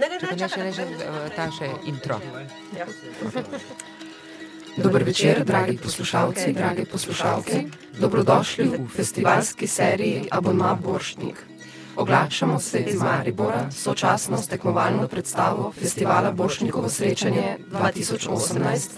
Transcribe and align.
Ne, 0.00 0.08
ne, 0.08 0.18
ne, 0.22 0.36
ne, 0.36 0.48
še, 0.48 0.48
čakaj. 0.48 0.68
eh, 0.70 1.30
ta 1.36 1.50
še 1.50 1.68
intro. 1.86 2.20
Ja. 2.76 2.86
Dober 4.78 5.02
večer, 5.02 5.44
dragi 5.44 5.76
poslušalci, 5.76 6.52
drage 6.52 6.84
poslušalke. 6.86 7.64
Dobrodošli 7.98 8.68
v 8.68 8.86
festivalski 8.94 9.66
seriji 9.66 10.28
Abonma 10.30 10.74
Borštnik. 10.74 11.34
Oglašamo 11.98 12.60
se 12.60 12.78
iz 12.78 13.02
Maribora, 13.02 13.70
sočasno 13.70 14.38
s 14.38 14.46
tekmovalno 14.46 15.08
predstavo 15.08 15.72
Festivala 15.72 16.30
Borštnikovo 16.30 16.88
srečanje 16.88 17.58
2018. 17.72 18.90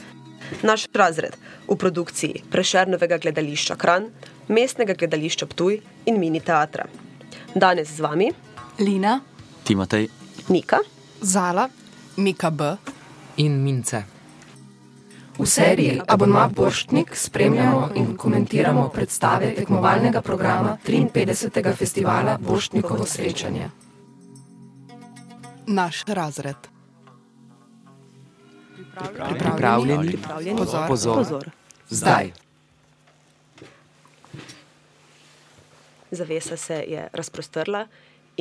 Naš 0.62 0.84
razred 0.92 1.36
v 1.68 1.76
produkciji 1.76 2.42
Prešernovega 2.50 3.16
gledališča 3.18 3.76
Kran, 3.76 4.10
mestnega 4.48 4.94
gledališča 4.94 5.46
Ptuj 5.46 5.80
in 6.06 6.20
mini 6.20 6.40
teatra. 6.40 6.84
Danes 7.54 7.88
z 7.88 8.00
vami 8.00 8.32
Lina, 8.78 9.20
Timotej, 9.64 10.08
Nika, 10.50 10.78
Zala, 11.20 11.68
Mika 12.16 12.50
B. 12.50 12.76
In 13.36 13.62
mince. 13.62 14.04
V 15.38 15.46
seriji 15.46 16.00
Abonma 16.06 16.48
Borštnik 16.48 17.16
spremljamo 17.16 17.90
in 17.94 18.16
komentiramo 18.16 18.88
predstave 18.88 19.54
tekmovalnega 19.54 20.20
programa 20.20 20.76
53. 20.86 21.74
Festivala 21.76 22.38
Borštnikovo 22.38 23.06
srečanje. 23.06 23.70
naš 25.66 26.04
razred. 26.06 26.56
Pripravljeni? 29.38 30.08
pripravljeni. 30.08 30.58
Pozor. 30.58 30.88
Pozor. 30.88 31.16
Pozor. 31.16 31.50
Zdaj. 31.88 32.32
Zavesa 36.10 36.56
se 36.56 36.84
je 36.88 37.08
razprostrla 37.12 37.86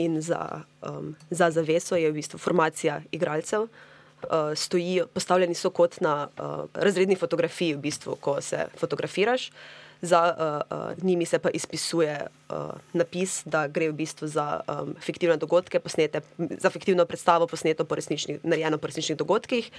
in 0.05 0.21
za, 0.21 0.63
um, 0.81 1.15
za 1.29 1.51
zaveso 1.51 1.95
je 1.95 2.09
v 2.11 2.15
bistvu 2.15 2.39
formacija 2.39 3.01
igralcev. 3.11 3.67
Uh, 4.19 4.51
stojijo, 4.55 5.07
postavljeni 5.07 5.55
so 5.55 5.69
kot 5.71 6.01
na 6.03 6.27
uh, 6.27 6.67
razredni 6.73 7.15
fotografiji, 7.15 7.77
v 7.77 7.83
bistvu, 7.87 8.17
ko 8.19 8.41
se 8.41 8.65
fotografiraš. 8.79 9.51
Za 10.01 10.21
uh, 10.31 10.77
uh, 10.77 11.03
njimi 11.03 11.25
se 11.25 11.39
pa 11.39 11.49
izpisuje 11.49 12.27
uh, 12.49 12.55
napis, 12.93 13.41
da 13.45 13.67
gre 13.67 13.89
v 13.89 13.95
bistvu 13.95 14.27
za 14.27 14.59
um, 14.67 14.95
fiktivne 14.99 15.37
dogodke, 15.37 15.79
posnete, 15.79 16.21
za 16.37 16.69
fiktivno 16.69 17.05
predstavo, 17.05 17.47
posneto 17.47 17.85
po 17.85 17.95
resničnih, 17.95 18.43
narejeno 18.43 18.77
po 18.77 18.87
resničnih 18.87 19.17
dogodkih, 19.17 19.71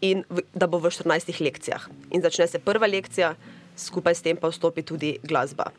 in 0.00 0.24
v, 0.28 0.44
da 0.54 0.66
bo 0.66 0.80
v 0.80 0.92
14 0.92 1.40
lekcijah. 1.40 1.88
In 2.10 2.24
začne 2.24 2.48
se 2.48 2.60
prva 2.60 2.86
lekcija, 2.86 3.34
skupaj 3.76 4.14
s 4.14 4.24
tem 4.24 4.36
pa 4.36 4.52
vstopi 4.52 4.84
tudi 4.84 5.16
glasba 5.22 5.72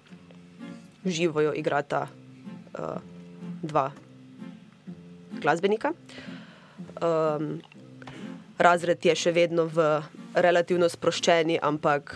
živo 1.06 1.42
jo 1.42 1.54
igrata 1.54 2.08
uh, 2.80 2.86
dva 3.64 3.92
glasbenika. 5.42 5.94
Um, 7.02 7.62
razred 8.58 9.06
je 9.06 9.16
še 9.16 9.32
vedno 9.36 9.66
v 9.72 10.04
relativno 10.36 10.90
sproščeni, 10.92 11.58
ampak 11.64 12.14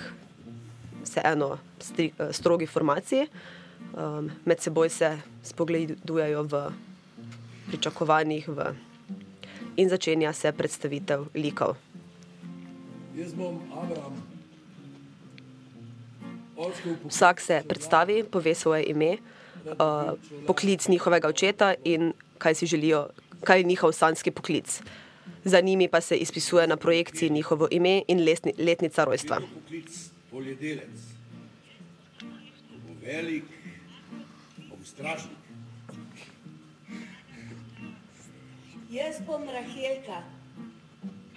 vseeno 1.02 1.56
stri, 1.80 2.12
uh, 2.20 2.30
strogi 2.36 2.68
formaciji. 2.68 3.28
Um, 3.98 4.30
med 4.46 4.62
seboj 4.62 4.92
se 4.94 5.16
spogledujejo 5.48 6.44
v 6.52 6.62
pričakovanjih 7.72 8.48
v, 8.48 8.72
in 9.80 9.90
začenja 9.90 10.34
se 10.34 10.52
predstavitev 10.52 11.28
likov. 11.36 11.76
Jaz 13.18 13.34
bom 13.34 13.60
poklic. 16.58 16.98
Vsak 17.10 17.42
se 17.42 17.64
predstavi, 17.68 18.24
pove 18.24 18.56
svoje 18.56 18.84
ime, 18.90 19.18
uh, 19.72 20.18
poklic 20.48 20.88
njihovega 20.88 21.28
očeta 21.28 21.74
in 21.84 22.14
kaj 22.38 22.56
si 22.56 22.66
želijo, 22.66 23.08
kaj 23.44 23.60
je 23.60 23.64
njihov 23.64 23.92
sanski 23.92 24.32
poklic. 24.32 24.82
Za 25.44 25.62
njimi 25.62 25.88
pa 25.88 26.02
se 26.02 26.16
izpisuje 26.16 26.68
na 26.68 26.78
projekciji 26.78 27.30
njihovo 27.30 27.68
ime 27.72 28.02
in 28.08 28.24
lesni, 28.24 28.54
letnica 28.58 29.04
rojstva. 29.04 29.42
Poklic 29.64 30.10
poljedelec. 30.32 31.00
Velik, 33.02 33.44
bom 34.70 34.80
stražnik. 34.86 35.38
Jaz 38.90 39.16
bom 39.28 39.44
Rahelka, 39.44 40.24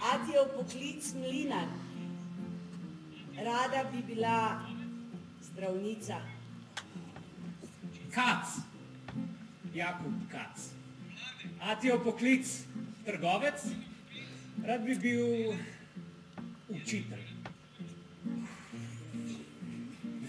Atijev 0.01 0.45
poklic 0.57 1.15
mlinar. 1.15 1.67
Rada 3.37 3.91
bi 3.93 4.15
bila 4.15 4.61
zdravnica. 5.43 6.40
Kac, 8.11 8.47
Jakub 9.75 10.15
Kac. 10.31 10.61
Atijo 11.61 11.99
poklic 12.05 12.47
trgovec, 13.05 13.63
rad 14.67 14.85
bi 14.85 14.95
bil 14.99 15.55
učitelj. 16.69 17.27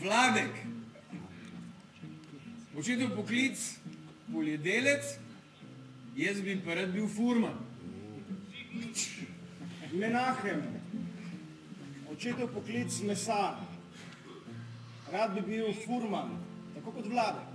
Vladek. 0.01 0.51
Očetov 2.77 3.15
poklic 3.15 3.59
poljedelec, 4.33 5.17
jaz 6.15 6.41
bi 6.41 6.55
pa 6.65 6.73
rad 6.75 6.93
bil 6.93 7.07
furman. 7.07 7.57
Menahem, 9.93 10.61
očetov 12.11 12.53
poklic 12.53 13.01
mesar. 13.03 13.59
Rad 15.11 15.35
bi 15.35 15.41
bil 15.41 15.73
furman, 15.85 16.37
tako 16.75 16.91
kot 16.91 17.09
vlade. 17.11 17.50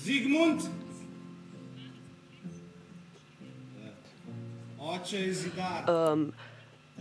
Zigmund, 0.00 0.60
oče 4.80 5.16
je 5.20 5.34
zidar. 5.34 5.84
Um, 6.12 6.32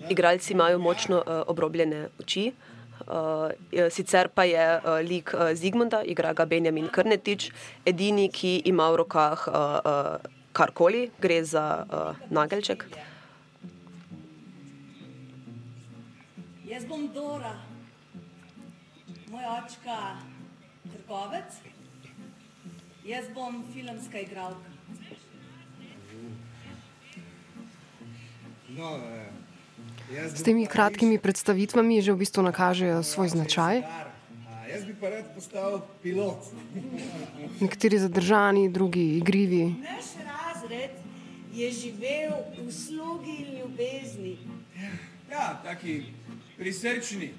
igralci 0.10 0.54
imajo 0.54 0.80
močno 0.80 1.18
uh, 1.18 1.24
obrobljene 1.48 2.08
oči. 2.20 2.52
Uh, 3.00 3.16
je- 3.72 3.90
sicer 3.92 4.28
pa 4.28 4.44
je 4.44 4.78
uh, 4.78 4.84
lik 5.10 5.32
uh, 5.34 5.54
Zigmunda, 5.56 6.04
igra 6.04 6.34
ga 6.34 6.46
Benjamin 6.46 6.88
Krnetič, 6.88 7.52
edini, 7.86 8.30
ki 8.32 8.62
ima 8.66 8.90
v 8.92 8.96
rokah 8.96 9.48
uh, 9.48 9.54
uh, 9.54 10.32
karkoli, 10.52 11.10
gre 11.22 11.44
za 11.44 11.86
uh, 11.86 12.16
nageljček. 12.30 12.84
Jaz 16.68 16.86
bom 16.86 17.08
Dora, 17.14 17.56
moj 19.32 19.46
očka 19.56 19.98
trgovec. 20.92 21.79
Jaz 23.10 23.26
bom 23.34 23.64
filmska 23.74 24.20
igralka. 24.20 24.70
No, 28.70 28.98
eh, 30.14 30.30
S 30.30 30.44
temi 30.44 30.68
kratkimi 30.70 31.18
predstavitvami 31.18 32.02
že 32.06 32.14
v 32.14 32.22
bistvu 32.22 32.46
nakažejo 32.46 33.02
svoj 33.02 33.34
značaj. 33.34 33.82
Jaz 34.70 34.86
bi 34.86 34.94
pa 34.94 35.10
rad 35.10 35.26
postal 35.34 35.82
pilot. 36.06 36.54
Nekateri 37.58 37.98
zadržani, 37.98 38.70
drugi 38.70 39.18
igrivi. 39.18 39.74
Naš 39.82 40.14
razred 40.22 40.94
je 41.50 41.72
živel 41.72 42.38
v 42.62 42.70
slugi 42.70 43.34
in 43.42 43.50
ljubezni. 43.58 44.38
Ja, 45.34 45.58
taki 45.66 46.14
prisrčni, 46.58 47.34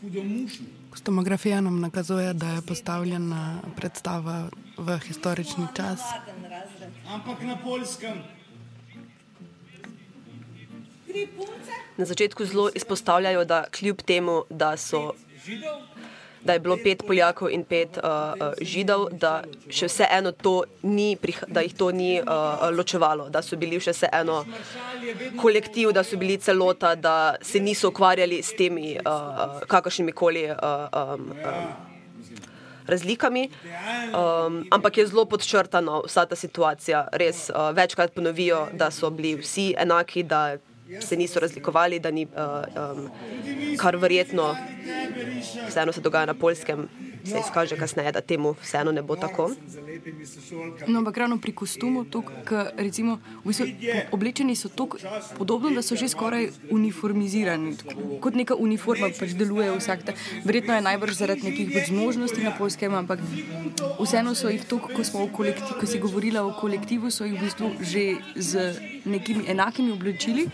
hudomušni. 0.00 0.66
Kostomografija 0.94 1.60
nam 1.60 1.80
nakazuje, 1.80 2.30
da 2.34 2.48
je 2.48 2.62
postavljena 2.62 3.58
predstava 3.76 4.46
v 4.76 4.98
historični 5.08 5.66
čas. 5.74 6.00
Ampak 7.08 7.42
na 7.42 7.56
polskem. 7.56 8.22
Na 11.96 12.04
začetku 12.04 12.44
zelo 12.44 12.68
izpostavljajo, 12.74 13.44
da 13.44 13.64
kljub 13.72 14.02
temu, 14.02 14.44
da, 14.50 14.76
so, 14.76 15.12
Židov, 15.44 15.80
da 16.44 16.52
je 16.52 16.60
bilo 16.60 16.76
pet 16.84 17.02
Poljakov 17.06 17.48
in 17.50 17.64
pet 17.64 17.96
uh, 17.96 18.52
Židov, 18.60 19.08
da, 19.16 19.40
še 19.72 19.88
vseeno 19.88 20.32
to 20.32 20.68
ni, 20.82 21.16
da 21.48 21.64
jih 21.64 21.72
to 21.72 21.90
ni 21.90 22.20
uh, 22.20 22.28
uh, 22.28 22.68
ločevalo, 22.76 23.30
da 23.32 23.40
so 23.42 23.56
bili 23.56 23.80
še 23.80 23.96
vseeno 23.96 24.42
kolektiv, 25.40 25.94
da 25.96 26.04
so 26.04 26.20
bili 26.20 26.36
celota, 26.36 26.94
da 26.94 27.36
se 27.40 27.64
niso 27.64 27.88
ukvarjali 27.88 28.42
s 28.44 28.52
temi 28.58 28.98
uh, 29.00 29.62
kakršnimi 29.66 30.12
koli 30.12 30.50
uh, 30.52 30.56
um, 30.92 31.32
um, 31.32 31.95
razlikami. 32.86 33.48
Um, 34.14 34.64
ampak 34.70 34.98
je 34.98 35.06
zelo 35.06 35.24
podčrtana 35.24 36.00
vsa 36.06 36.26
ta 36.26 36.36
situacija. 36.36 37.08
Res 37.12 37.50
uh, 37.50 37.70
večkrat 37.76 38.14
ponovijo, 38.14 38.66
da 38.72 38.90
so 38.90 39.10
bili 39.10 39.36
vsi 39.40 39.74
enaki, 39.78 40.22
da 40.22 40.56
se 41.00 41.16
niso 41.16 41.40
razlikovali, 41.40 41.98
da 41.98 42.10
ni, 42.10 42.26
uh, 42.26 42.62
um, 42.76 43.10
kar 43.78 43.96
verjetno 43.96 44.54
vseeno 45.68 45.92
se 45.92 46.00
dogaja 46.00 46.26
na 46.26 46.34
polskem, 46.34 46.88
se 47.26 47.40
izkaže 47.40 47.76
kasneje, 47.76 48.12
da 48.12 48.20
temu 48.20 48.54
vseeno 48.62 48.92
ne 48.92 49.02
bo 49.02 49.16
tako. 49.16 49.50
No, 50.86 50.98
ampak 50.98 51.16
ravno 51.16 51.38
pri 51.38 51.52
kostumu, 51.52 52.04
tukaj, 52.04 52.72
recimo, 52.76 53.18
v 53.44 53.50
bistvu, 53.50 53.66
oblečeni 54.12 54.56
so 54.56 54.68
tako 54.68 54.98
podobno, 55.38 55.70
da 55.70 55.82
so 55.82 55.96
že 55.96 56.08
skoraj 56.08 56.48
uniformizirani. 56.70 57.76
Tako, 57.76 58.20
kot 58.20 58.34
neka 58.34 58.54
uniforma 58.54 59.10
pač 59.18 59.34
deluje 59.38 59.70
vsak. 59.78 60.06
Ta, 60.06 60.14
verjetno 60.44 60.74
je 60.74 60.86
najbrž 60.86 61.18
zaradi 61.18 61.48
nekih 61.50 61.72
pač 61.74 61.90
zmožnosti 61.90 62.42
na 62.44 62.54
polskem, 62.58 62.94
ampak 62.94 63.20
vseeno 64.00 64.34
so 64.34 64.52
jih 64.52 64.64
tukaj, 64.64 64.94
ko 64.96 65.04
smo 65.04 65.26
v 65.26 65.32
kolektivu, 65.32 65.80
ko 65.80 65.86
si 65.86 66.02
govorila 66.02 66.46
o 66.46 66.54
kolektivu, 66.60 67.10
so 67.10 67.26
jih 67.26 67.38
v 67.38 67.44
bistvu 67.44 67.72
že 67.80 68.04
z 68.36 68.72
nekimi 69.06 69.46
enakimi 69.50 69.92
oblačili 69.92 70.48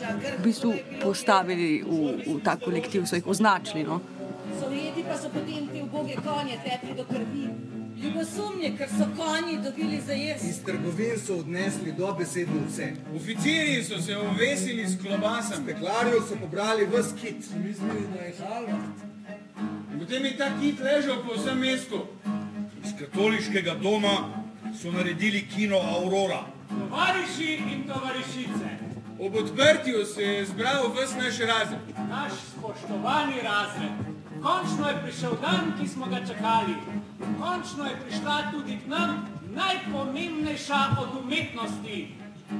v 0.00 0.40
bistvu 0.42 0.74
postavili 1.02 1.82
v, 1.82 2.24
v 2.24 2.40
ta 2.40 2.56
kolektiv, 2.56 3.06
so 3.06 3.16
jih 3.16 3.26
označili. 3.26 3.84
No? 3.84 4.00
Sovjeti 4.60 5.04
pa 5.08 5.16
so 5.18 5.28
potem 5.28 5.68
te 5.72 5.82
uboge 5.82 6.14
konje 6.14 6.56
tekli 6.64 6.94
do 6.96 7.04
krvi. 7.04 7.48
Ljubosumje, 8.02 8.76
ker 8.78 8.88
so 8.88 9.06
konji 9.16 9.58
dobili 9.64 10.00
za 10.06 10.12
jesti. 10.12 10.48
Iz 10.48 10.64
trgovin 10.64 11.18
so 11.26 11.34
odnesli 11.34 11.92
dobesedno 11.92 12.60
vse. 12.68 12.92
Oficirji 13.16 13.84
so 13.84 14.00
se 14.02 14.16
ovesili 14.16 14.86
s 14.86 15.02
klobasami. 15.02 15.66
Peklarju 15.66 16.20
so 16.28 16.36
pobrali 16.40 16.86
vse 16.86 17.14
kit. 17.20 17.36
Mislili, 17.64 18.06
da 18.14 18.20
je 18.20 18.34
halva. 18.38 18.78
Potem 20.00 20.24
je 20.24 20.36
ta 20.36 20.48
kit 20.60 20.80
ležal 20.80 21.16
po 21.26 21.34
vsem 21.34 21.58
mestu. 21.58 22.00
Iz 22.84 22.90
katoliškega 22.98 23.74
doma 23.74 24.16
so 24.82 24.92
naredili 24.92 25.46
kino 25.54 25.76
Aurora. 25.76 26.44
Tovariši 26.68 27.54
in 27.72 27.82
tovarišice, 27.88 28.68
Ob 29.18 29.34
odprtju 29.34 30.04
se 30.14 30.22
je 30.22 30.46
zbral 30.46 30.92
ves 30.96 31.10
naš 31.16 31.38
razred. 31.38 31.80
naš 32.08 32.32
spoštovani 32.32 33.34
razred. 33.42 34.19
Končno 34.42 34.88
je 34.88 34.96
prišel 35.04 35.36
dan, 35.42 35.72
ki 35.76 35.88
smo 35.88 36.06
ga 36.08 36.24
čakali. 36.24 36.74
Končno 37.40 37.84
je 37.84 37.96
prišla 38.04 38.36
tudi 38.52 38.78
k 38.80 38.88
nam 38.88 39.28
najpomembnejša 39.52 40.80
od 41.00 41.08
umetnosti, 41.20 42.08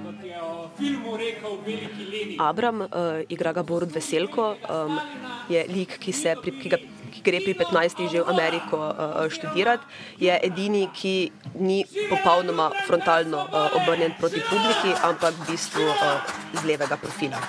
kot 0.04 0.24
je 0.24 0.42
o 0.42 0.68
filmu 0.76 1.16
rekel 1.16 1.56
veliki 1.64 2.04
Lenin. 2.04 2.40
Abram, 2.40 2.80
uh, 2.80 2.88
igra 3.28 3.52
ga 3.52 3.62
Borod 3.62 3.92
Veselko, 3.92 4.56
um, 4.68 5.00
je 5.48 5.64
lik, 5.68 5.96
ki, 5.98 6.12
se 6.12 6.36
pri, 6.42 6.52
ki, 6.60 6.68
ga, 6.68 6.78
ki 7.16 7.24
gre 7.24 7.40
pri 7.40 7.56
15 7.56 8.12
že 8.12 8.20
v 8.20 8.28
Ameriko 8.28 8.76
uh, 8.76 9.24
študirati. 9.32 9.84
Je 10.20 10.36
edini, 10.36 10.84
ki 10.92 11.32
ni 11.64 11.84
popolnoma 12.12 12.70
frontalno 12.86 13.46
uh, 13.48 13.80
obrnjen 13.80 14.12
proti 14.20 14.44
publiki, 14.50 14.92
ampak 15.00 15.32
v 15.32 15.48
bistvu 15.48 15.88
uh, 15.88 16.20
z 16.60 16.66
levega 16.68 17.00
profila. 17.00 17.40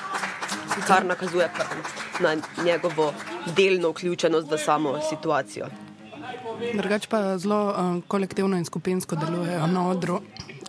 Kar 0.87 1.05
nakazuje 1.05 1.49
na 2.19 2.35
njegovo 2.63 3.13
delno 3.55 3.89
vključenost 3.89 4.51
v 4.51 4.57
samo 4.57 4.99
situacijo. 5.09 5.67
Drugač 6.73 7.07
pa 7.07 7.37
zelo 7.37 7.73
um, 7.73 8.01
kolektivno 8.07 8.57
in 8.57 8.65
skupinsko 8.65 9.15
delujejo 9.15 9.67
na 9.67 9.87
odru, 9.89 10.19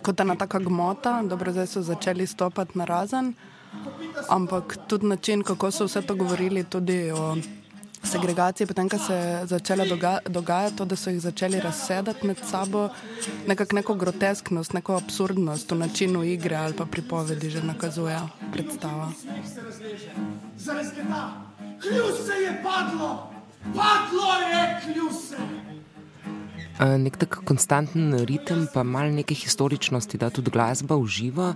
kot 0.03 0.19
ena 0.19 0.35
taka 0.35 0.59
gmota. 0.59 1.21
Dobro, 1.23 1.51
zdaj 1.51 1.67
so 1.67 1.81
začeli 1.81 2.27
stopati 2.27 2.77
na 2.77 2.85
razen, 2.85 3.33
ampak 4.29 4.77
tudi 4.87 5.07
način, 5.07 5.43
kako 5.43 5.71
so 5.71 5.85
vse 5.85 6.01
to 6.01 6.15
govorili, 6.15 6.63
tudi 6.63 7.11
o 7.11 7.35
segregaciji, 8.03 8.67
potem, 8.67 8.89
ko 8.89 8.97
se 8.97 9.13
je 9.13 9.45
začela 9.47 9.85
doga 9.85 10.19
dogajati, 10.29 10.77
to, 10.77 10.85
da 10.85 10.95
so 10.95 11.09
jih 11.09 11.21
začeli 11.21 11.59
razsedati 11.59 12.27
med 12.27 12.37
sabo, 12.45 12.89
nekako 13.47 13.75
neko 13.75 13.95
grotesknost, 13.95 14.73
neko 14.73 14.97
absurdnost 14.97 15.71
v 15.71 15.75
načinu 15.75 16.23
igre 16.23 16.55
ali 16.55 16.73
pa 16.73 16.85
pripovedi 16.85 17.49
že 17.49 17.63
nakazuje 17.63 18.19
predstava. 18.51 19.11
Kljuse 21.81 22.33
je 22.43 22.61
padlo, 22.63 23.33
padlo 23.75 24.33
je 24.51 24.63
kljuse. 24.83 25.37
Nek 26.79 27.17
tak 27.17 27.37
konstanten 27.45 28.15
ritem, 28.25 28.65
pa 28.73 28.83
malo 28.83 29.11
neke 29.13 29.35
historičnosti, 29.37 30.17
da 30.17 30.29
tudi 30.33 30.51
glasba 30.51 30.95
uživa. 30.97 31.53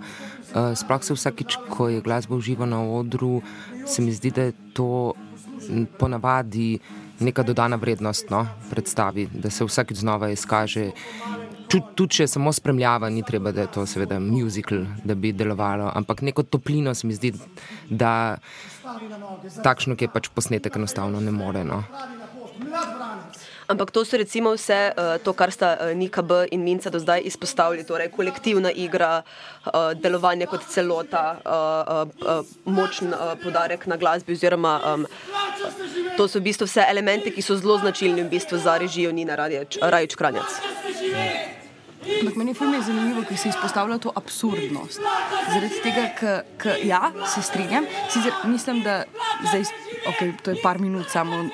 Sploh 0.54 1.04
se 1.04 1.14
vsakič, 1.18 1.58
ko 1.70 1.90
je 1.90 2.02
glasba 2.06 2.36
uživa 2.36 2.66
na 2.66 2.84
odru, 2.84 3.42
se 3.86 4.02
mi 4.02 4.14
zdi, 4.14 4.32
da 4.32 4.42
je 4.42 4.54
to 4.74 5.14
ponavadi 6.00 6.80
neka 7.20 7.44
dodana 7.44 7.76
vrednost 7.76 8.30
no, 8.30 8.46
predstavi, 8.70 9.28
da 9.34 9.50
se 9.50 9.66
vsakič 9.66 9.98
znova 9.98 10.30
izkaže. 10.30 10.92
Tudi, 11.68 11.86
tudi 11.96 12.16
če 12.16 12.24
je 12.24 12.28
samo 12.32 12.54
spremljava, 12.54 13.10
ni 13.10 13.24
treba, 13.28 13.52
da 13.52 13.66
je 13.66 13.72
to 13.74 13.86
seveda 13.86 14.20
muzikal, 14.24 14.86
da 15.04 15.16
bi 15.16 15.34
delovalo, 15.36 15.90
ampak 15.96 16.22
neko 16.22 16.44
toplino 16.44 16.94
se 16.96 17.08
mi 17.08 17.18
zdi, 17.18 17.34
da 17.90 18.38
takšno, 19.64 19.98
ki 19.98 20.08
je 20.08 20.14
pač 20.14 20.30
posnetek, 20.32 20.80
enostavno 20.80 21.20
ne 21.20 21.34
more. 21.36 21.66
No. 21.68 21.84
Ampak 23.68 23.92
to 23.92 24.06
so 24.06 24.18
recimo 24.18 24.56
vse 24.56 24.94
uh, 24.96 25.18
to, 25.20 25.34
kar 25.34 25.52
sta 25.52 25.76
uh, 25.76 25.92
Nika 25.92 26.22
B. 26.22 26.48
in 26.52 26.64
Minca 26.64 26.90
do 26.90 27.00
zdaj 27.00 27.22
izpostavili, 27.28 27.84
torej 27.84 28.08
kolektivna 28.16 28.72
igra, 28.72 29.24
uh, 29.66 29.92
delovanje 29.92 30.48
kot 30.48 30.64
celota, 30.72 31.36
uh, 31.44 31.52
uh, 31.52 32.40
uh, 32.40 32.46
močen 32.66 33.12
uh, 33.12 33.36
podarek 33.44 33.88
na 33.88 33.98
glasbi. 33.98 34.34
Oziroma, 34.40 34.80
um, 34.94 35.06
to 36.16 36.28
so 36.28 36.40
v 36.40 36.48
bistvu 36.48 36.64
vse 36.64 36.88
elementi, 36.88 37.36
ki 37.36 37.44
so 37.44 37.60
zelo 37.60 37.76
značilni 37.84 38.24
v 38.24 38.32
bistvu 38.32 38.56
za 38.56 38.78
režijo 38.80 39.12
Nina 39.12 39.36
Rajič 39.36 40.16
Kranjac. 40.16 40.52
Ampak 42.08 42.36
meni 42.36 42.56
je 42.56 42.82
zanimivo, 42.82 43.22
ker 43.28 43.38
se 43.38 43.50
izpostavlja 43.50 43.98
to 43.98 44.12
absurdnost. 44.16 45.02
Zaradi 45.52 45.82
tega, 45.84 46.06
ker 46.58 46.80
ja, 46.88 47.12
se 47.28 47.42
strinjam, 47.42 47.86
sicer 48.10 48.32
mislim, 48.46 48.80
da 48.84 49.04
zdaj, 49.44 49.64
okay, 50.08 50.32
to 50.44 50.52
je 50.52 50.62
par 50.64 50.80
minut 50.80 51.10
samo, 51.10 51.50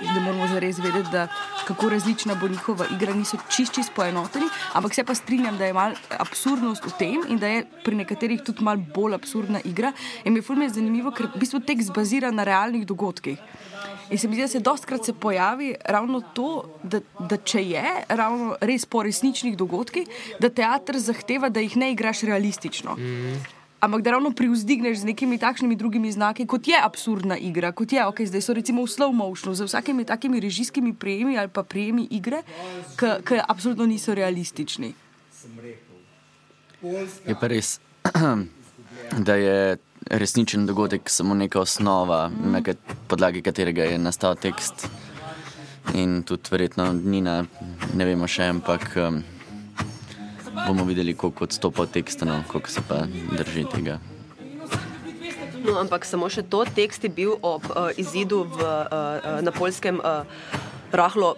da 0.00 0.20
moramo 0.20 0.46
zares 0.46 0.78
vedeti, 0.78 1.10
da 1.12 1.26
kako 1.66 1.88
različna 1.88 2.34
bo 2.34 2.48
njihova 2.48 2.86
igra, 2.94 3.14
niso 3.14 3.36
čist, 3.56 3.74
čist 3.74 3.92
poenoteni, 3.94 4.46
ampak 4.72 4.94
se 4.94 5.04
pa 5.04 5.14
strinjam, 5.14 5.58
da 5.58 5.66
je 5.66 5.72
mal 5.72 5.92
absurdnost 6.18 6.84
v 6.84 6.92
tem 6.98 7.24
in 7.28 7.38
da 7.38 7.46
je 7.46 7.64
pri 7.84 7.96
nekaterih 7.96 8.42
tudi 8.44 8.64
mal 8.64 8.76
bolj 8.76 9.14
absurdna 9.14 9.60
igra. 9.64 9.92
In 10.24 10.32
mi 10.32 10.38
je 10.38 10.46
fulmin 10.46 10.70
zanimivo, 10.70 11.10
ker 11.10 11.28
v 11.34 11.42
bistvu 11.42 11.60
tekst 11.60 11.92
bazira 11.94 12.30
na 12.30 12.44
realnih 12.44 12.86
dogodkih. 12.86 13.38
In 14.10 14.18
se 14.18 14.28
mi 14.28 14.34
zdi, 14.34 14.42
da 14.42 14.48
se 14.48 14.60
dostkrat 14.60 15.04
se 15.04 15.12
pojavi 15.12 15.74
ravno 15.84 16.20
to, 16.34 16.64
da, 16.82 17.00
da 17.20 17.36
če 17.36 17.62
je 17.68 17.84
ravno 18.08 18.56
res 18.60 18.86
po 18.86 19.02
resničnih 19.02 19.56
dogodkih, 19.56 20.08
da 20.40 20.48
teater 20.48 20.98
zahteva, 20.98 21.48
da 21.48 21.60
jih 21.60 21.76
ne 21.76 21.92
igraš 21.92 22.24
realistično. 22.30 22.96
Mm. 22.96 23.57
Ampak 23.80 24.02
da 24.02 24.10
ravno 24.10 24.30
privzdigneš 24.30 24.98
z 24.98 25.04
nekimi 25.04 25.38
takšnimi 25.38 25.76
drugimi 25.76 26.12
znaki, 26.12 26.46
kot 26.46 26.68
je 26.68 26.74
absurdna 26.82 27.36
igra, 27.38 27.72
kot 27.72 27.92
je, 27.92 28.02
okay, 28.02 28.26
zdaj 28.26 28.42
so 28.42 28.54
recimo 28.54 28.82
v 28.82 28.90
slow 28.90 29.14
motionu, 29.14 29.54
z 29.54 29.70
vsakimi 29.70 30.04
takimi 30.04 30.40
režijskimi 30.40 30.94
prijemi 30.94 31.38
ali 31.38 31.48
pa 31.48 31.62
prijemi 31.62 32.08
igre, 32.10 32.42
ki 32.98 33.38
absolutno 33.48 33.86
niso 33.86 34.14
realistični. 34.14 34.94
Je 37.26 37.34
pa 37.40 37.46
res, 37.46 37.78
da 39.26 39.34
je 39.34 39.78
resničen 40.10 40.66
dogodek 40.66 41.10
samo 41.10 41.34
neka 41.34 41.60
osnova, 41.60 42.30
na 42.30 42.62
kat 42.62 42.78
podlagi 43.06 43.42
katerega 43.42 43.84
je 43.84 43.98
nastal 43.98 44.34
tekst. 44.34 44.88
In 45.94 46.22
tudi 46.22 46.50
verjetno 46.50 46.92
Nina, 46.92 47.44
ne 47.94 48.04
vemo 48.04 48.26
še, 48.26 48.50
ampak 48.50 48.90
um, 48.98 49.22
bomo 50.66 50.84
videli, 50.84 51.14
koliko 51.14 51.44
odstopa 51.44 51.82
od 51.82 51.90
teksta, 51.90 52.24
no, 52.24 52.42
koliko 52.48 52.70
se 52.70 52.80
pa 52.88 53.06
drži 53.36 53.64
tega. 53.74 53.98
No, 55.64 55.78
ampak 55.80 56.06
samo 56.06 56.28
še 56.30 56.46
to, 56.46 56.62
tekst 56.64 57.04
je 57.04 57.10
bil 57.10 57.34
ob 57.42 57.66
uh, 57.70 57.90
izidu 57.98 58.44
v, 58.46 58.58
uh, 58.62 59.42
na 59.42 59.52
polskem 59.52 59.98
uh, 59.98 60.22
rahlo 60.94 61.34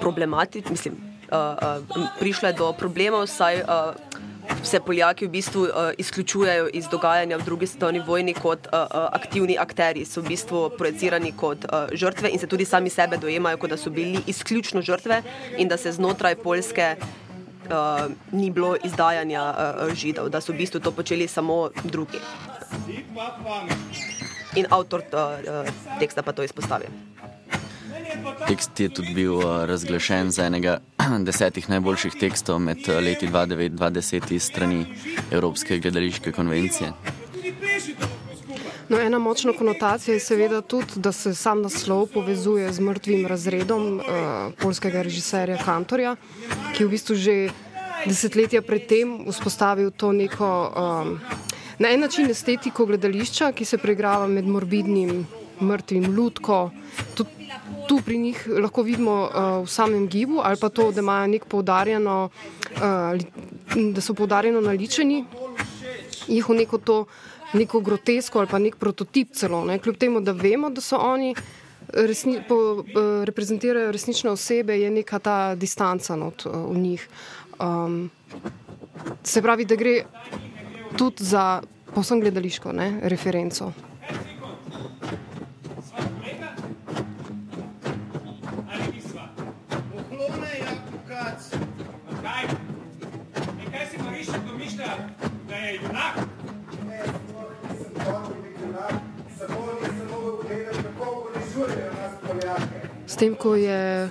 problematičen, 0.00 0.76
mislim, 0.76 0.98
uh, 1.32 1.80
uh, 1.80 2.10
prišlo 2.20 2.52
je 2.52 2.58
do 2.60 2.68
problemov, 2.76 3.26
saj 3.26 3.64
uh, 3.64 3.96
se 4.62 4.80
Poljaki 4.80 5.26
v 5.26 5.32
bistvu 5.32 5.64
uh, 5.64 5.90
izključujejo 5.98 6.68
iz 6.74 6.86
dogajanja 6.92 7.40
v 7.40 7.46
drugi 7.48 7.66
svetovni 7.66 8.02
vojni 8.06 8.34
kot 8.34 8.68
uh, 8.68 8.86
aktivni 9.10 9.56
akteri, 9.58 10.04
so 10.04 10.20
v 10.20 10.34
bistvu 10.34 10.68
projicirani 10.78 11.32
kot 11.32 11.64
uh, 11.64 11.90
žrtve 11.90 12.30
in 12.30 12.38
se 12.38 12.46
tudi 12.46 12.68
sami 12.68 12.90
sebe 12.90 13.16
dojemajo, 13.16 13.58
kot 13.58 13.74
da 13.74 13.80
so 13.80 13.90
bili 13.90 14.20
izključno 14.26 14.82
žrtve 14.82 15.22
in 15.58 15.68
da 15.68 15.80
se 15.80 15.92
znotraj 15.92 16.36
Poljske 16.44 16.94
uh, 16.98 17.21
ni 18.32 18.50
bilo 18.50 18.76
izdajanja 18.84 19.42
uh, 19.42 19.94
židov, 19.94 20.28
da 20.28 20.40
so 20.40 20.52
v 20.52 20.62
bistvu 20.62 20.80
to 20.80 20.92
počeli 20.92 21.28
samo 21.28 21.70
drugi. 21.84 22.20
In 24.56 24.66
avtor 24.70 25.00
uh, 25.12 25.66
teksta 25.98 26.22
pa 26.22 26.32
to 26.32 26.42
izpostavi. 26.42 26.86
Tekst 28.46 28.80
je 28.80 28.88
tudi 28.88 29.14
bil 29.14 29.34
uh, 29.34 29.64
razglašen 29.64 30.30
za 30.30 30.46
enega 30.46 30.78
desetih 31.28 31.70
najboljših 31.70 32.18
tekstov 32.20 32.58
med 32.58 32.84
uh, 32.88 33.00
leti 33.00 33.28
2009-2010 33.28 34.38
strani 34.38 34.86
Evropske 35.30 35.78
gledališke 35.78 36.32
konvencije. 36.32 36.92
No, 38.92 39.00
ena 39.00 39.18
močna 39.18 39.52
konotacija 39.52 40.14
je 40.14 40.20
seveda 40.20 40.60
tudi, 40.60 40.86
da 40.96 41.12
se 41.12 41.34
sam 41.34 41.62
naslov 41.62 42.06
povezuje 42.12 42.72
z 42.72 42.80
mrtvim 42.80 43.26
razredom 43.26 43.94
uh, 43.96 44.04
polskega 44.60 45.02
režiserja 45.02 45.56
Kantorja, 45.64 46.16
ki 46.74 46.82
je 46.82 46.86
v 46.86 46.90
bistvu 46.92 47.16
že 47.16 47.36
desetletja 48.04 48.60
predtem 48.60 49.14
vzpostavil 49.30 49.94
to 49.96 50.12
neko 50.12 50.50
um, 50.68 51.16
na 51.78 51.88
en 51.88 52.04
način 52.04 52.28
estetiko 52.30 52.84
gledališča, 52.86 53.54
ki 53.56 53.64
se 53.64 53.80
preigrava 53.80 54.28
med 54.28 54.44
morbidnim 54.44 55.24
mrtvim 55.60 56.12
ljudko. 56.12 56.70
Tudi 57.14 57.48
tu 57.88 58.00
pri 58.04 58.18
njih 58.18 58.44
lahko 58.60 58.82
vidimo 58.82 59.16
uh, 59.24 59.64
v 59.64 59.72
samem 59.72 60.04
gibu, 60.08 60.44
ali 60.44 60.60
pa 60.60 60.68
to, 60.68 60.92
da 60.92 61.00
imajo 61.00 61.32
nek 61.32 61.48
poudarjeno, 61.48 62.28
uh, 62.76 63.82
da 63.96 64.00
so 64.04 64.12
poudarjeno 64.12 64.60
naličeni, 64.60 65.24
jih 66.28 66.48
v 66.48 66.60
neko 66.60 66.78
to, 66.78 67.04
neko 67.52 67.80
grotesko 67.80 68.38
ali 68.38 68.48
pa 68.48 68.58
nek 68.58 68.76
prototip 68.76 69.34
celo. 69.34 69.64
Ne? 69.64 69.78
Kljub 69.78 69.96
temu, 69.96 70.20
da 70.20 70.32
vemo, 70.32 70.70
da 70.70 70.80
so 70.80 70.96
oni. 70.96 71.34
Resni, 71.92 72.38
po, 72.48 72.54
uh, 72.54 72.84
reprezentirajo 73.26 73.90
resnične 73.92 74.30
osebe, 74.30 74.78
je 74.80 74.90
neka 74.90 75.18
ta 75.18 75.54
distanca 75.54 76.16
not, 76.16 76.46
uh, 76.46 76.54
v 76.70 76.78
njih. 76.78 77.08
Um, 77.60 78.10
se 79.24 79.42
pravi, 79.42 79.64
da 79.64 79.76
gre 79.76 80.04
tudi 80.96 81.24
za 81.24 81.62
posebno 81.94 82.22
gledališko 82.22 82.72
ne, 82.72 83.00
referenco. 83.02 83.72
S 103.22 103.24
tem, 103.24 103.36
ko 103.38 103.54
je 103.54 104.10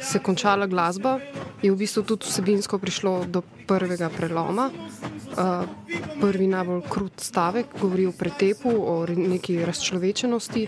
se 0.00 0.18
končala 0.18 0.64
glasba, 0.66 1.18
je 1.60 1.68
v 1.68 1.76
bistvu 1.76 2.00
tudi 2.00 2.24
vsebinsko 2.24 2.78
prišlo 2.80 3.28
do 3.28 3.42
prvega 3.68 4.08
preloma. 4.08 4.70
Uh, 4.72 5.68
prvi 6.16 6.48
najbolj 6.48 6.80
krut 6.88 7.20
stavek 7.20 7.76
govori 7.76 8.06
o 8.08 8.12
pretepu, 8.16 8.72
o 8.72 9.04
neki 9.04 9.58
razčlovečenosti. 9.68 10.64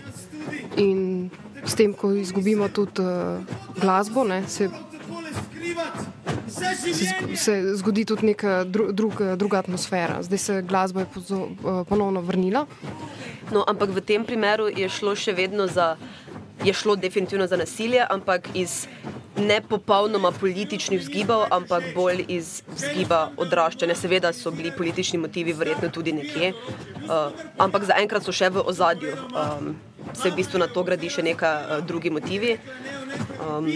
In 0.77 1.31
s 1.65 1.73
tem, 1.73 1.97
ko 1.97 2.13
izgubimo 2.13 2.69
tudi 2.69 3.01
uh, 3.01 3.41
glasbo, 3.81 4.23
ne, 4.29 4.43
se, 4.45 4.69
se, 6.93 7.09
se 7.33 7.53
zgodi 7.81 8.05
tudi 8.05 8.29
neka 8.29 8.63
dru, 8.63 8.91
drug, 8.93 9.25
druga 9.41 9.65
atmosfera. 9.65 10.21
Zdaj 10.21 10.37
se 10.37 10.61
glasba 10.61 11.01
je 11.01 11.09
pozo, 11.13 11.41
uh, 11.49 11.81
ponovno 11.89 12.21
vrnila. 12.21 12.67
No, 13.49 13.65
ampak 13.65 13.89
v 13.89 14.05
tem 14.05 14.21
primeru 14.21 14.69
je 14.69 14.85
šlo 14.85 15.17
še 15.17 15.33
vedno 15.33 15.65
za. 15.65 15.95
Je 16.63 16.73
šlo 16.73 16.95
definitivno 16.95 17.47
za 17.47 17.57
nasilje, 17.57 18.05
ampak 18.09 18.49
iz 18.53 18.87
ne 19.37 19.61
popolnoma 19.61 20.31
političnih 20.31 20.99
vzgibov, 20.99 21.45
ampak 21.51 21.83
bolj 21.95 22.23
iz 22.27 22.61
vzgiba 22.67 23.29
odraščanja. 23.37 23.95
Seveda 23.95 24.33
so 24.33 24.51
bili 24.51 24.71
politični 24.71 25.19
motivi 25.19 25.53
verjetno 25.53 25.89
tudi 25.89 26.13
nekje, 26.13 26.53
uh, 26.53 27.33
ampak 27.57 27.83
zaenkrat 27.83 28.23
so 28.23 28.31
še 28.31 28.49
v 28.49 28.63
ozadju. 28.65 29.17
Um, 29.35 29.75
se 30.13 30.29
v 30.29 30.35
bistvu 30.35 30.59
na 30.59 30.67
to 30.67 30.83
gradi 30.83 31.09
še 31.09 31.23
neka 31.25 31.51
uh, 31.59 31.85
drugi 31.85 32.09
motivi. 32.09 32.57
Um, 33.43 33.67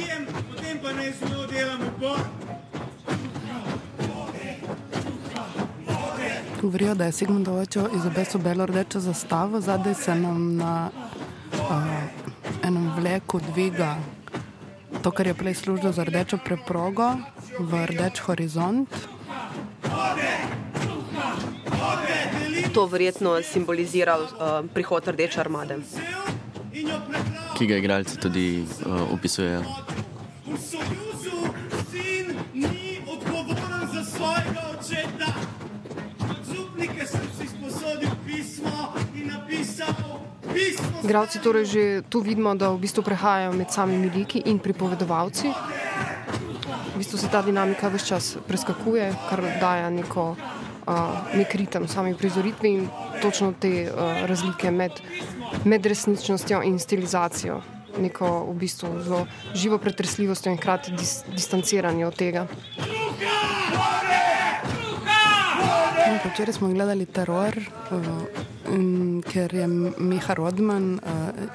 Govorijo, 6.61 6.95
da 6.95 7.05
je 7.05 7.11
Sigmund 7.11 7.47
oče 7.47 7.85
izobesil 7.95 8.41
belo 8.43 8.65
rdečo 8.65 8.99
zastavo, 8.99 9.61
zadaj 9.61 9.95
se 9.95 10.15
nam 10.15 10.57
na 10.57 10.89
uh, 11.53 12.28
enem 12.63 12.91
vleku 12.97 13.39
dviga 13.51 13.97
to, 15.03 15.11
kar 15.11 15.27
je 15.27 15.33
prej 15.33 15.53
služilo 15.53 15.91
za 15.91 16.03
rdečo 16.03 16.37
preprogo, 16.37 17.15
v 17.59 17.85
rdeč 17.85 18.19
horizont. 18.19 18.89
To 22.73 22.85
verjetno 22.85 23.41
simbolizira 23.41 24.17
uh, 24.19 24.27
prihod 24.73 25.07
rdeče 25.07 25.39
armade. 25.39 25.79
Ki 27.57 27.67
ga 27.67 27.77
igralci 27.77 28.17
tudi 28.19 28.65
uh, 28.85 29.13
opisujejo. 29.13 29.63
Igravci 41.03 41.39
torej 41.39 41.65
že 41.65 41.83
tu 42.09 42.19
vidimo, 42.19 42.55
da 42.55 42.69
v 42.69 42.81
bistvu 42.81 43.03
prehajajo 43.03 43.53
med 43.53 43.71
samimi 43.71 44.09
liki 44.09 44.41
in 44.45 44.59
pripovedovalci. 44.59 45.47
V 46.93 46.97
bistvu 46.97 47.17
se 47.17 47.29
ta 47.29 47.41
dinamika 47.41 47.89
vse 47.89 48.05
čas 48.05 48.37
preskakuje, 48.47 49.13
kar 49.29 49.41
daje 49.61 49.91
neko, 49.91 50.35
uh, 50.35 50.95
nek 51.37 51.55
ritem 51.55 51.87
sami 51.87 52.15
prizoritvi 52.15 52.69
in 52.69 52.87
točno 53.21 53.53
te 53.59 53.87
uh, 53.87 54.25
razlike 54.25 54.71
med, 54.71 54.91
med 55.63 55.85
resničnostjo 55.85 56.61
in 56.63 56.79
stilizacijo. 56.79 57.61
Neko 57.99 58.45
v 58.51 58.53
bistvu 58.53 58.89
zelo 59.03 59.25
živo 59.53 59.77
pretresljivostjo 59.77 60.51
in 60.51 60.57
hkrati 60.57 60.91
dis, 60.91 61.23
distanciranje 61.35 62.05
od 62.07 62.15
tega. 62.15 62.47
Včeraj 66.09 66.53
smo 66.53 66.67
gledali 66.73 67.05
teror, 67.05 67.53
uh, 67.91 69.21
ker 69.29 69.53
je 69.53 69.67
Miha 69.97 70.33
Rodman 70.33 70.97
uh, 70.97 71.01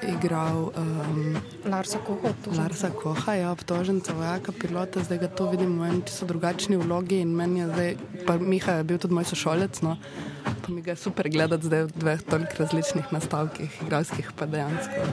igral 0.07 0.71
um, 0.71 1.35
Larsa 1.65 1.99
Koha. 2.07 2.31
Larsa 2.55 2.89
Koha 2.89 3.33
ja, 3.35 3.51
obtožen 3.51 3.99
za 3.99 4.13
vojaka 4.13 4.51
pilota, 4.51 5.03
zdaj 5.03 5.17
ga 5.17 5.27
tu 5.27 5.49
vidimo 5.51 5.83
v 5.83 6.01
čisto 6.07 6.25
drugačni 6.25 6.77
vlogi 6.77 7.19
in 7.19 7.35
meni 7.35 7.59
je 7.59 7.67
zdaj, 7.67 7.91
pa 8.27 8.37
Miha 8.39 8.79
je 8.79 8.83
bil 8.83 8.97
tudi 8.97 9.13
moj 9.13 9.27
sošolec, 9.27 9.81
no, 9.81 9.97
pa 10.45 10.71
mi 10.71 10.81
ga 10.81 10.95
je 10.95 11.03
super 11.03 11.29
gledati 11.29 11.67
zdaj 11.67 11.83
v 11.83 11.91
dveh 11.99 12.21
toliko 12.23 12.63
različnih 12.63 13.11
nastavkih, 13.11 13.81
igralskih 13.83 14.31
pa 14.39 14.47
dejansko 14.47 15.03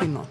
fino. 0.00 0.24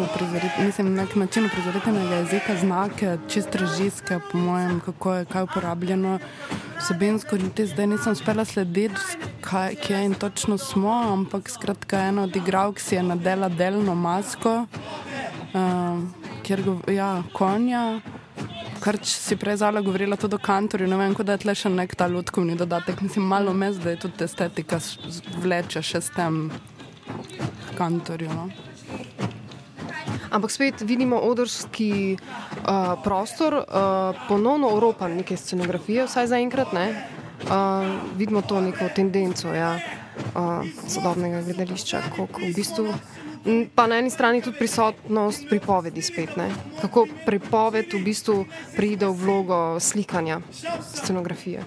Uprizoritve, 0.00 0.64
mislim, 0.64 0.94
nek 0.94 1.14
način 1.16 1.46
uprizoritvenega 1.46 2.14
jezika, 2.14 2.56
znake, 2.56 3.16
čist 3.28 3.54
režijske, 3.54 4.18
po 4.32 4.38
mojem, 4.38 4.80
kako 4.80 5.14
je 5.14 5.24
kaj 5.24 5.42
uporabljeno. 5.42 6.18
Vsebinsko 6.78 7.36
niti 7.36 7.66
zdaj 7.66 7.86
nisem 7.86 8.12
uspela 8.12 8.44
slediti, 8.44 9.00
kaj, 9.40 9.74
kje 9.74 10.04
in 10.04 10.14
točno 10.14 10.58
smo, 10.58 10.92
ampak 11.12 11.50
skratka 11.50 11.98
ena 11.98 12.22
od 12.22 12.36
igralk 12.36 12.80
si 12.80 12.94
je 12.94 13.02
nadela 13.02 13.48
delno 13.48 13.94
masko, 13.94 14.66
uh, 15.54 16.02
kjer 16.42 16.62
ja, 16.92 17.22
konja. 17.32 18.00
Kar 18.80 18.98
si 19.02 19.36
prej 19.36 19.56
zala 19.56 19.80
govorila 19.80 20.16
tudi 20.16 20.34
o 20.34 20.38
kantorju, 20.38 20.88
ne 20.88 20.96
vem, 20.96 21.14
da 21.14 21.32
je 21.32 21.44
tle 21.46 21.54
še 21.54 21.70
nek 21.72 21.94
ta 21.94 22.06
lutkovni 22.06 22.56
dodatek. 22.56 23.00
Mislim, 23.00 23.24
malo 23.24 23.52
me 23.52 23.72
zdaj 23.72 23.96
tudi 24.02 24.24
estetika 24.24 24.80
vleče 25.40 25.82
še 25.82 26.00
s 26.00 26.12
tem 26.12 26.50
kantorjem. 27.78 28.36
No? 28.36 29.33
Ampak 30.34 30.50
spet 30.50 30.82
vidimo 30.82 31.16
odrski 31.22 32.16
uh, 32.18 32.98
prostor, 33.04 33.54
uh, 33.54 33.64
ponovno 34.28 34.68
oropan 34.74 35.14
neke 35.14 35.36
scenografije, 35.36 36.08
vsaj 36.10 36.26
zaenkrat 36.26 36.72
ne. 36.74 36.86
Uh, 37.44 37.86
vidimo 38.18 38.42
to 38.42 38.60
neko 38.60 38.88
tendenco 38.96 39.54
ja, 39.54 39.78
uh, 40.34 40.66
sodobnega 40.88 41.42
gledališča, 41.42 42.02
kako 42.16 42.40
v 42.42 42.50
bistvu. 42.56 42.94
Pa 43.74 43.86
na 43.86 43.98
eni 44.00 44.10
strani 44.10 44.40
tudi 44.42 44.58
prisotnost 44.58 45.46
pripovedi 45.48 46.02
spet, 46.02 46.36
ne? 46.36 46.48
kako 46.80 47.06
pripoved 47.26 47.92
v 47.92 48.00
bistvu 48.02 48.46
pride 48.76 49.06
v 49.06 49.12
vlogo 49.12 49.80
slikanja 49.80 50.40
scenografije. 50.82 51.62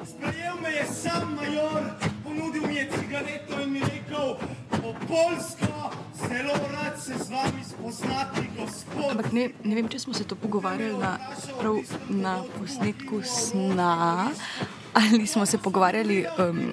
Polska, 5.08 5.87
zelo 6.18 6.54
rad 6.74 7.00
se 7.00 7.14
z 7.24 7.30
vami 7.30 7.64
spoznati, 7.64 8.50
gospod. 8.60 9.12
Ampak 9.12 9.32
ne, 9.32 9.50
ne 9.64 9.76
vem, 9.76 9.90
če 9.90 10.00
smo 10.00 10.14
se 10.14 10.24
to 10.24 10.36
pogovarjali 10.36 10.98
na, 10.98 11.18
prav, 11.60 11.78
na 12.10 12.44
posnetku 12.58 13.22
sna 13.24 14.30
ali 14.98 15.28
smo 15.28 15.46
se 15.46 15.58
pogovarjali 15.58 16.26
um, 16.40 16.72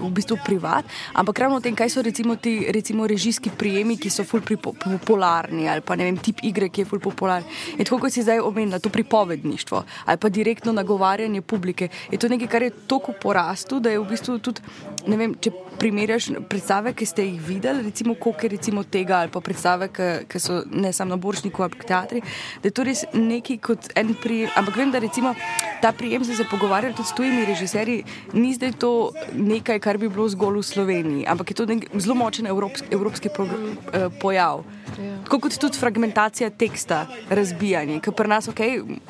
v 0.00 0.10
bistvu 0.10 0.36
privat, 0.44 0.84
ampak 1.12 1.38
ravno 1.38 1.56
o 1.56 1.60
tem, 1.60 1.74
kaj 1.76 1.90
so 1.90 2.02
recimo 2.02 2.36
ti 2.36 2.66
recimo 2.72 3.06
režijski 3.06 3.50
prijemi, 3.58 3.96
ki 3.96 4.10
so 4.10 4.24
ful 4.24 4.40
popularni 4.40 5.68
ali 5.68 5.80
pa 5.80 5.96
ne 5.96 6.04
vem, 6.04 6.16
tip 6.16 6.42
igre, 6.44 6.68
ki 6.68 6.84
je 6.84 6.88
ful 6.90 7.00
popularen. 7.00 7.46
In 7.78 7.84
tako 7.84 7.98
kot 8.04 8.12
si 8.12 8.22
zdaj 8.22 8.42
omenila, 8.44 8.78
to 8.78 8.90
pripovedništvo 8.90 9.84
ali 10.06 10.18
pa 10.18 10.28
direktno 10.28 10.72
nagovarjanje 10.72 11.40
publike, 11.40 11.88
je 12.10 12.18
to 12.18 12.28
nekaj, 12.28 12.48
kar 12.48 12.62
je 12.62 12.70
toliko 12.86 13.12
porastu, 13.22 13.80
da 13.80 13.90
je 13.90 14.00
v 14.00 14.08
bistvu 14.10 14.38
tudi, 14.38 14.60
ne 15.06 15.16
vem, 15.16 15.34
če 15.40 15.52
primerjaš 15.78 16.30
predstave, 16.48 16.92
ki 16.96 17.06
ste 17.06 17.24
jih 17.26 17.40
videli, 17.40 17.84
recimo 17.88 18.14
koke 18.14 18.48
recimo 18.48 18.84
tega 18.84 19.20
ali 19.20 19.32
pa 19.32 19.40
predstave, 19.40 19.88
ki 20.28 20.40
so 20.40 20.62
ne 20.70 20.92
samo 20.92 21.14
na 21.14 21.20
boršniku, 21.20 21.62
ampak 21.62 21.84
teatri, 21.88 22.22
da 22.62 22.68
je 22.68 22.74
to 22.74 22.86
res 22.86 23.04
nekaj 23.12 23.60
kot 23.62 23.90
en 23.96 24.14
prijem, 24.20 24.50
ampak 24.56 24.76
vem, 24.80 24.92
da 24.92 25.02
recimo 25.02 25.34
ta 25.82 25.92
prijem 25.92 26.24
se 26.24 26.32
je 26.42 26.48
pogovarjal 26.50 26.94
tudi 26.96 27.08
s 27.08 27.14
tujimi 27.14 27.45
režiserji, 27.46 28.04
ni 28.32 28.54
zdaj 28.54 28.72
to 28.80 28.92
nekaj, 29.32 29.80
kar 29.82 29.98
bi 29.98 30.08
bilo 30.08 30.28
zgolj 30.28 30.60
v 30.60 30.66
Sloveniji, 30.66 31.26
ampak 31.28 31.50
je 31.50 31.58
to 31.58 31.66
nek 31.66 31.86
zelo 31.98 32.14
močen 32.18 32.46
evropski, 32.46 32.88
evropski 32.90 33.28
eh, 33.28 34.08
pojav. 34.20 34.64
Ja. 34.96 35.16
Tako 35.26 35.40
kot 35.46 35.58
tudi 35.60 35.78
fragmentacija 35.78 36.50
teksta, 36.50 37.06
razbijanje, 37.30 38.00
ki 38.00 38.14
pri 38.16 38.28
nas, 38.28 38.48
ok, 38.48 38.60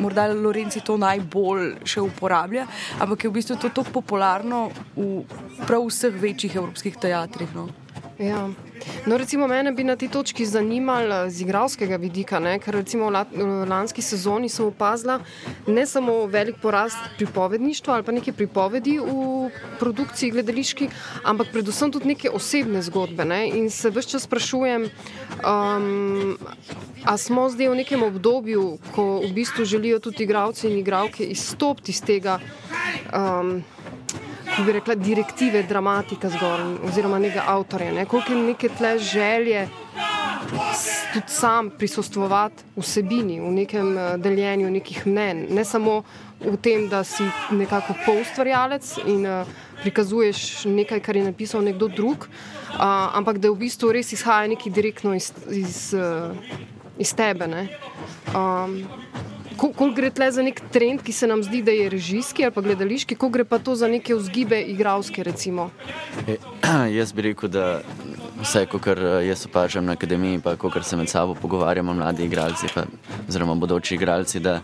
morda 0.03 0.29
Lorenci 0.33 0.81
to 0.85 0.97
najbolj 1.01 1.77
še 1.85 2.05
uporablja, 2.05 2.67
ampak 3.01 3.25
je 3.25 3.31
v 3.31 3.39
bistvu 3.39 3.59
to 3.61 3.71
tako 3.71 4.01
popularno 4.01 4.69
v 4.97 5.25
prav 5.67 5.89
vseh 5.91 6.15
večjih 6.15 6.57
evropskih 6.57 6.97
teatrih. 7.01 7.53
No. 7.55 7.86
Ja. 8.19 8.49
No, 9.07 9.17
recimo, 9.17 9.47
mene 9.47 9.73
bi 9.73 9.85
na 9.85 9.97
tej 9.97 10.09
točki 10.09 10.47
zanimalo 10.47 11.29
z 11.29 11.45
igralskega 11.45 11.99
vidika, 12.01 12.41
ne? 12.41 12.57
ker 12.59 12.75
recimo 12.81 13.11
v 13.13 13.67
lanski 13.69 14.01
sezoni 14.03 14.49
sem 14.49 14.65
opazila 14.65 15.19
ne 15.69 15.85
samo 15.87 16.25
velik 16.25 16.57
porast 16.63 16.97
pripovedništva 17.19 17.95
ali 17.95 18.03
pa 18.03 18.13
neke 18.17 18.33
pripovedi 18.33 18.97
v 18.99 19.51
produkciji 19.79 20.33
gledališki, 20.33 20.89
ampak 21.29 21.53
predvsem 21.53 21.93
tudi 21.93 22.17
neke 22.17 22.33
osebne 22.33 22.81
zgodbe. 22.83 23.29
Ne? 23.29 23.49
In 23.53 23.69
se 23.71 23.93
vse 23.93 24.17
čas 24.17 24.25
sprašujem, 24.25 24.89
um, 25.45 26.39
a 27.05 27.17
smo 27.21 27.51
zdaj 27.53 27.69
v 27.69 27.81
nekem 27.85 28.03
obdobju, 28.03 28.79
ko 28.97 29.21
v 29.29 29.33
bistvu 29.37 29.69
želijo 29.69 30.01
tudi 30.01 30.25
igralci 30.25 30.71
in 30.71 30.81
igralke 30.81 31.25
izstopiti 31.25 31.93
iz 31.93 32.01
tega. 32.01 32.41
Um, 33.13 33.61
kako 34.47 34.63
bi 34.63 34.73
rekla, 34.73 34.95
direktive 34.95 35.63
dramatika 35.63 36.29
zgolj, 36.29 36.79
oziroma 36.89 37.19
nekega 37.19 37.45
avtorja. 37.47 37.93
Ne? 37.93 38.07
Koliko 38.07 38.33
je 38.33 38.43
neke 38.43 38.69
tle 38.69 38.99
želje 38.99 39.69
tudi 41.13 41.27
sam 41.29 41.71
prisostvovati 41.71 42.63
vsebini, 42.77 43.41
v 43.41 43.51
nekem 43.51 43.99
eh, 43.99 44.17
deljenju 44.19 44.71
nekih 44.71 45.07
mnen, 45.07 45.47
ne 45.51 45.65
samo 45.65 46.03
v 46.41 46.57
tem, 46.57 46.89
da 46.89 47.05
si 47.05 47.25
nekako 47.51 47.95
poustvarjalec 48.05 48.99
in 49.07 49.25
uh, 49.27 49.49
prikazuješ 49.81 50.65
nekaj, 50.69 51.01
kar 51.01 51.17
je 51.17 51.25
napisal 51.25 51.65
nekdo 51.65 51.89
drug, 51.89 52.27
uh, 52.29 52.77
ampak 53.17 53.39
da 53.39 53.49
v 53.51 53.57
bistvu 53.57 53.89
res 53.97 54.13
izhaja 54.13 54.51
nekaj 54.53 54.73
direktno 54.73 55.15
iz, 55.17 55.31
iz, 55.49 55.95
uh, 55.97 56.37
iz 57.01 57.15
tebe. 57.17 57.49
Um, 58.37 58.83
Ko 59.57 59.91
gre 59.95 60.11
tle 60.11 60.29
za 60.33 60.43
nek 60.45 60.61
trend, 60.73 61.03
ki 61.03 61.13
se 61.13 61.27
nam 61.27 61.43
zdi, 61.43 61.63
da 61.63 61.73
je 61.73 61.89
režijski 61.91 62.45
ali 62.45 62.53
pa 62.53 62.61
gledališki, 62.61 63.17
ko 63.17 63.29
gre 63.33 63.45
pa 63.45 63.59
to 63.59 63.75
za 63.75 63.89
neke 63.89 64.15
vzgibe 64.15 64.61
igralske? 64.61 65.25
E, 66.27 66.37
jaz 66.99 67.13
bi 67.13 67.23
rekel, 67.31 67.49
da 67.49 67.81
vse, 68.43 68.67
kar 68.67 68.99
eh, 68.99 69.27
jaz 69.29 69.47
opažam 69.47 69.85
na 69.85 69.97
akademiji, 69.97 70.41
pa 70.45 70.57
kar 70.57 70.85
se 70.85 70.97
med 70.97 71.09
sabo 71.09 71.35
pogovarjamo, 71.35 71.95
mladi 71.95 72.25
igralci, 72.25 72.69
pa, 72.75 72.85
oziroma 73.29 73.55
bodoči 73.55 73.95
igralci, 73.95 74.41
da 74.41 74.61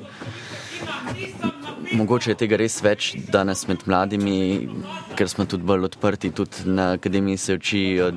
mogoče 1.93 2.31
je 2.31 2.39
tega 2.45 2.57
res 2.57 2.79
več 2.83 3.13
danes 3.33 3.67
med 3.69 3.85
mladimi, 3.87 4.69
ker 5.17 5.29
smo 5.29 5.47
tudi 5.47 5.67
bolj 5.69 5.91
odprti. 5.91 6.33
Tudi 6.35 6.67
na 6.67 6.93
akademiji 6.97 7.37
se 7.37 7.55
učijo 7.55 8.13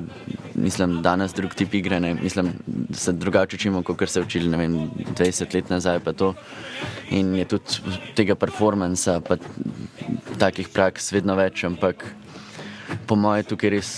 mislim, 0.56 1.02
danes 1.02 1.34
drug 1.34 1.54
tip 1.54 1.74
igre, 1.74 2.00
ne, 2.00 2.14
mislim, 2.14 2.52
da 2.66 2.98
se 2.98 3.12
drugače 3.12 3.56
učimo, 3.56 3.82
kot 3.82 4.08
se 4.08 4.20
učili 4.20 4.56
vem, 4.56 4.90
20 5.14 5.54
let 5.54 5.70
nazaj. 5.70 6.00
In 7.10 7.34
je 7.36 7.44
tudi 7.44 7.98
tega 8.14 8.34
performansa, 8.34 9.20
pa 9.20 9.36
takih 10.38 10.68
praks 10.68 11.12
vedno 11.12 11.36
več, 11.36 11.64
ampak 11.64 12.04
po 13.06 13.16
mojem 13.16 13.44
je 13.44 13.48
tukaj 13.50 13.70
res, 13.70 13.90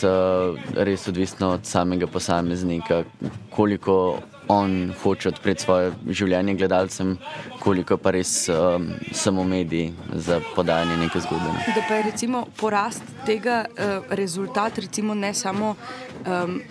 res 0.75 1.09
odvisno 1.09 1.53
od 1.59 1.67
samega 1.67 2.07
posameznika, 2.07 3.03
koliko 3.51 4.19
on 4.49 4.93
hoče 5.03 5.29
odpreti 5.29 5.63
svoje 5.63 5.93
življenje 6.09 6.55
gledalcem, 6.55 7.17
koliko 7.61 7.97
pa 7.97 8.11
res 8.11 8.49
um, 8.49 8.89
samo 9.13 9.45
mediji 9.45 9.93
za 10.15 10.41
podajanje 10.55 10.97
neke 10.97 11.21
zgodbe. 11.21 11.53
Da 11.75 11.85
pa 11.89 12.01
je 12.01 12.07
recimo 12.11 12.47
porast 12.57 13.03
tega 13.27 13.65
uh, 13.69 14.09
rezultat, 14.11 14.79
recimo 14.79 15.15
ne 15.15 15.35
samo. 15.35 15.77
Um, 16.27 16.63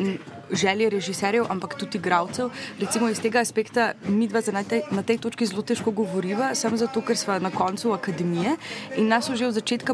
Želje 0.51 0.89
režiserjev, 0.89 1.45
ampak 1.49 1.75
tudi 1.77 1.97
igravcev. 1.97 2.49
Recimo 2.79 3.09
iz 3.09 3.19
tega 3.21 3.39
aspekta, 3.39 3.93
mi 4.07 4.27
dva 4.27 4.41
na 4.51 4.63
tej, 4.63 4.81
na 4.91 5.03
tej 5.03 5.17
točki 5.17 5.45
zelo 5.45 5.61
težko 5.61 5.91
govoriva, 5.91 6.55
samo 6.55 6.77
zato, 6.77 7.01
ker 7.01 7.17
smo 7.17 7.39
na 7.39 7.51
koncu 7.51 7.91
akademije 7.91 8.55
in 8.97 9.07
nas 9.07 9.25
so 9.25 9.35
že 9.35 9.47
od 9.47 9.53
začetka 9.53 9.93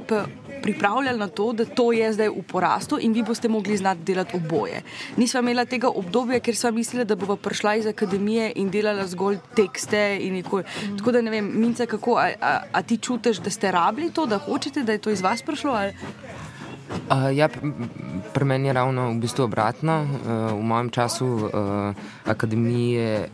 pripravljali 0.63 1.19
na 1.19 1.27
to, 1.27 1.53
da 1.53 1.65
to 1.65 1.91
je 1.91 2.13
zdaj 2.13 2.29
v 2.29 2.43
porastu 2.47 2.97
in 3.01 3.13
vi 3.13 3.23
boste 3.23 3.49
mogli 3.49 3.77
znati 3.77 4.01
delati 4.03 4.37
oboje. 4.37 4.81
Nisva 5.17 5.39
imela 5.39 5.65
tega 5.65 5.89
obdobja, 5.89 6.39
ker 6.39 6.55
sva 6.55 6.71
mislila, 6.71 7.03
da 7.03 7.15
bova 7.15 7.35
prišla 7.35 7.75
iz 7.75 7.87
akademije 7.87 8.51
in 8.55 8.69
delala 8.71 9.07
zgolj 9.07 9.37
tekste. 9.55 10.19
Mm. 10.23 10.97
Tako 10.97 11.11
da 11.11 11.21
ne 11.21 11.31
vem, 11.31 11.51
mince, 11.59 11.85
kako, 11.85 12.15
a, 12.17 12.29
a, 12.41 12.53
a 12.71 12.81
ti 12.81 12.97
čutiš, 12.97 13.37
da 13.43 13.49
ste 13.49 13.71
rabili 13.71 14.11
to, 14.11 14.25
da 14.25 14.37
hočete, 14.37 14.83
da 14.83 14.91
je 14.91 15.03
to 15.03 15.09
iz 15.09 15.21
vas 15.21 15.41
prišlo? 15.41 15.71
Ali? 15.71 15.93
Uh, 17.03 17.35
ja, 17.35 17.49
pri 18.33 18.45
meni 18.47 18.67
je 18.71 18.73
ravno 18.73 19.11
v 19.11 19.19
bistvu 19.19 19.43
obratno. 19.43 20.07
Uh, 20.07 20.55
v 20.55 20.63
mojem 20.63 20.89
času 20.89 21.25
uh, 21.25 21.51
akademije 22.23 23.27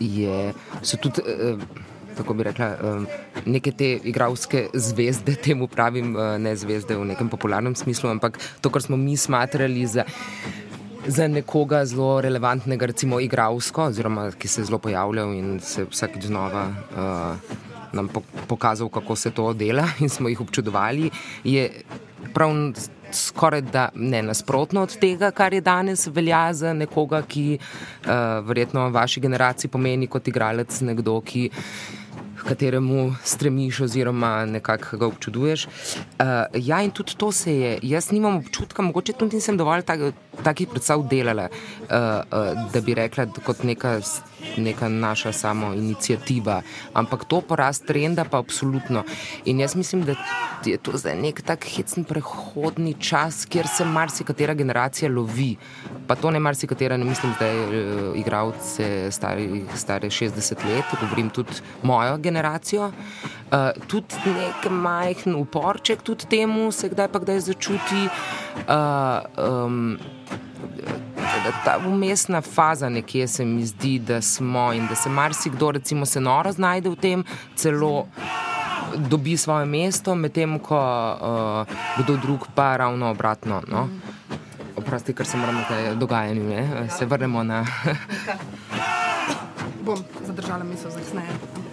je, 0.00 0.52
so 0.82 1.00
tudi. 1.00 1.24
Uh, 1.24 1.60
kako 2.14 2.34
bi 2.38 2.44
rekla, 2.46 2.68
neke 3.42 3.72
te 3.74 3.88
igralske 4.06 4.68
zvezde, 4.70 5.34
temu 5.44 5.66
pravim, 5.66 6.12
ne 6.38 6.52
zvezde 6.54 6.94
v 6.94 7.08
nekem 7.10 7.26
popularnem 7.26 7.74
smislu, 7.74 8.06
ampak 8.06 8.38
to, 8.62 8.70
kar 8.70 8.82
smo 8.86 8.94
mi 8.96 9.16
smatrali 9.16 9.82
za. 9.86 10.06
Za 11.04 11.26
nekoga 11.28 11.82
zelo 11.84 12.20
relevantnega, 12.22 12.86
recimo 12.86 13.18
igralsko, 13.20 13.90
oziroma 13.90 14.30
ki 14.38 14.48
se 14.48 14.62
je 14.62 14.70
zelo 14.70 14.78
pojavljal 14.78 15.34
in 15.34 15.58
se 15.60 15.84
vsakeč 15.90 16.30
znova 16.30 16.62
uh, 16.70 17.58
nam 17.92 18.08
pokazal, 18.46 18.88
kako 18.88 19.16
se 19.16 19.30
to 19.30 19.52
dela, 19.52 19.88
in 20.02 20.08
smo 20.08 20.28
jih 20.28 20.40
občudovali, 20.40 21.10
je 21.44 21.70
prav 22.34 22.50
skoraj 23.14 23.60
da 23.60 23.88
ne 23.94 24.22
nasprotno 24.22 24.82
od 24.82 24.96
tega, 24.98 25.30
kar 25.30 25.54
je 25.54 25.60
danes 25.60 26.06
velja 26.06 26.52
za 26.52 26.72
nekoga, 26.72 27.22
ki 27.22 27.58
uh, 27.58 28.10
verjetno 28.46 28.88
v 28.88 28.92
vaši 28.92 29.20
generaciji 29.20 29.70
pomeni 29.70 30.06
kot 30.10 30.28
igralec 30.28 30.80
nekdo, 30.80 31.20
ki 31.20 31.50
kateremu 32.44 33.14
stremiš, 33.24 33.80
oziroma 33.80 34.44
nekako 34.44 34.96
ga 34.96 35.06
občuduješ. 35.06 35.66
Uh, 35.66 36.26
ja, 36.54 36.82
in 36.82 36.90
tudi 36.90 37.16
to 37.16 37.32
se 37.32 37.54
je, 37.54 37.78
jaz 37.82 38.10
nimam 38.12 38.36
občutka, 38.36 38.82
mogoče 38.82 39.12
tudi 39.12 39.40
nisem 39.40 39.56
dovolj 39.56 39.82
tak, 39.82 40.00
takih 40.42 40.68
predstav 40.68 41.06
delala, 41.10 41.48
uh, 41.48 41.88
uh, 41.88 42.70
da 42.72 42.80
bi 42.80 42.94
rekla, 42.94 43.24
da 43.24 43.44
kot 43.44 43.62
neka, 43.64 43.96
neka 44.56 44.88
naša 44.88 45.32
samo 45.32 45.72
inicijativa. 45.74 46.62
Ampak 46.92 47.24
to 47.24 47.40
porast 47.40 47.86
trenda 47.86 48.24
pa 48.24 48.38
absolutno. 48.38 49.04
In 49.44 49.60
jaz 49.60 49.76
mislim, 49.76 50.04
da 50.04 50.14
je 50.64 50.76
to 50.76 50.96
zdaj 50.96 51.16
nek 51.16 51.42
tak 51.42 51.66
hecen 51.76 52.04
prehodni 52.04 52.94
čas, 53.00 53.44
kjer 53.46 53.66
se 53.68 53.84
marsikatera 53.84 54.54
generacija 54.54 55.10
lovi. 55.10 55.56
Pa 56.06 56.14
to 56.14 56.30
ne 56.30 56.40
marsikatera, 56.40 56.96
ne 56.96 57.04
mislim, 57.04 57.34
da 57.38 57.46
je 57.46 57.66
uh, 57.66 58.18
igralce 58.18 59.10
stare 59.10 60.08
60 60.10 60.64
let, 60.64 60.84
govorim 61.00 61.30
tudi 61.30 61.52
mojo 61.82 62.16
generacijo. 62.16 62.86
Uh, 62.86 63.70
tudi 63.86 64.14
nek 64.26 64.70
majhen 64.70 65.34
uporček, 65.34 66.02
tudi 66.02 66.26
temu 66.26 66.72
se 66.72 66.88
kdaj 66.88 67.08
pa 67.08 67.18
kdaj 67.18 67.40
začuti. 67.40 68.08
Uh, 68.68 69.64
um, 69.64 69.98
Ta 71.64 71.78
umestna 71.86 72.40
faza, 72.40 72.88
nekje 72.88 73.28
se 73.28 73.44
mi 73.44 73.64
zdi, 73.66 73.98
da 73.98 74.22
smo 74.22 74.72
in 74.72 74.86
da 74.86 74.94
se 74.94 75.08
marsikdo, 75.08 75.70
recimo, 75.70 76.06
se 76.06 76.20
noro 76.20 76.52
znajde 76.52 76.90
v 76.90 76.96
tem, 76.96 77.24
celo 77.56 78.06
dobi 78.96 79.36
svoje 79.36 79.66
mesto, 79.66 80.14
medtem 80.14 80.58
ko 80.58 80.78
uh, 80.78 81.74
kdo 81.98 82.16
drug 82.16 82.46
pa 82.54 82.76
ravno 82.76 83.10
obratno. 83.10 83.62
No? 83.68 83.88
Oprosti, 84.76 85.14
ker 85.14 85.26
se 85.26 85.36
moramo 85.36 85.64
kaj 85.68 85.94
dogajati, 85.94 86.40
se 86.98 87.06
vrnemo 87.06 87.42
na. 87.42 87.64
Bom 89.84 89.98
zadržala 90.26 90.64
misel 90.64 90.90
za 90.90 90.98
kasneje. 90.98 91.63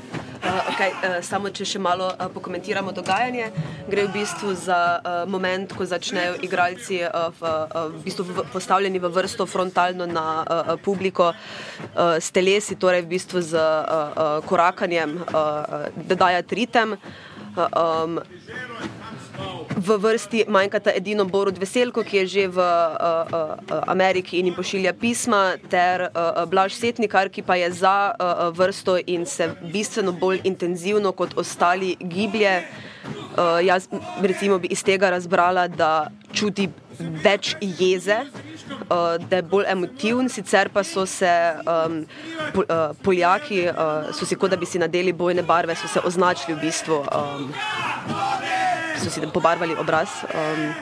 Uh, 0.42 0.74
okay, 0.74 0.90
uh, 0.90 1.20
samo 1.22 1.52
če 1.54 1.66
še 1.70 1.80
malo 1.82 2.08
uh, 2.10 2.26
pokomentiramo 2.34 2.90
dogajanje, 2.98 3.52
gre 3.86 4.08
v 4.08 4.14
bistvu 4.16 4.56
za 4.58 4.98
uh, 4.98 5.10
moment, 5.30 5.70
ko 5.70 5.86
začnejo 5.86 6.40
igralci 6.42 6.98
uh, 7.06 7.30
v, 7.38 7.46
uh, 7.46 7.92
v 7.94 8.02
bistvu 8.02 8.26
v, 8.26 8.46
postavljeni 8.50 8.98
v 8.98 9.12
vrsto 9.14 9.46
frontalno 9.46 10.10
na 10.10 10.26
uh, 10.42 10.72
publiko 10.82 11.30
uh, 11.30 12.18
s 12.18 12.34
telesi, 12.34 12.74
torej 12.74 13.06
v 13.06 13.12
bistvu 13.14 13.46
z 13.46 13.54
uh, 13.54 13.62
uh, 13.62 14.40
korakanjem, 14.50 15.20
uh, 15.30 15.94
da 16.10 16.18
daje 16.26 16.42
ritem. 16.58 16.98
Uh, 16.98 17.70
um, 17.78 18.18
v 19.82 19.98
vrsti 19.98 20.46
manjkata 20.48 20.92
edino 20.96 21.26
Borod 21.26 21.58
Veselko, 21.58 22.04
ki 22.04 22.22
je 22.22 22.26
že 22.28 22.44
v 22.48 22.60
uh, 22.60 22.68
uh, 23.26 23.82
Ameriki 23.88 24.40
in 24.40 24.50
jim 24.50 24.56
pošilja 24.56 24.94
pisma, 24.94 25.58
ter 25.70 26.10
uh, 26.12 26.46
Blaž 26.46 26.78
Setnikar, 26.78 27.30
ki 27.30 27.42
pa 27.42 27.58
je 27.58 27.72
za 27.72 28.14
uh, 28.14 28.50
vrsto 28.54 28.98
in 29.08 29.26
se 29.26 29.50
bistveno 29.74 30.12
bolj 30.12 30.42
intenzivno 30.44 31.12
kot 31.12 31.34
ostali 31.38 31.96
giblje. 32.00 32.62
Uh, 33.32 33.58
jaz 33.64 33.88
recimo 34.22 34.60
bi 34.60 34.68
iz 34.68 34.84
tega 34.84 35.10
razbrala, 35.10 35.68
da 35.68 36.12
čuti 36.34 36.70
več 37.00 37.56
jeze. 37.62 38.26
Uh, 38.92 39.18
da 39.30 39.40
je 39.40 39.44
bolj 39.44 39.66
emotiven, 39.72 40.30
sicer 40.30 40.70
pa 40.72 40.84
so 40.84 41.06
se 41.06 41.32
um, 41.66 42.04
po, 42.54 42.64
uh, 42.64 42.96
Poljaki, 43.04 43.66
uh, 43.68 44.12
so 44.16 44.28
si 44.28 44.36
kot 44.36 44.52
da 44.52 44.60
bi 44.60 44.68
si 44.70 44.80
nadeli 44.80 45.14
bojne 45.14 45.44
barve, 45.44 45.76
so 45.76 45.88
se 45.92 46.04
označili 46.04 46.56
v 46.56 46.62
bistvu. 46.68 47.02
Um, 47.12 47.52
so 49.02 49.10
si 49.10 49.22
pobarvali 49.34 49.76
obraz. 49.76 50.10
Um, 50.30 50.74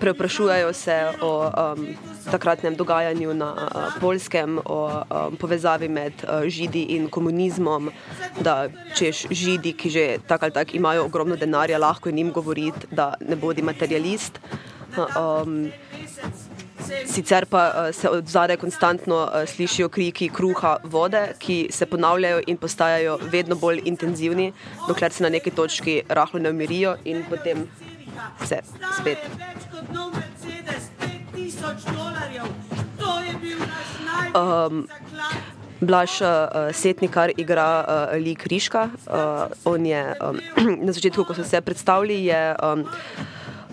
Preprašujejo 0.00 0.72
se 0.72 1.08
o 1.20 1.48
um, 1.48 1.86
takratnem 2.30 2.76
dogajanju 2.76 3.34
na 3.34 3.52
uh, 3.52 4.00
Polskem, 4.00 4.60
o 4.64 4.90
um, 4.90 5.36
povezavi 5.36 5.88
med 5.88 6.12
uh, 6.22 6.44
židi 6.44 6.82
in 6.82 7.08
komunizmom, 7.08 7.90
da 8.40 8.68
češ 8.94 9.26
židi, 9.30 9.72
ki 9.72 9.90
že 9.90 10.04
tako 10.28 10.44
ali 10.44 10.52
tako 10.52 10.76
imajo 10.76 11.04
ogromno 11.04 11.36
denarja, 11.36 11.78
lahko 11.78 12.08
jim 12.08 12.32
govoriti, 12.32 12.86
da 12.90 13.14
ne 13.20 13.36
bodi 13.36 13.62
materialist. 13.62 14.40
Um, 14.98 15.70
Sicer 17.06 17.46
pa 17.46 17.62
uh, 17.68 17.94
se 17.94 18.08
od 18.08 18.26
zadaj 18.26 18.56
konstantno 18.56 19.16
uh, 19.16 19.48
slišijo 19.48 19.88
kriki 19.88 20.28
kruha, 20.28 20.76
vode, 20.84 21.34
ki 21.38 21.68
se 21.70 21.86
ponavljajo 21.86 22.40
in 22.46 22.56
postajajo 22.56 23.18
vedno 23.32 23.56
bolj 23.56 23.82
intenzivni, 23.84 24.52
dokler 24.88 25.12
se 25.12 25.22
na 25.22 25.28
neki 25.28 25.50
točki 25.50 26.02
rahlo 26.08 26.40
ne 26.40 26.50
umirijo 26.50 26.96
in 27.04 27.24
potem 27.30 27.68
se 28.44 28.60
spet. 29.00 29.18
Um, 34.34 34.88
Blaž 35.80 36.20
uh, 36.20 36.28
Setnikar 36.72 37.30
igra 37.36 37.84
uh, 37.84 38.16
Lik 38.18 38.46
Riška. 38.46 38.90
Uh, 39.06 39.46
on 39.64 39.86
je 39.86 40.14
um, 40.20 40.40
na 40.86 40.92
začetku, 40.92 41.24
ko 41.24 41.34
so 41.34 41.44
se 41.44 41.60
predstavili, 41.60 42.24
je. 42.24 42.56
Um, 42.62 42.84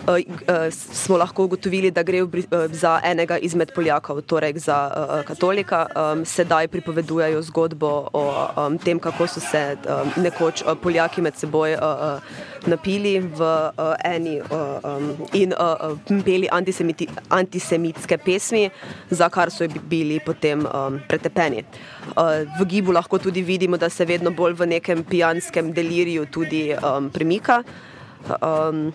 uh, 0.08 0.16
uh, 0.18 0.74
smo 0.74 1.18
lahko 1.18 1.44
ugotovili, 1.44 1.92
da 1.92 2.04
gre 2.04 2.24
v, 2.24 2.44
uh, 2.52 2.66
za 2.72 3.00
enega 3.04 3.38
izmed 3.38 3.72
Poljakov, 3.76 4.22
torej 4.22 4.54
za 4.60 4.78
uh, 4.88 5.26
katolika. 5.26 5.86
Um, 5.96 6.26
sedaj 6.26 6.68
pripovedujejo 6.68 7.42
zgodbo 7.42 8.10
o 8.14 8.24
um, 8.68 8.78
tem, 8.78 9.00
kako 9.00 9.28
so 9.28 9.40
se 9.40 9.78
um, 9.78 10.12
nekoč 10.24 10.62
uh, 10.62 10.78
Poljaki 10.82 11.22
med 11.22 11.36
seboj 11.38 11.74
uh, 11.74 11.80
uh, 11.82 12.20
napili 12.68 13.20
v 13.20 13.42
uh, 13.42 13.94
eni 14.04 14.40
uh, 14.42 14.80
um, 14.84 15.12
in 15.34 15.54
uh, 15.54 15.98
peli 16.26 16.50
antisemiti, 16.52 17.08
antisemitske 17.30 18.18
pesmi, 18.18 18.70
za 19.10 19.30
kar 19.30 19.52
so 19.52 19.68
bili 19.90 20.20
potem 20.20 20.66
um, 20.66 21.00
pretepeni. 21.08 21.66
Uh, 22.16 22.46
v 22.60 22.66
gibu 22.66 22.92
lahko 22.92 23.20
tudi 23.20 23.42
vidimo, 23.42 23.78
da 23.78 23.90
se 23.90 24.06
vedno 24.06 24.32
bolj 24.32 24.54
v 24.54 24.68
nekem 24.78 25.04
pijanskem 25.04 25.74
deliriju 25.74 26.26
tudi 26.26 26.70
um, 26.74 27.10
premika. 27.10 27.64
Um, 28.42 28.94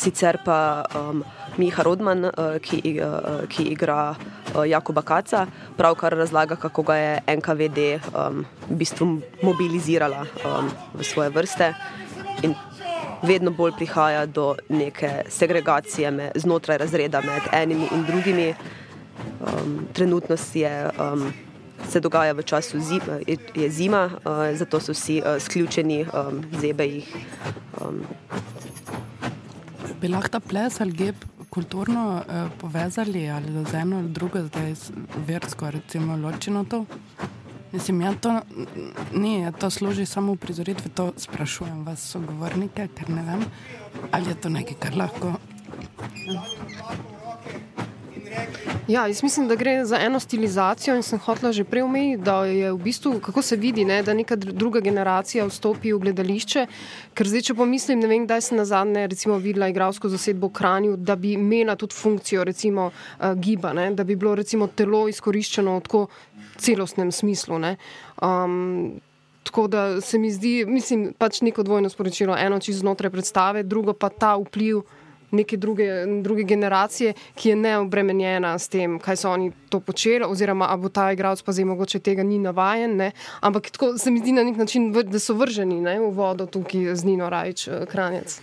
Sicer 0.00 0.40
pa 0.40 0.88
um, 0.96 1.20
Miha 1.60 1.84
Rodman, 1.84 2.32
uh, 2.32 2.56
ki, 2.56 3.00
uh, 3.04 3.44
ki 3.44 3.68
igra 3.76 4.16
Jakoba 4.66 5.02
Kaca, 5.02 5.46
pravkar 5.76 6.16
razlaga, 6.16 6.56
kako 6.56 6.82
ga 6.82 6.96
je 6.96 7.20
NKVD 7.36 7.78
um, 8.14 8.44
v 8.70 8.76
bistvu 8.76 9.06
mobilizirala 9.42 10.26
um, 10.44 10.70
v 10.94 11.04
svoje 11.04 11.30
vrste. 11.30 11.74
In 12.42 12.54
vedno 13.22 13.50
bolj 13.50 13.72
prihaja 13.76 14.26
do 14.26 14.54
neke 14.68 15.22
segregacije 15.28 16.10
med, 16.10 16.32
znotraj 16.34 16.78
razreda 16.78 17.20
med 17.20 17.42
enimi 17.52 17.88
in 17.92 18.04
drugimi. 18.04 18.54
Um, 19.40 19.86
trenutno 19.92 20.36
je, 20.54 20.90
um, 21.00 21.32
se 21.88 22.00
dogaja 22.00 22.32
v 22.32 22.42
času 22.42 22.80
zima, 22.80 23.20
je, 23.26 23.36
je 23.54 23.70
zima, 23.70 24.10
uh, 24.24 24.56
zato 24.56 24.80
so 24.80 24.92
vsi 24.92 25.20
uh, 25.20 25.42
sključeni, 25.42 26.06
um, 26.12 26.44
zebe 26.60 26.86
jih. 26.86 27.16
Um, 27.80 28.04
bi 30.00 30.08
lahko 30.08 30.28
ta 30.28 30.40
ples 30.40 30.80
ali 30.80 30.92
gib 30.92 31.24
kulturno 31.50 32.22
eh, 32.22 32.48
povezali 32.60 33.30
ali 33.30 33.64
z 33.66 33.74
eno 33.74 33.98
ali 33.98 34.08
drugo, 34.08 34.42
zdaj 34.42 34.74
versko, 35.26 35.70
recimo 35.70 36.16
ločeno 36.16 36.64
to? 36.64 36.84
Mislim, 37.72 38.00
ja, 38.00 38.14
to 38.14 38.40
ni, 39.14 39.40
ja, 39.40 39.52
to 39.52 39.70
služi 39.70 40.06
samo 40.06 40.36
prizoritvi, 40.36 40.90
to 40.90 41.12
sprašujem 41.16 41.84
vas, 41.84 42.02
sogovornike, 42.10 42.88
ker 42.94 43.10
ne 43.10 43.22
vem, 43.22 43.44
ali 44.10 44.28
je 44.28 44.34
to 44.34 44.48
nekaj, 44.48 44.76
kar 44.80 44.96
lahko. 44.96 45.34
Ja. 46.26 46.42
Ja, 48.90 49.06
jaz 49.06 49.22
mislim, 49.22 49.48
da 49.48 49.54
gre 49.54 49.84
za 49.84 49.98
eno 50.00 50.20
stilizacijo 50.20 50.96
in 50.96 51.02
sem 51.02 51.18
hotela 51.18 51.52
že 51.52 51.64
prej 51.64 51.82
omeniti, 51.82 52.22
da 52.22 52.44
je 52.44 52.72
v 52.72 52.78
bistvu, 52.78 53.20
kako 53.22 53.42
se 53.42 53.56
vidi, 53.56 53.84
ne, 53.84 54.02
da 54.02 54.14
neka 54.14 54.36
druga 54.36 54.80
generacija 54.80 55.46
vstopi 55.46 55.92
v 55.92 55.98
gledališče. 56.02 56.64
Ker 57.14 57.28
zdaj, 57.28 57.44
če 57.46 57.54
pomislim, 57.54 58.00
ne 58.02 58.10
vem, 58.10 58.24
kdaj 58.26 58.42
sem 58.48 58.58
na 58.58 58.64
zadnje 58.66 59.06
recimo 59.06 59.36
videla 59.38 59.68
igralsko 59.70 60.10
zasedbo 60.10 60.50
v 60.50 60.56
Kranju, 60.58 60.96
da 60.96 61.14
bi 61.16 61.36
imela 61.38 61.76
tudi 61.78 61.94
funkcijo 61.94 62.44
recimo 62.44 62.88
uh, 62.90 63.34
giba, 63.38 63.72
ne, 63.78 63.92
da 63.94 64.04
bi 64.04 64.16
bilo 64.16 64.34
recimo 64.34 64.66
telo 64.66 65.06
izkoriščeno 65.08 65.76
v 65.76 65.84
tako 65.86 66.06
celostnem 66.58 67.12
smislu. 67.14 67.58
Ne. 67.58 67.76
Um, 68.22 68.98
Tako 69.42 69.66
da 69.66 70.00
se 70.00 70.18
mi 70.18 70.28
zdi, 70.30 70.64
mislim, 70.68 71.14
pač 71.18 71.40
neko 71.40 71.62
dvojno 71.62 71.88
sporočilo. 71.88 72.36
Eno 72.38 72.58
čisto 72.60 72.84
znotraj 72.84 73.10
predstave, 73.10 73.62
drugo 73.62 73.92
pa 73.92 74.08
ta 74.08 74.34
vpliv 74.36 74.82
neke 75.30 75.56
druge, 75.56 76.06
druge 76.22 76.42
generacije, 76.42 77.14
ki 77.34 77.48
je 77.48 77.56
neobremenjena 77.56 78.58
s 78.58 78.68
tem, 78.68 78.98
kaj 78.98 79.16
so 79.16 79.30
oni 79.30 79.52
to 79.68 79.80
počeli, 79.80 80.24
oziroma 80.24 80.66
ali 80.70 80.82
bo 80.82 80.88
ta 80.88 81.12
igralec 81.12 81.42
pa 81.42 81.52
zdaj 81.52 81.64
mogoče 81.64 81.98
tega 81.98 82.22
ni 82.22 82.38
navajen. 82.38 82.96
Ne? 82.96 83.12
Ampak 83.40 83.70
tako 83.70 83.98
se 83.98 84.10
mi 84.10 84.20
zdi 84.20 84.32
na 84.32 84.44
nek 84.44 84.56
način, 84.56 84.92
da 84.92 85.18
so 85.18 85.34
vrženi 85.34 85.80
ne, 85.80 85.98
v 86.00 86.10
vodo 86.14 86.46
tukaj 86.46 86.94
z 86.94 87.04
Nino 87.04 87.30
Rajč, 87.30 87.68
eh, 87.68 87.86
Kranjec. 87.86 88.40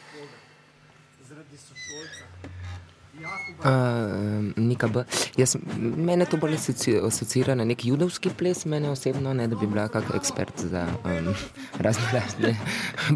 Uh, 3.68 5.04
Jaz, 5.38 5.58
mene 5.78 6.26
to 6.26 6.38
bolj 6.40 6.56
asocira 7.08 7.56
na 7.56 7.66
nek 7.68 7.84
judovski 7.86 8.30
ples, 8.30 8.64
mene 8.66 8.90
osebno, 8.90 9.34
ne 9.34 9.48
da 9.48 9.56
bi 9.60 9.68
bila 9.68 9.88
kakšen 9.92 10.16
ekspert 10.16 10.62
za 10.72 10.86
um, 11.04 11.34
razne 11.84 12.12
razne 12.14 12.54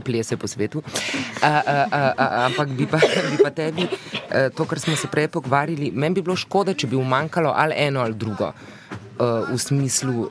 plese 0.06 0.38
po 0.38 0.48
svetu. 0.48 0.82
Uh, 0.84 0.84
uh, 0.84 1.54
uh, 1.88 2.10
uh, 2.18 2.26
ampak 2.46 2.74
bi 2.76 2.88
pa, 2.88 3.00
bi 3.32 3.40
pa 3.44 3.52
tebi, 3.56 3.88
uh, 3.88 4.50
to, 4.56 4.66
kar 4.66 4.80
smo 4.80 4.96
se 4.96 5.08
prej 5.08 5.30
pogovarjali, 5.32 5.92
meni 5.96 6.20
bi 6.20 6.26
bilo 6.26 6.36
škoda, 6.36 6.76
če 6.76 6.88
bi 6.92 7.00
umankalo 7.00 7.54
ali 7.56 7.78
eno 7.78 8.04
ali 8.04 8.14
drugo 8.14 8.52
uh, 8.52 9.48
v 9.48 9.58
smislu 9.58 10.28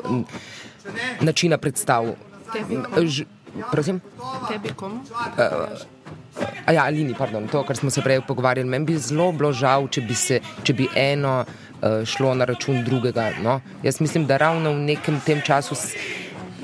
načina 1.21 1.59
predstav. 1.59 2.13
Ž, 3.07 3.25
prosim? 3.73 4.03
Tebi 4.51 4.77
komu? 4.77 5.01
Uh, 5.01 6.00
A 6.67 6.73
ja, 6.73 6.85
ali 6.85 7.05
ni, 7.05 7.15
pardon, 7.19 7.49
to, 7.49 7.63
kar 7.67 7.77
smo 7.77 7.91
se 7.91 8.03
prej 8.03 8.21
pogovarjali. 8.27 8.69
Meni 8.69 8.87
bi 8.93 8.99
zelo 8.99 9.31
bilo 9.33 9.53
žal, 9.53 9.89
če 9.91 10.05
bi, 10.07 10.15
se, 10.15 10.41
če 10.63 10.77
bi 10.77 10.89
eno 10.97 11.41
uh, 11.43 12.03
šlo 12.07 12.35
na 12.39 12.47
račun 12.49 12.85
drugega. 12.87 13.31
No? 13.43 13.61
Jaz 13.83 14.01
mislim, 14.01 14.27
da 14.27 14.39
ravno 14.41 14.75
v 14.77 14.85
nekem 14.93 15.21
tem 15.27 15.43
času 15.45 15.77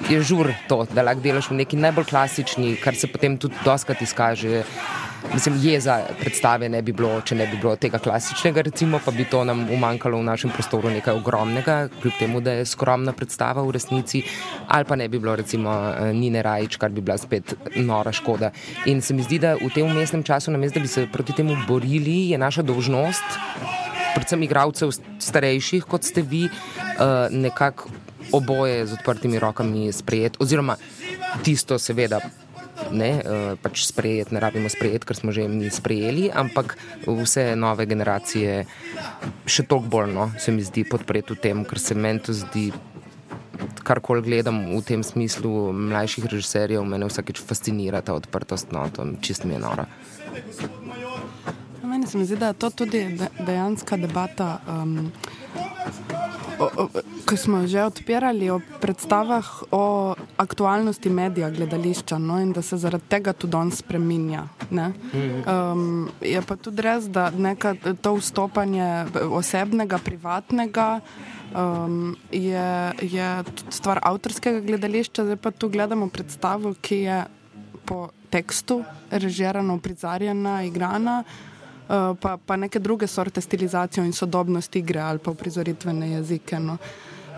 je 0.09 0.20
žur 0.22 0.52
to, 0.68 0.85
da 0.92 1.02
lahko 1.02 1.24
delaš 1.24 1.50
v 1.50 1.61
neki 1.62 1.80
najbolj 1.80 2.06
klasični, 2.11 2.76
kar 2.82 2.94
se 2.94 3.11
potem 3.11 3.38
tudi 3.40 3.59
doskrat 3.64 4.02
izkaže. 4.02 4.62
Mislim, 5.35 5.59
jeza 5.62 6.01
predstave 6.21 6.69
ne 6.69 6.83
bi 6.83 6.93
bilo, 6.93 7.21
če 7.21 7.35
ne 7.35 7.47
bi 7.51 7.59
bilo 7.61 7.75
tega 7.77 7.99
klasičnega, 8.03 8.62
recimo, 8.69 9.01
pa 9.05 9.12
bi 9.12 9.27
to 9.31 9.43
nam 9.45 9.67
umankalo 9.73 10.19
v 10.21 10.27
našem 10.29 10.53
prostoru 10.55 10.91
nekaj 10.93 11.19
ogromnega, 11.19 11.77
kljub 12.01 12.15
temu, 12.19 12.41
da 12.41 12.55
je 12.57 12.67
skromna 12.69 13.12
predstava 13.17 13.65
v 13.67 13.75
resnici, 13.77 14.23
ali 14.69 14.89
pa 14.89 14.97
ne 14.97 15.09
bi 15.09 15.19
bilo, 15.19 15.37
recimo, 15.37 15.73
eh, 15.73 16.12
Nine 16.15 16.43
Rajč, 16.43 16.79
kar 16.81 16.95
bi 16.95 17.01
bila 17.01 17.19
spet 17.19 17.55
nora 17.77 18.12
škoda. 18.12 18.51
In 18.87 19.03
se 19.03 19.15
mi 19.15 19.27
zdi, 19.27 19.39
da 19.43 19.57
v 19.61 19.71
tem 19.75 19.87
umestnem 19.87 20.23
času, 20.23 20.55
namesto 20.55 20.79
da 20.79 20.87
bi 20.87 20.89
se 20.89 21.07
proti 21.12 21.37
temu 21.37 21.57
borili, 21.69 22.31
je 22.31 22.39
naša 22.39 22.62
dolžnost, 22.62 23.39
predvsem 24.15 24.43
igravcev 24.43 24.95
starejših, 25.21 25.85
kot 25.85 26.05
ste 26.05 26.23
vi, 26.23 26.47
eh, 26.47 27.29
nekako 27.31 27.91
oboje 28.33 28.87
z 28.87 28.93
odprtimi 28.93 29.39
rokami 29.39 29.93
sprejeti, 29.93 30.39
oziroma 30.41 30.77
tisto, 31.43 31.79
seveda 31.79 32.21
ne, 32.92 33.11
uh, 33.20 33.55
pač 33.62 33.87
sprejeti, 33.87 34.35
ne 34.35 34.42
rabimo 34.42 34.70
sprejeti, 34.72 35.07
ker 35.07 35.16
smo 35.18 35.35
že 35.35 35.46
mi 35.49 35.70
sprejeli, 35.70 36.29
ampak 36.31 36.77
vse 37.07 37.55
nove 37.59 37.87
generacije 37.87 38.66
še 39.46 39.66
toliko 39.66 39.90
bolj, 39.90 40.12
no, 40.14 40.29
se 40.38 40.55
mi 40.55 40.66
zdi, 40.66 40.87
podpreti 40.88 41.35
v 41.35 41.40
tem, 41.40 41.64
ker 41.66 41.81
se 41.83 41.96
meni 41.99 42.22
to 42.22 42.37
zdi 42.37 42.70
karkoli 43.87 44.22
gledam 44.22 44.61
v 44.75 44.83
tem 44.83 45.03
smislu 45.07 45.72
mlajših 45.72 46.27
režiserjev, 46.27 46.85
me 46.85 47.01
vsakeč 47.07 47.40
fascinira 47.40 48.03
ta 48.03 48.16
odprtost, 48.18 48.72
no, 48.75 48.87
to 48.90 49.07
čist 49.22 49.46
mi 49.46 49.55
je 49.57 49.61
nora. 49.62 49.87
Meni 51.87 52.07
se 52.07 52.25
zdi, 52.25 52.37
da 52.37 52.51
je 52.51 52.59
to 52.59 52.70
tudi 52.70 53.07
dejanska 53.38 53.96
debata. 53.96 54.61
Um, 54.66 55.12
Ko 57.27 57.37
smo 57.37 57.66
že 57.66 57.85
odpirali 57.85 58.51
o 58.51 58.61
predstavah 58.81 59.45
o 59.71 60.14
aktualnosti 60.37 61.11
medija, 61.11 61.51
gledališča, 61.51 62.19
no, 62.19 62.40
in 62.40 62.53
da 62.53 62.62
se 62.62 62.77
zaradi 62.77 63.05
tega 63.09 63.33
tudi 63.33 63.57
on 63.57 63.71
spremenja. 63.71 64.47
Um, 64.71 66.09
je 66.21 66.42
pa 66.42 66.57
tudi 66.57 66.83
res, 66.83 67.09
da 67.12 67.31
neka, 67.31 67.75
to 68.01 68.16
vstopanje 68.16 69.07
osebnega, 69.31 69.99
privatnega 69.99 71.01
um, 71.55 72.16
je, 72.33 72.92
je 73.03 73.29
stvar 73.71 74.01
avtorskega 74.03 74.61
gledališča. 74.61 75.25
Zdaj 75.25 75.40
pa 75.42 75.51
tu 75.51 75.69
gledamo 75.69 76.09
predstavo, 76.09 76.75
ki 76.81 77.01
je 77.07 77.25
po 77.87 78.09
tekstu 78.31 78.83
režirana, 79.11 79.79
prizarjena, 79.79 80.62
igrana. 80.66 81.23
Eh, 81.88 82.14
pa, 82.20 82.37
pa 82.37 82.57
neke 82.57 82.79
druge 82.79 83.07
sorte 83.07 83.40
stilizacije 83.40 84.07
in 84.07 84.12
sodobnosti 84.12 84.79
igre 84.79 85.01
ali 85.01 85.18
pa 85.18 85.35
prizoritvene 85.35 86.11
jezike. 86.11 86.59
No. 86.59 86.79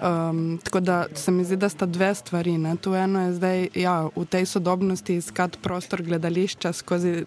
Um, 0.03 0.59
tako 0.65 0.81
da 0.81 1.07
se 1.15 1.31
mi 1.31 1.45
zdi, 1.45 1.57
da 1.57 1.69
sta 1.69 1.87
dve 1.87 2.15
stvari. 2.15 2.59
Ne. 2.59 2.77
Tu 2.77 2.95
eno 2.95 3.27
je 3.27 3.33
zdaj 3.35 3.69
ja, 3.75 4.09
v 4.17 4.25
tej 4.25 4.47
sodobnosti 4.47 5.17
iskati 5.17 5.59
prostor 5.63 6.03
gledališča 6.03 6.73
skozi 6.73 7.25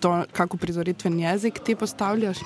to, 0.00 0.24
kako 0.32 0.56
prizoritveni 0.56 1.22
jezik 1.22 1.58
ti 1.64 1.74
postavljaš. 1.74 2.38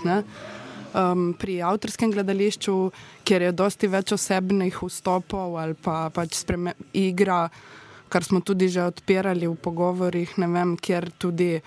Um, 0.94 1.34
pri 1.38 1.62
avtorskem 1.62 2.10
gledališču, 2.10 2.90
kjer 3.24 3.42
je 3.42 3.52
dosti 3.52 3.86
več 3.86 4.12
osebnih 4.12 4.82
vstopov 4.82 5.58
ali 5.60 5.74
pa 5.74 6.08
pač 6.10 6.42
igra, 6.92 7.48
kar 8.08 8.24
smo 8.24 8.40
tudi 8.40 8.68
že 8.68 8.82
odpirali 8.82 9.46
v 9.46 9.54
pogovorih, 9.54 10.38
ne 10.38 10.48
vem, 10.48 10.76
kjer 10.76 11.10
tudi 11.18 11.60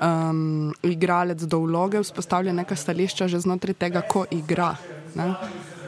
um, 0.00 0.74
igralec 0.82 1.42
do 1.42 1.60
vloge 1.64 2.02
vzpostavlja 2.02 2.52
neka 2.52 2.76
stališča 2.76 3.28
že 3.28 3.40
znotraj 3.40 3.74
tega, 3.74 4.02
ko 4.02 4.26
igra. 4.30 4.74
Ne? 5.14 5.32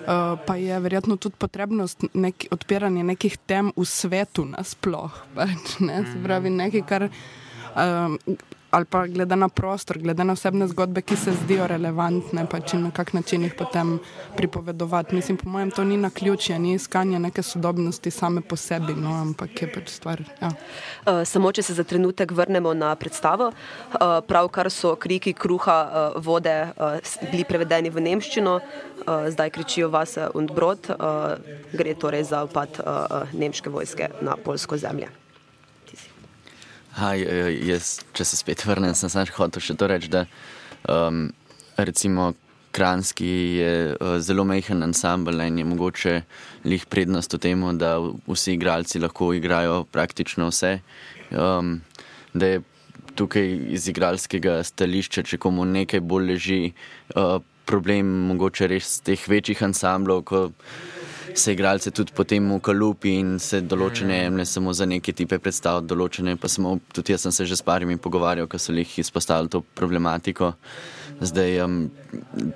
Uh, 0.08 0.40
pa 0.46 0.56
je 0.56 0.80
verjetno 0.80 1.18
tudi 1.20 1.36
potrebno 1.36 1.84
nek, 2.16 2.48
odpiranje 2.50 3.04
nekih 3.04 3.36
tem 3.44 3.72
v 3.76 3.84
svetu 3.84 4.48
nasplošno. 4.48 5.28
Pač, 5.36 5.76
ne? 5.84 6.00
Se 6.08 6.16
pravi, 6.24 6.50
nekaj, 6.50 6.84
kar 6.88 7.08
um, 7.08 8.16
ali 8.70 8.84
pa 8.84 9.06
glede 9.06 9.36
na 9.36 9.48
prostor, 9.48 9.98
glede 9.98 10.24
na 10.24 10.32
osebne 10.32 10.68
zgodbe, 10.68 11.02
ki 11.02 11.16
se 11.16 11.32
zdijo 11.32 11.66
relevantne, 11.66 12.44
pa 12.50 12.60
če 12.60 12.78
na 12.78 12.90
kak 12.90 13.12
način 13.12 13.42
jih 13.42 13.54
potem 13.56 13.98
pripovedovati. 14.36 15.14
Mislim, 15.14 15.36
po 15.36 15.48
mojem, 15.48 15.70
to 15.70 15.84
ni 15.84 15.96
na 15.96 16.10
ključje, 16.10 16.58
ni 16.58 16.74
iskanje 16.74 17.18
neke 17.18 17.42
sodobnosti 17.42 18.10
same 18.10 18.40
po 18.40 18.56
sebi, 18.56 18.92
no, 18.92 19.14
ampak 19.20 19.62
je 19.62 19.68
pač 19.72 19.88
stvar. 19.88 20.22
Ja. 20.42 20.50
Uh, 20.50 21.22
samo, 21.24 21.52
če 21.52 21.62
se 21.62 21.74
za 21.74 21.84
trenutek 21.84 22.32
vrnemo 22.32 22.74
na 22.74 22.92
predstavo, 22.96 23.52
uh, 23.52 24.18
pravkar 24.28 24.70
so 24.70 24.96
kriki 24.96 25.32
kruha, 25.32 25.78
uh, 25.84 26.18
vode 26.24 26.56
uh, 26.68 26.98
bili 27.32 27.46
prevedeni 27.48 27.90
v 27.90 28.04
nemščino, 28.04 28.58
uh, 28.58 29.30
zdaj 29.32 29.54
kričijo 29.56 29.88
vas 29.88 30.18
und 30.34 30.52
brod, 30.52 30.90
uh, 30.92 31.40
gre 31.72 31.96
torej 31.96 32.28
za 32.28 32.44
upad 32.44 32.82
uh, 32.84 33.32
nemške 33.32 33.72
vojske 33.72 34.12
na 34.20 34.36
polsko 34.36 34.76
zemljo. 34.76 35.08
Aj, 36.98 37.20
jaz, 37.62 37.98
če 38.16 38.24
se 38.26 38.36
spet 38.40 38.64
vrnem, 38.66 38.94
sem 38.98 39.10
samo 39.12 39.30
hotel 39.36 39.62
še 39.62 39.76
to 39.78 39.86
reči, 39.86 40.10
da 40.10 40.24
um, 40.90 41.28
recimo 41.78 42.32
Kranski 42.74 43.28
je 43.58 43.74
uh, 43.94 44.16
zelo 44.22 44.44
majhen 44.44 44.82
ansambl 44.82 45.40
in 45.46 45.60
je 45.62 45.66
mogoče 45.66 46.14
lih 46.66 46.86
prednost 46.90 47.34
v 47.34 47.40
tem, 47.42 47.62
da 47.78 47.96
vsi 48.26 48.56
igralci 48.58 49.00
lahko 49.02 49.30
igrajo 49.34 49.84
praktično 49.94 50.50
vse. 50.50 50.80
Um, 51.30 51.78
da 52.34 52.54
je 52.54 52.64
tukaj 53.18 53.46
iz 53.78 53.88
igralskega 53.90 54.60
stališča, 54.66 55.22
če 55.22 55.38
komu 55.42 55.64
nekaj 55.70 56.02
bolj 56.02 56.32
leži, 56.32 56.60
uh, 57.14 57.38
problem 57.68 58.10
mogoče 58.32 58.68
res 58.70 58.98
teh 59.04 59.22
večjih 59.28 59.62
ansamblov 59.66 60.24
se 61.34 61.52
igralce 61.52 61.90
tudi 61.90 62.12
potem 62.14 62.52
v 62.52 62.60
kalupi 62.60 63.14
in 63.18 63.38
se 63.38 63.60
določene 63.60 64.14
mm. 64.14 64.22
jemlje 64.22 64.46
samo 64.46 64.72
za 64.72 64.86
neke 64.86 65.12
tipe 65.12 65.38
predstav, 65.38 65.82
določene 65.86 66.36
pa 66.40 66.48
smo, 66.48 66.78
tudi 66.94 67.12
jaz 67.14 67.26
sem 67.26 67.34
se 67.34 67.46
že 67.46 67.58
s 67.58 67.66
parimi 67.66 67.96
pogovarjal, 67.96 68.48
ko 68.48 68.58
so 68.58 68.72
jih 68.72 68.98
izpostavili 69.02 69.52
to 69.52 69.62
problematiko. 69.74 70.54
Zdaj, 71.20 71.58
um, 71.64 71.78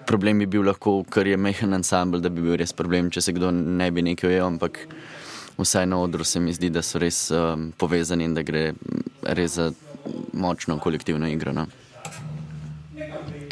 problem 0.06 0.38
bi 0.38 0.46
bil 0.46 0.62
lahko, 0.68 1.02
ker 1.10 1.26
je 1.26 1.36
mehen 1.36 1.74
ansambl, 1.74 2.22
da 2.22 2.30
bi 2.30 2.44
bil 2.44 2.56
res 2.60 2.72
problem, 2.72 3.10
če 3.10 3.20
se 3.20 3.34
kdo 3.34 3.50
ne 3.50 3.90
bi 3.90 4.04
nekaj 4.06 4.30
ujel, 4.30 4.46
ampak 4.46 4.84
vsaj 5.58 5.86
na 5.90 5.98
odru 5.98 6.24
se 6.24 6.40
mi 6.40 6.54
zdi, 6.54 6.70
da 6.70 6.82
so 6.86 7.02
res 7.02 7.26
um, 7.34 7.72
povezani 7.78 8.30
in 8.30 8.38
da 8.38 8.46
gre 8.46 8.70
res 9.22 9.58
za 9.58 9.72
močno 10.32 10.78
kolektivno 10.82 11.28
igro. 11.30 11.52
No 11.54 11.66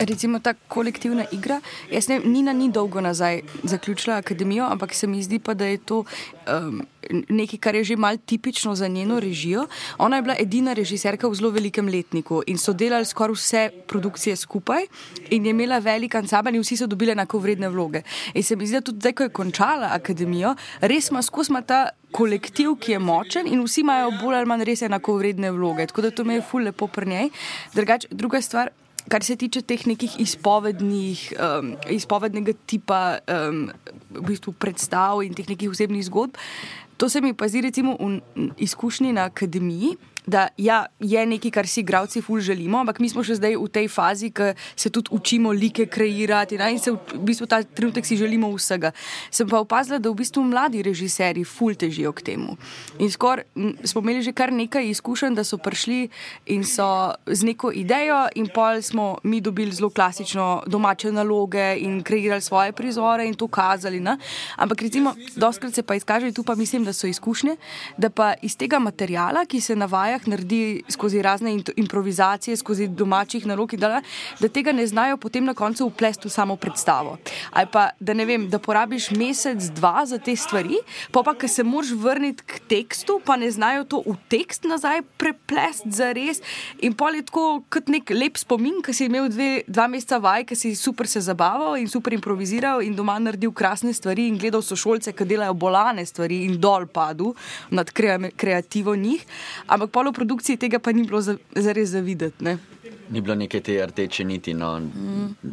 recimo 0.01 0.39
ta 0.41 0.55
kolektivna 0.69 1.25
igra. 1.33 1.61
Jaz 1.91 2.09
ne 2.09 2.19
vem, 2.19 2.33
Nina 2.33 2.53
ni 2.53 2.71
dolgo 2.73 3.01
nazaj 3.01 3.43
zaključila 3.65 4.17
akademijo, 4.17 4.65
ampak 4.65 4.95
se 4.95 5.07
mi 5.07 5.23
zdi 5.23 5.39
pa, 5.39 5.55
da 5.55 5.67
je 5.67 5.79
to 5.79 6.05
um, 6.49 6.83
nekaj, 7.29 7.59
kar 7.59 7.75
je 7.75 7.85
že 7.85 7.97
mal 7.97 8.17
tipično 8.17 8.75
za 8.75 8.89
njeno 8.89 9.21
režijo. 9.21 9.67
Ona 9.99 10.17
je 10.17 10.23
bila 10.23 10.37
edina 10.39 10.73
režiserka 10.73 11.29
v 11.29 11.35
zelo 11.35 11.51
velikem 11.51 11.89
letniku 11.89 12.43
in 12.47 12.59
so 12.59 12.73
delali 12.73 13.05
skoraj 13.05 13.35
vse 13.35 13.71
produkcije 13.87 14.37
skupaj 14.37 14.87
in 15.31 15.47
je 15.47 15.51
imela 15.51 15.79
velik 15.79 16.15
ansambl 16.15 16.55
in 16.55 16.63
vsi 16.63 16.77
so 16.77 16.87
dobili 16.87 17.13
enako 17.13 17.39
vredne 17.39 17.69
vloge. 17.69 18.03
In 18.35 18.43
se 18.43 18.57
mi 18.57 18.67
zdi, 18.67 18.75
da 18.75 18.81
tudi 18.81 18.99
zdaj, 18.99 19.13
ko 19.13 19.23
je 19.23 19.29
končala 19.29 19.91
akademijo, 19.93 20.55
res 20.81 21.11
ima 21.11 21.23
skozi 21.23 21.53
ta. 21.67 21.89
Kolektiv, 22.11 22.73
ki 22.83 22.93
je 22.93 22.99
močen, 22.99 23.47
in 23.47 23.61
vsi 23.63 23.85
imajo 23.85 24.09
bolj 24.19 24.35
ali 24.35 24.47
manj 24.51 24.65
res 24.67 24.81
enako 24.83 25.15
vredne 25.21 25.53
vloge. 25.55 25.87
Tako 25.87 26.03
da 26.03 26.11
to 26.11 26.25
me 26.25 26.35
je 26.35 26.43
fully 26.43 26.65
lepo 26.65 26.89
pri 26.91 27.07
njej. 27.07 27.29
Drugač, 27.75 28.07
druga 28.11 28.41
stvar, 28.43 28.73
kar 29.11 29.27
se 29.27 29.37
tiče 29.37 29.63
teh 29.67 29.83
nekih 29.91 30.21
izpovednih, 30.23 31.33
um, 31.35 31.75
izpovednega 31.91 32.55
tipa 32.67 33.19
um, 33.27 33.67
v 34.15 34.23
bistvu 34.29 34.55
predstav 34.55 35.25
in 35.27 35.35
teh 35.35 35.49
nekih 35.51 35.73
osebnih 35.75 36.07
zgodb, 36.07 36.39
to 37.01 37.09
se 37.09 37.21
mi 37.25 37.35
pa 37.35 37.49
zdi, 37.49 37.65
recimo, 37.67 37.97
v 37.99 38.21
izkušnji 38.61 39.13
na 39.17 39.27
akademiji 39.33 39.97
da 40.27 40.49
ja, 40.57 40.87
je 41.01 41.27
nekaj, 41.27 41.51
kar 41.51 41.67
si 41.67 41.81
igravci 41.81 42.23
ful 42.23 42.41
želimo, 42.41 42.81
ampak 42.81 43.01
mi 43.01 43.09
smo 43.09 43.25
še 43.25 43.39
zdaj 43.39 43.57
v 43.57 43.69
tej 43.73 43.89
fazi, 43.89 44.31
ki 44.31 44.53
se 44.77 44.91
tudi 44.91 45.11
učimo 45.17 45.53
like 45.53 45.87
kreirati 45.87 46.59
ne? 46.59 46.73
in 46.73 46.79
se 46.79 46.93
v 46.93 47.21
bistvu 47.25 47.47
ta 47.47 47.63
trenutek 47.63 48.07
si 48.07 48.17
želimo 48.17 48.51
vsega. 48.55 48.93
Sem 49.31 49.49
pa 49.49 49.61
opazila, 49.61 49.99
da 49.99 50.11
v 50.11 50.21
bistvu 50.21 50.45
mladi 50.45 50.83
režiserji 50.83 51.45
ful 51.45 51.75
težijo 51.75 52.13
k 52.13 52.23
temu. 52.33 52.57
In 52.99 53.11
skoraj 53.11 53.45
smo 53.85 54.03
imeli 54.05 54.23
že 54.23 54.33
kar 54.37 54.53
nekaj 54.53 54.91
izkušenj, 54.91 55.35
da 55.35 55.45
so 55.45 55.59
prišli 55.59 56.09
in 56.47 56.65
so 56.65 57.15
z 57.27 57.47
neko 57.47 57.73
idejo, 57.75 58.27
in 58.35 58.49
pol 58.53 58.83
smo 58.83 59.19
mi 59.23 59.41
dobili 59.41 59.73
zelo 59.73 59.91
klasično 59.91 60.63
domače 60.67 61.13
naloge 61.13 61.77
in 61.81 62.03
kreirali 62.03 62.41
svoje 62.41 62.73
prizore 62.73 63.27
in 63.27 63.35
to 63.35 63.49
kazali. 63.49 64.01
Ne? 64.01 64.17
Ampak 64.57 64.83
recimo, 64.83 65.15
doskrat 65.37 65.75
se 65.75 65.83
pa 65.83 65.95
izkaže, 65.95 66.33
tu 66.33 66.43
pa 66.45 66.55
mislim, 66.55 66.85
da 66.85 66.93
so 66.93 67.07
izkušnje, 67.07 67.57
da 67.97 68.11
pa 68.11 68.35
iz 68.43 68.57
tega 68.57 68.79
materijala, 68.79 69.45
ki 69.45 69.61
se 69.61 69.77
navaja, 69.77 70.10
vajah 70.11 70.27
naredi 70.29 70.83
skozi 70.89 71.23
razne 71.23 71.55
improvizacije, 71.77 72.57
skozi 72.57 72.89
domačih 72.89 73.47
nalog, 73.47 73.75
da, 73.77 74.03
da 74.41 74.49
tega 74.49 74.73
ne 74.73 74.87
znajo 74.87 75.17
potem 75.17 75.45
na 75.45 75.55
koncu 75.55 75.87
uplesti 75.87 76.29
v 76.29 76.31
samo 76.31 76.57
predstavo. 76.57 77.19
Ali 77.51 77.69
pa 77.73 77.91
da 78.01 78.15
ne 78.15 78.25
vem, 78.25 78.49
da 78.51 78.59
porabiš 78.59 79.11
mesec, 79.11 79.71
dva 79.77 80.07
za 80.07 80.19
te 80.19 80.37
stvari, 80.37 80.81
pa 81.13 81.23
pa, 81.23 81.35
se 81.49 81.63
moraš 81.63 81.93
vrniti 81.97 82.43
k 82.47 82.61
tekstu, 82.69 83.21
pa 83.25 83.37
ne 83.37 83.51
znajo 83.51 83.85
to 83.85 84.03
v 84.07 84.17
tekst 84.29 84.65
nazaj 84.65 85.03
preplesti 85.19 85.91
za 85.91 86.13
res. 86.13 86.43
In 86.83 86.95
pol 86.95 87.15
je 87.15 87.27
tako 87.29 87.63
kot 87.71 87.89
nek 87.89 88.11
lep 88.11 88.39
spomin, 88.39 88.81
ki 88.83 88.95
si 88.95 89.07
imel 89.07 89.29
dve, 89.31 89.63
dva 89.67 89.87
meseca 89.91 90.19
vaj, 90.19 90.47
ki 90.51 90.57
si 90.57 90.75
super 90.77 91.09
se 91.09 91.21
zabaval 91.21 91.79
in 91.79 91.89
super 91.89 92.15
improviziral 92.17 92.83
in 92.83 92.97
doma 92.97 93.19
naredil 93.19 93.53
krasne 93.53 93.93
stvari 93.95 94.27
in 94.29 94.39
gledal 94.39 94.63
sošolce, 94.63 95.13
ki 95.13 95.29
delajo 95.29 95.55
bolane 95.55 96.07
stvari 96.07 96.43
in 96.47 96.59
dol 96.61 96.87
padu 96.87 97.35
nad 97.71 97.91
kreativo 98.37 98.97
njih. 98.97 99.25
Ampak 99.67 99.91
pol 100.01 100.09
v 100.09 100.17
produkciji 100.17 100.57
tega 100.57 100.81
pa 100.81 100.97
ni 100.97 101.05
bilo 101.05 101.21
zares 101.21 101.93
za 101.93 102.01
videti. 102.01 102.41
Ne? 102.41 102.57
Ni 103.13 103.21
bilo 103.21 103.37
neke 103.37 103.61
te 103.61 103.77
rdeče 103.87 104.25
niti. 104.25 104.55
No. 104.57 104.81
Mm. 104.81 105.53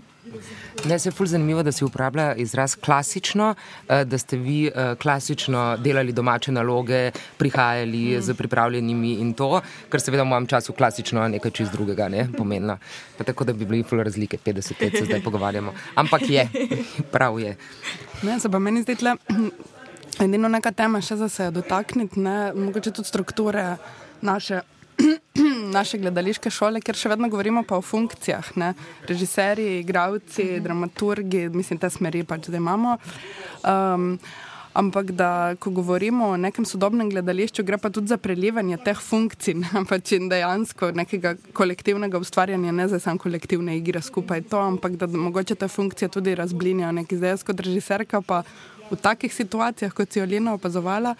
Ne, 0.85 0.99
se 0.99 1.07
je 1.07 1.13
fulj 1.15 1.31
zanimivo, 1.31 1.63
da 1.63 1.71
se 1.71 1.85
uporablja 1.85 2.35
izraz 2.35 2.75
klasično, 2.75 3.55
eh, 3.87 4.03
da 4.05 4.17
ste 4.17 4.37
vi 4.37 4.67
eh, 4.67 4.95
klasično 4.99 5.77
delali 5.79 6.11
domače 6.11 6.51
naloge, 6.51 7.11
prihajali 7.37 8.17
mm. 8.17 8.21
z 8.21 8.35
pripravljenimi 8.35 9.13
in 9.23 9.33
to, 9.33 9.61
kar 9.89 10.03
seveda 10.03 10.23
v 10.23 10.31
mojem 10.31 10.47
času 10.47 10.75
klasično 10.75 11.23
je 11.23 11.35
nekaj 11.37 11.51
čist 11.51 11.71
drugega, 11.71 12.09
ne, 12.11 12.27
pomenilo. 12.37 12.77
Pa 13.17 13.23
tako, 13.23 13.47
da 13.47 13.53
bi 13.53 13.65
bili 13.65 13.83
fulj 13.83 14.03
razlike, 14.03 14.37
50 14.45 14.83
let 14.83 14.97
se 14.99 15.05
zdaj 15.05 15.23
pogovarjamo. 15.23 15.73
Ampak 15.95 16.29
je, 16.29 16.47
prav 17.15 17.39
je. 17.39 17.55
Ne, 18.23 18.39
se 18.39 18.51
pa 18.51 18.59
meni 18.59 18.83
zdi 18.83 18.95
tle, 18.95 19.15
edino 20.27 20.51
neka 20.51 20.71
tema 20.71 21.01
še 21.01 21.15
za 21.15 21.29
se 21.29 21.51
dotakniti, 21.51 22.19
ne, 22.19 22.51
mogoče 22.53 22.91
tudi 22.91 23.07
strukture 23.07 23.77
naše, 24.21 24.61
naše 25.77 25.97
gledališke 25.97 26.49
šole, 26.49 26.81
ker 26.81 26.95
še 26.95 27.09
vedno 27.13 27.29
govorimo 27.29 27.63
o 27.69 27.81
funkcijah, 27.81 28.51
ne? 28.57 28.73
režiserji, 29.07 29.79
igravci, 29.79 30.59
dramaturgi, 30.59 31.47
mislim, 31.49 31.79
te 31.79 31.89
smeri 31.89 32.23
pač 32.23 32.51
zdaj 32.51 32.63
imamo. 32.63 32.97
Um, 33.63 34.19
Ampak 34.77 35.11
da, 35.17 35.55
ko 35.57 35.71
govorimo 35.73 36.27
o 36.27 36.37
nekem 36.37 36.65
sodobnem 36.65 37.09
gledališču, 37.09 37.63
gre 37.65 37.79
pa 37.81 37.89
tudi 37.89 38.11
za 38.13 38.17
prelivanje 38.21 38.77
teh 38.85 38.99
funkcij 39.01 39.55
ne, 39.57 39.81
pač 39.89 40.11
in 40.13 40.29
dejansko 40.29 40.91
nekega 40.93 41.33
kolektivnega 41.57 42.21
ustvarjanja, 42.21 42.75
ne 42.77 42.85
za 42.91 42.99
samo 43.01 43.17
kolektivne 43.23 43.73
igre 43.79 44.03
skupaj 44.05 44.43
to, 44.51 44.61
ampak 44.61 44.99
da 45.01 45.09
mogoče 45.09 45.57
te 45.57 45.67
funkcije 45.67 46.11
tudi 46.13 46.35
razblinijo. 46.37 46.91
Nekaj 46.93 47.17
zdaj, 47.17 47.37
kot 47.49 47.65
režiserka, 47.65 48.21
pa 48.21 48.43
v 48.91 49.01
takih 49.01 49.33
situacijah, 49.33 49.97
kot 49.97 50.13
si 50.13 50.21
Olina 50.21 50.53
opazovala. 50.53 51.15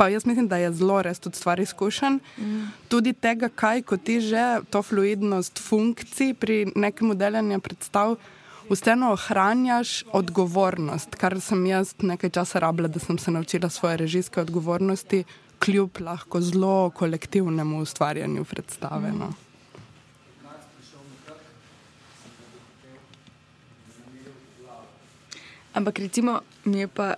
Pa 0.00 0.08
jaz 0.08 0.24
mislim, 0.24 0.46
da 0.48 0.56
je 0.56 0.72
zelo 0.72 1.02
res 1.04 1.18
tudi 1.20 1.36
stvar 1.36 1.60
izkušen. 1.60 2.20
Mm. 2.38 2.68
Tudi 2.88 3.12
tega, 3.12 3.50
kaj 3.52 3.82
ko 3.82 3.98
ti 4.00 4.20
že 4.24 4.62
to 4.72 4.80
fluidnost 4.82 5.60
funkcij 5.60 6.32
pri 6.40 6.72
nekem 6.72 7.12
deljenju 7.18 7.60
predstav, 7.60 8.14
vseeno 8.70 9.10
ohranjaš 9.12 10.04
odgovornost, 10.16 11.18
kar 11.20 11.36
sem 11.40 11.66
jaz 11.66 11.92
nekaj 12.00 12.30
časa 12.30 12.62
rabila, 12.64 12.88
da 12.88 12.98
sem 12.98 13.18
se 13.18 13.30
naučila 13.30 13.68
svoje 13.68 13.96
režijske 13.96 14.40
odgovornosti, 14.40 15.24
kljub 15.58 16.00
lahko 16.00 16.40
zelo 16.40 16.90
kolektivnemu 16.96 17.82
ustvarjanju 17.84 18.44
predstave. 18.44 19.12
No. 19.12 19.28
Ampak 25.74 25.98
recimo, 25.98 26.40
mi 26.64 26.78
je 26.78 26.88
pa, 26.88 27.14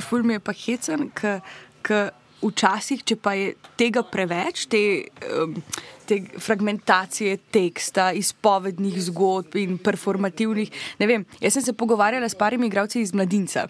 ful 0.00 0.22
mi 0.22 0.34
je 0.34 0.40
pa 0.40 0.52
hecen, 0.52 1.10
ker 1.14 1.40
que 1.86 2.10
včasih, 2.42 3.02
če 3.04 3.16
pa 3.16 3.34
je 3.36 3.54
tega 3.80 4.02
preveč, 4.04 4.66
te, 4.70 4.82
te 6.06 6.18
fragmentacije 6.40 7.36
teksta, 7.52 8.10
izpovednih 8.16 8.98
zgodb 9.08 9.56
in 9.60 9.76
performativnih. 9.82 10.70
Ne 11.00 11.08
vem, 11.10 11.24
jaz 11.40 11.56
sem 11.56 11.64
se 11.66 11.74
pogovarjala 11.76 12.28
s 12.28 12.38
parimi 12.38 12.68
igravci 12.70 13.00
iz 13.00 13.14
mladinca. 13.14 13.66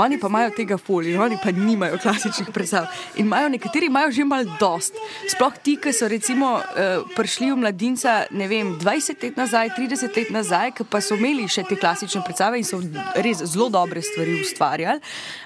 Oni 0.00 0.18
pa 0.20 0.30
imajo 0.30 0.52
tega 0.56 0.78
folija, 0.78 1.22
oni 1.22 1.38
pa 1.42 1.52
nimajo 1.56 1.98
klasičnih 2.02 2.52
predstav. 2.54 2.86
In 3.16 3.26
imajo, 3.26 3.48
nekateri 3.56 3.88
imajo 3.90 4.12
že 4.12 4.24
malo 4.24 4.56
dost. 4.60 4.98
Sploh 5.28 5.56
ti, 5.62 5.76
ki 5.80 5.92
so 5.92 6.08
recimo 6.08 6.54
uh, 6.58 7.04
prišli 7.16 7.50
v 7.52 7.60
mladinca, 7.64 8.26
ne 8.30 8.48
vem, 8.48 8.76
20 8.80 9.24
let 9.24 9.40
nazaj, 9.40 9.74
30 9.78 10.20
let 10.20 10.30
nazaj, 10.30 10.74
ki 10.78 10.88
pa 10.88 11.00
so 11.00 11.18
imeli 11.18 11.48
še 11.48 11.64
te 11.68 11.76
klasične 11.76 12.22
predstave 12.24 12.60
in 12.60 12.68
so 12.68 12.80
res 13.24 13.42
zelo 13.44 13.68
dobre 13.72 14.02
stvari 14.04 14.40
ustvarjali. 14.40 15.02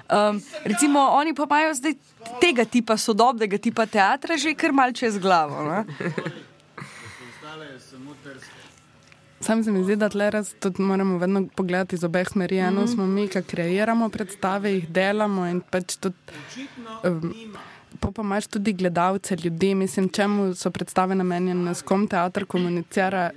Um, 0.06 0.42
recimo, 0.64 1.00
oni 1.18 1.34
pa 1.34 1.48
imajo 1.48 1.74
zdaj 1.74 1.96
tega 2.40 2.64
tipa 2.64 2.96
sodobnega 2.96 3.58
tipa 3.58 3.86
teatra 3.86 4.36
že 4.36 4.54
kar 4.54 4.72
mal 4.72 4.92
čez 4.92 5.18
glavo. 5.18 5.84
Sam 9.40 9.64
se 9.64 9.70
mi 9.70 9.84
zdi, 9.84 9.96
da 9.96 10.08
tle 10.08 10.30
raz 10.30 10.54
tudi 10.60 10.82
moramo 10.82 11.18
vedno 11.18 11.46
pogledati 11.54 11.94
iz 11.94 12.04
obeh 12.04 12.28
smeri. 12.28 12.58
Eno 12.58 12.82
mm. 12.82 12.88
smo 12.88 13.06
mi, 13.06 13.28
ki 13.28 13.42
kreiramo 13.42 14.08
predstave, 14.08 14.72
jih 14.72 14.88
delamo 14.88 15.46
in 15.46 15.60
pač 15.60 15.96
tudi. 16.00 16.16
Um, 17.04 17.32
Pa 18.00 18.10
pa 18.12 18.22
imaš 18.22 18.46
tudi 18.46 18.72
gledalce, 18.72 19.36
ljudi, 19.36 19.74
mislim, 19.74 20.08
čemu 20.08 20.54
so 20.54 20.70
predstave 20.70 21.14
namenjene, 21.14 21.74
s 21.74 21.82
kom 21.82 22.04
teater 22.08 22.44
komunicira. 22.44 23.30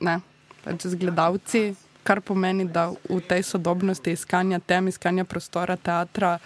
Ne, 0.00 0.20
pač 0.64 0.86
z 0.86 0.96
gledalci, 0.96 1.74
kar 2.02 2.20
pomeni, 2.20 2.64
da 2.64 2.88
v 3.08 3.20
tej 3.28 3.42
sodobnosti 3.42 4.14
iskanja 4.16 4.60
tem, 4.64 4.88
iskanja 4.88 5.24
prostora 5.24 5.76
teatra, 5.76 6.38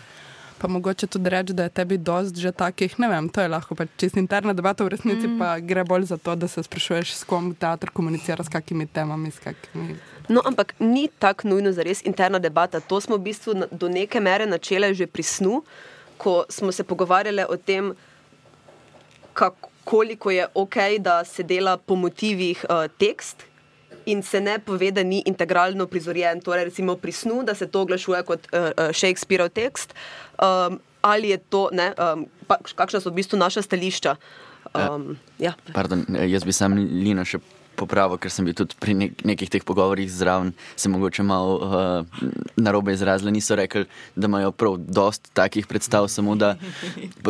pa 0.65 0.69
mogoče 0.69 1.07
tudi 1.07 1.29
reči, 1.29 1.53
da 1.53 1.63
je 1.63 1.69
tebi 1.69 1.99
dost 2.01 2.37
že 2.41 2.49
takih, 2.53 2.95
ne 2.99 3.09
vem, 3.09 3.27
to 3.29 3.43
je 3.45 3.49
lahko 3.53 3.77
pač 3.77 3.91
čisto 4.01 4.17
interna 4.17 4.55
debata, 4.57 4.85
v 4.85 4.95
resnici 4.95 5.29
mm. 5.29 5.35
pa 5.37 5.59
gre 5.61 5.83
bolj 5.85 6.07
za 6.09 6.17
to, 6.17 6.33
da 6.41 6.49
se 6.49 6.63
sprašuješ, 6.65 7.13
s 7.13 7.27
kom 7.29 7.51
teater 7.53 7.93
komunicira, 7.93 8.41
s 8.41 8.49
kakimi 8.49 8.87
temami, 8.89 9.29
s 9.29 9.45
kakimi. 9.45 9.99
No, 10.33 10.41
ampak 10.41 10.73
ni 10.81 11.11
tako 11.21 11.53
nujno 11.53 11.73
za 11.77 11.85
res 11.85 12.01
interna 12.09 12.41
debata. 12.41 12.81
To 12.81 12.97
smo 12.97 13.21
v 13.21 13.27
bistvu 13.29 13.69
do 13.69 13.93
neke 13.93 14.25
mere 14.25 14.49
načele 14.49 14.95
že 14.97 15.05
pri 15.05 15.23
snu, 15.23 15.61
ko 16.17 16.49
smo 16.49 16.73
se 16.73 16.81
pogovarjali 16.81 17.45
o 17.45 17.61
tem, 17.61 17.93
kako, 19.37 19.69
koliko 19.85 20.33
je 20.33 20.49
ok, 20.55 20.97
da 20.97 21.25
se 21.29 21.45
dela 21.45 21.77
po 21.77 21.93
motivih 21.93 22.65
uh, 22.65 22.89
tekst, 22.89 23.45
in 24.07 24.23
se 24.23 24.41
ne 24.41 24.59
pove, 24.59 24.91
da 24.93 25.03
ni 25.03 25.23
integralno 25.27 25.87
prizorjen. 25.87 26.41
Torej, 26.45 26.71
recimo 26.71 26.97
pri 26.97 27.13
snu, 27.13 27.43
da 27.43 27.55
se 27.55 27.67
to 27.67 27.83
oglašuje 27.83 28.23
kot 28.23 28.49
uh, 28.53 28.71
uh, 28.71 28.93
Shakespeareov 28.93 29.53
tekst. 29.55 29.95
Um, 30.39 30.81
ali 31.03 31.35
je 31.35 31.39
to, 31.39 31.69
ne, 31.73 31.93
um, 31.99 32.27
pa, 32.47 32.59
kakšna 32.65 33.01
so 33.01 33.13
v 33.13 33.21
bistvu 33.21 33.39
naša 33.39 33.63
stališča? 33.63 34.17
Um, 34.75 35.19
ja. 35.39 35.53
Pardon, 35.75 36.07
jaz 36.09 36.45
bi 36.45 36.53
sam 36.53 36.75
Lina 36.79 37.25
še 37.29 37.39
popravil, 37.77 38.19
ker 38.19 38.31
sem 38.31 38.47
bil 38.47 38.57
tudi 38.57 38.77
pri 38.81 38.95
nek 38.95 39.25
nekih 39.25 39.51
teh 39.51 39.65
pogovorih 39.65 40.11
zraven, 40.11 40.53
se 40.77 40.89
mogoče 40.89 41.23
malo 41.23 41.55
uh, 41.59 42.27
narobe 42.57 42.93
izrazili. 42.93 43.33
Niso 43.33 43.57
rekli, 43.57 43.85
da 44.17 44.27
imajo 44.27 44.53
prav 44.53 44.77
dost 44.79 45.31
takih 45.33 45.67
predstav, 45.67 46.09
samo 46.09 46.35
da, 46.35 46.55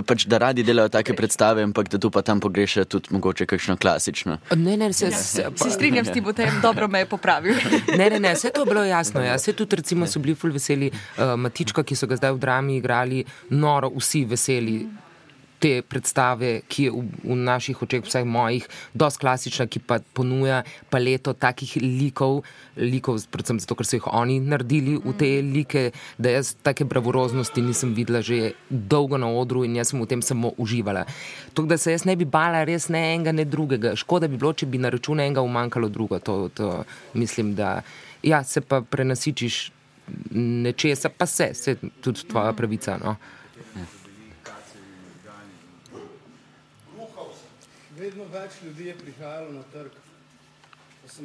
pač, 0.07 0.27
da 0.27 0.39
radi 0.39 0.63
delajo 0.63 0.89
take 0.93 1.15
predstave, 1.17 1.63
ampak 1.65 1.89
da 1.89 1.99
tu 1.99 2.11
pa 2.11 2.23
tam 2.23 2.41
pogrešajo 2.41 2.85
tudi 2.85 3.15
mogoče 3.15 3.47
kakšno 3.47 3.77
klasično. 3.77 4.39
Ne, 4.57 4.77
ne, 4.77 4.93
se, 4.93 5.07
ja, 5.07 5.19
se, 5.19 5.47
se 5.57 5.71
strinjam 5.71 6.05
s 6.05 6.13
tem, 6.13 6.25
da 6.25 6.43
je 6.43 6.53
dobro 6.63 6.89
me 6.89 7.05
je 7.05 7.07
popravil. 7.07 7.55
ne, 7.99 8.11
ne, 8.11 8.21
ne, 8.21 8.35
vse 8.35 8.51
to 8.51 8.65
je 8.65 8.71
bilo 8.71 8.85
jasno. 8.85 9.23
Ja. 9.23 9.37
Vse 9.37 9.53
tudi, 9.53 9.77
recimo, 9.77 10.07
so 10.07 10.21
bili 10.21 10.35
ful 10.35 10.53
veseli 10.53 10.91
uh, 10.91 11.35
Matička, 11.41 11.85
ki 11.85 11.97
so 11.97 12.07
ga 12.11 12.19
zdaj 12.21 12.37
v 12.37 12.45
drami 12.45 12.77
igrali, 12.77 13.25
noro 13.51 13.93
vsi 13.97 14.25
veseli 14.29 14.83
te 15.65 15.81
predstave, 15.81 16.61
ki 16.69 16.85
je 16.85 16.91
v, 16.93 17.03
v 17.25 17.37
naših 17.41 17.79
očeh, 17.87 18.05
vsaj 18.05 18.27
mojih, 18.29 18.67
dosti 18.93 19.23
klasična, 19.23 19.65
ki 19.65 19.81
pa 19.81 19.97
ponuja 20.13 20.61
paleto 20.93 21.33
takih 21.33 21.79
likov, 21.81 22.43
likov, 22.77 23.23
predvsem 23.33 23.63
zato, 23.63 23.77
ker 23.79 23.89
so 23.89 23.97
jih 23.97 24.09
oni 24.13 24.37
naredili 24.45 24.99
v 25.01 25.15
te 25.17 25.31
like, 25.41 25.85
da 26.21 26.35
jaz 26.37 26.53
take 26.61 26.85
bravuroznosti 26.85 27.65
nisem 27.65 27.95
videla 27.97 28.21
že 28.21 28.53
dolgo 28.69 29.17
na 29.17 29.31
odru 29.33 29.65
in 29.65 29.79
jaz 29.81 29.95
sem 29.95 30.03
v 30.03 30.09
tem 30.11 30.23
samo 30.23 30.53
uživala. 30.61 31.07
To, 31.57 31.65
da 31.65 31.79
se 31.81 31.95
jaz 31.97 32.05
ne 32.05 32.17
bi 32.17 32.29
bala 32.29 32.65
res 32.69 32.91
ne 32.93 33.01
enega, 33.15 33.33
ne 33.33 33.49
drugega. 33.49 33.95
Škoda 33.97 34.29
bi 34.29 34.37
bilo, 34.37 34.53
če 34.53 34.69
bi 34.69 34.83
na 34.83 34.93
račun 34.93 35.23
enega 35.25 35.45
umanjkalo 35.45 35.89
drugo. 35.89 36.21
To, 36.21 36.51
to 36.53 36.85
mislim, 37.17 37.55
da 37.57 37.79
ja, 38.21 38.45
se 38.45 38.61
pa 38.61 38.83
prenasičiš 38.85 39.71
nečesa, 40.37 41.09
pa 41.09 41.25
se, 41.27 41.55
se 41.57 41.77
tudi 42.05 42.29
tvoja 42.29 42.53
pravica. 42.53 42.99
No. 43.01 43.17
Vedno 48.05 48.27
več 48.33 48.61
ljudi 48.65 48.91
je 48.91 48.95
prihajalo 48.99 49.53
na 49.53 49.63
trg. 49.73 49.97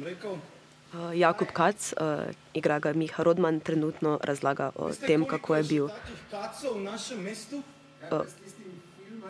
Rekel, 0.04 0.36
uh, 0.36 1.10
Jakub 1.16 1.52
Kac, 1.56 1.92
uh, 1.92 2.28
igra 2.56 2.78
ga 2.78 2.92
Miha 2.92 3.24
Rodman, 3.26 3.60
trenutno 3.60 4.18
razlaga 4.24 4.70
o 4.74 4.88
veste, 4.90 5.06
tem, 5.06 5.24
kako 5.28 5.56
je 5.56 5.62
bil. 5.68 5.88
Uh, 8.10 8.24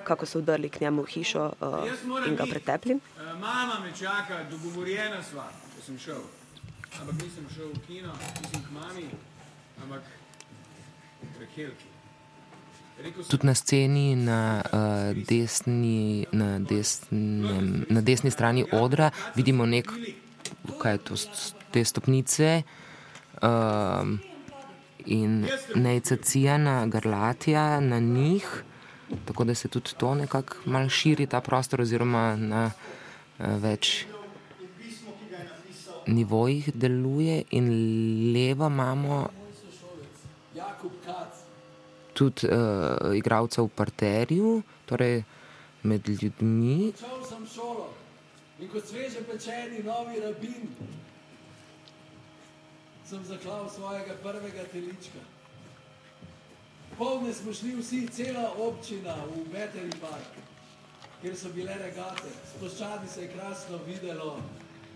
kako 0.06 0.26
so 0.26 0.42
vdrli 0.42 0.70
k 0.70 0.80
njemu 0.86 1.02
v 1.02 1.12
hišo 1.14 1.46
uh, 1.60 2.26
in 2.28 2.38
ga 2.38 2.46
pretepli. 2.50 2.98
Uh, 2.98 3.32
mama 3.40 3.80
me 3.84 3.92
čaka, 3.98 4.44
dogovorjena 4.50 5.22
sva, 5.22 5.48
da 5.76 5.86
sem 5.86 5.98
šel. 5.98 6.22
Ampak 7.00 7.22
nisem 7.22 7.46
šel 7.54 7.70
v 7.74 7.86
kino, 7.86 8.14
nisem 8.42 8.66
k 8.66 8.74
mami, 8.74 9.06
ampak 9.82 10.02
k 11.38 11.54
Helki. 11.56 11.89
Tudi 13.28 13.46
na 13.46 13.54
sceni, 13.54 14.16
na, 14.16 14.62
uh, 14.72 15.16
desni, 15.24 16.26
na, 16.32 16.58
desnem, 16.58 17.84
na 17.88 18.00
desni 18.00 18.30
strani 18.30 18.64
odra, 18.72 19.10
vidimo 19.36 19.66
nek, 19.66 19.88
kaj 20.80 20.98
to, 21.08 21.16
te 21.72 21.84
stopnice 21.84 22.62
uh, 23.40 24.04
in 25.06 25.46
necacijana 25.74 26.86
garlatija 26.86 27.80
na 27.80 28.00
njih, 28.00 28.62
tako 29.24 29.44
da 29.44 29.54
se 29.54 29.68
tudi 29.68 29.96
to 29.96 30.14
nekako 30.14 30.56
mal 30.66 30.88
širi 30.88 31.26
ta 31.26 31.40
prostor, 31.40 31.80
oziroma 31.80 32.36
na 32.36 32.70
uh, 32.70 33.46
več 33.64 34.04
nivojih 36.06 36.72
deluje, 36.74 37.42
in 37.50 37.68
levo 38.34 38.66
imamo 38.66 39.28
tudi 42.20 42.44
uh, 42.52 43.16
igralcev 43.16 43.64
v 43.64 43.72
parterju, 43.72 44.62
torej 44.84 45.22
med 45.88 46.08
ljudmi. 46.08 46.92
In 48.60 48.68
kot 48.68 48.84
sveže 48.84 49.22
pečeni 49.24 49.80
novi 49.80 50.20
rabin, 50.20 50.68
sem 53.08 53.24
zaklal 53.24 53.70
svojega 53.72 54.18
prvega 54.22 54.66
telička. 54.72 55.22
Polne 56.98 57.32
smo 57.32 57.52
šli 57.56 57.72
vsi, 57.78 58.02
cela 58.12 58.52
občina 58.60 59.16
v 59.24 59.46
Meteri 59.52 59.96
park, 60.00 60.36
kjer 61.22 61.36
so 61.36 61.48
bile 61.56 61.78
regate. 61.80 62.28
Sploščadi 62.52 63.08
se 63.08 63.24
je 63.24 63.32
krasno 63.32 63.80
videlo 63.86 64.36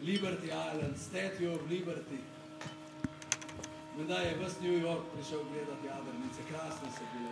Liberty 0.04 0.52
Island, 0.52 1.00
Statue 1.00 1.48
of 1.54 1.64
Liberty. 1.70 2.33
Menda 3.94 4.18
je 4.18 4.34
v 4.34 4.42
New 4.60 4.78
York 4.82 5.06
prišel 5.14 5.38
gledati 5.52 5.86
jadrnice, 5.86 6.42
krasne 6.50 6.88
so 6.90 7.06
bile, 7.14 7.30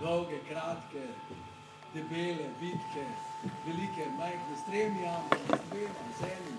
dolge, 0.00 0.36
kratke, 0.44 1.00
debele, 1.94 2.52
vitke, 2.60 3.04
velike, 3.64 4.04
majhne, 4.18 4.52
s 4.52 4.64
tremi 4.68 5.08
ambami, 5.08 5.48
s 5.48 5.64
dvema, 5.72 6.04
z 6.18 6.20
enim. 6.28 6.58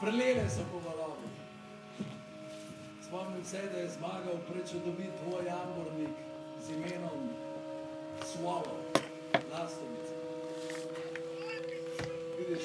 Frlele 0.00 0.44
so 0.50 0.60
po 0.72 0.78
valovih. 0.84 1.36
Spomnim 3.08 3.44
se, 3.44 3.62
da 3.72 3.78
je 3.78 3.88
zmagal 3.96 4.36
prečudovit 4.48 5.16
tvoj 5.24 5.44
jambornik 5.48 6.16
z 6.60 6.76
imenom 6.76 7.32
Swallow, 8.20 8.76
lastovica. 9.52 10.14
Vidiš, 12.36 12.64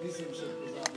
nisem 0.00 0.32
še 0.32 0.48
pozabil 0.64 0.95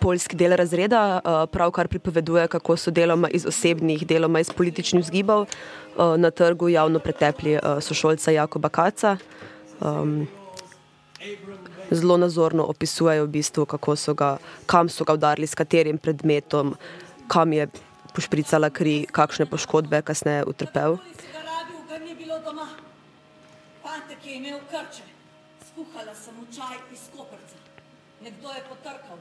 Poljski 0.00 0.36
del 0.36 0.56
razreda 0.58 1.20
uh, 1.22 1.44
pravkar 1.50 1.88
pripoveduje, 1.88 2.48
kako 2.48 2.76
so 2.76 2.90
deloma 2.90 3.28
iz 3.30 3.46
osebnih, 3.46 4.06
deloma 4.06 4.40
iz 4.40 4.50
političnih 4.50 5.04
vzgibov 5.04 5.46
uh, 5.46 6.16
na 6.18 6.30
trgu 6.30 6.68
javno 6.68 6.98
pretepli 6.98 7.58
sošolca 7.80 8.30
Jakoba 8.30 8.68
Kaca. 8.68 9.16
Um, 9.80 10.26
zelo 11.90 12.16
nazorno 12.16 12.64
opisujejo, 12.64 13.24
v 13.24 13.28
bistvu, 13.28 13.66
so 13.96 14.14
ga, 14.14 14.38
kam 14.66 14.88
so 14.88 15.04
ga 15.04 15.14
udarili, 15.14 15.46
s 15.46 15.54
katerim 15.54 15.98
predmetom, 15.98 16.74
kam 17.28 17.52
je 17.52 17.68
pošpricala 18.14 18.70
kri, 18.70 19.06
kakšne 19.06 19.46
poškodbe 19.46 20.02
kasneje 20.02 20.44
utrpel. 20.44 20.96
Ga 21.32 21.40
radi, 21.46 21.78
ga 21.88 21.98
ni 21.98 22.14
bilo 22.14 22.38
doma. 22.44 22.68
Fantek 23.82 24.26
je 24.26 24.36
imel 24.36 24.58
krče. 24.70 25.02
Skuhala 25.72 26.12
sem 26.12 26.36
čaj 26.52 26.76
iz 26.92 27.08
koprca. 27.16 27.56
Nekdo 28.20 28.48
je 28.52 28.60
potrkal. 28.68 29.16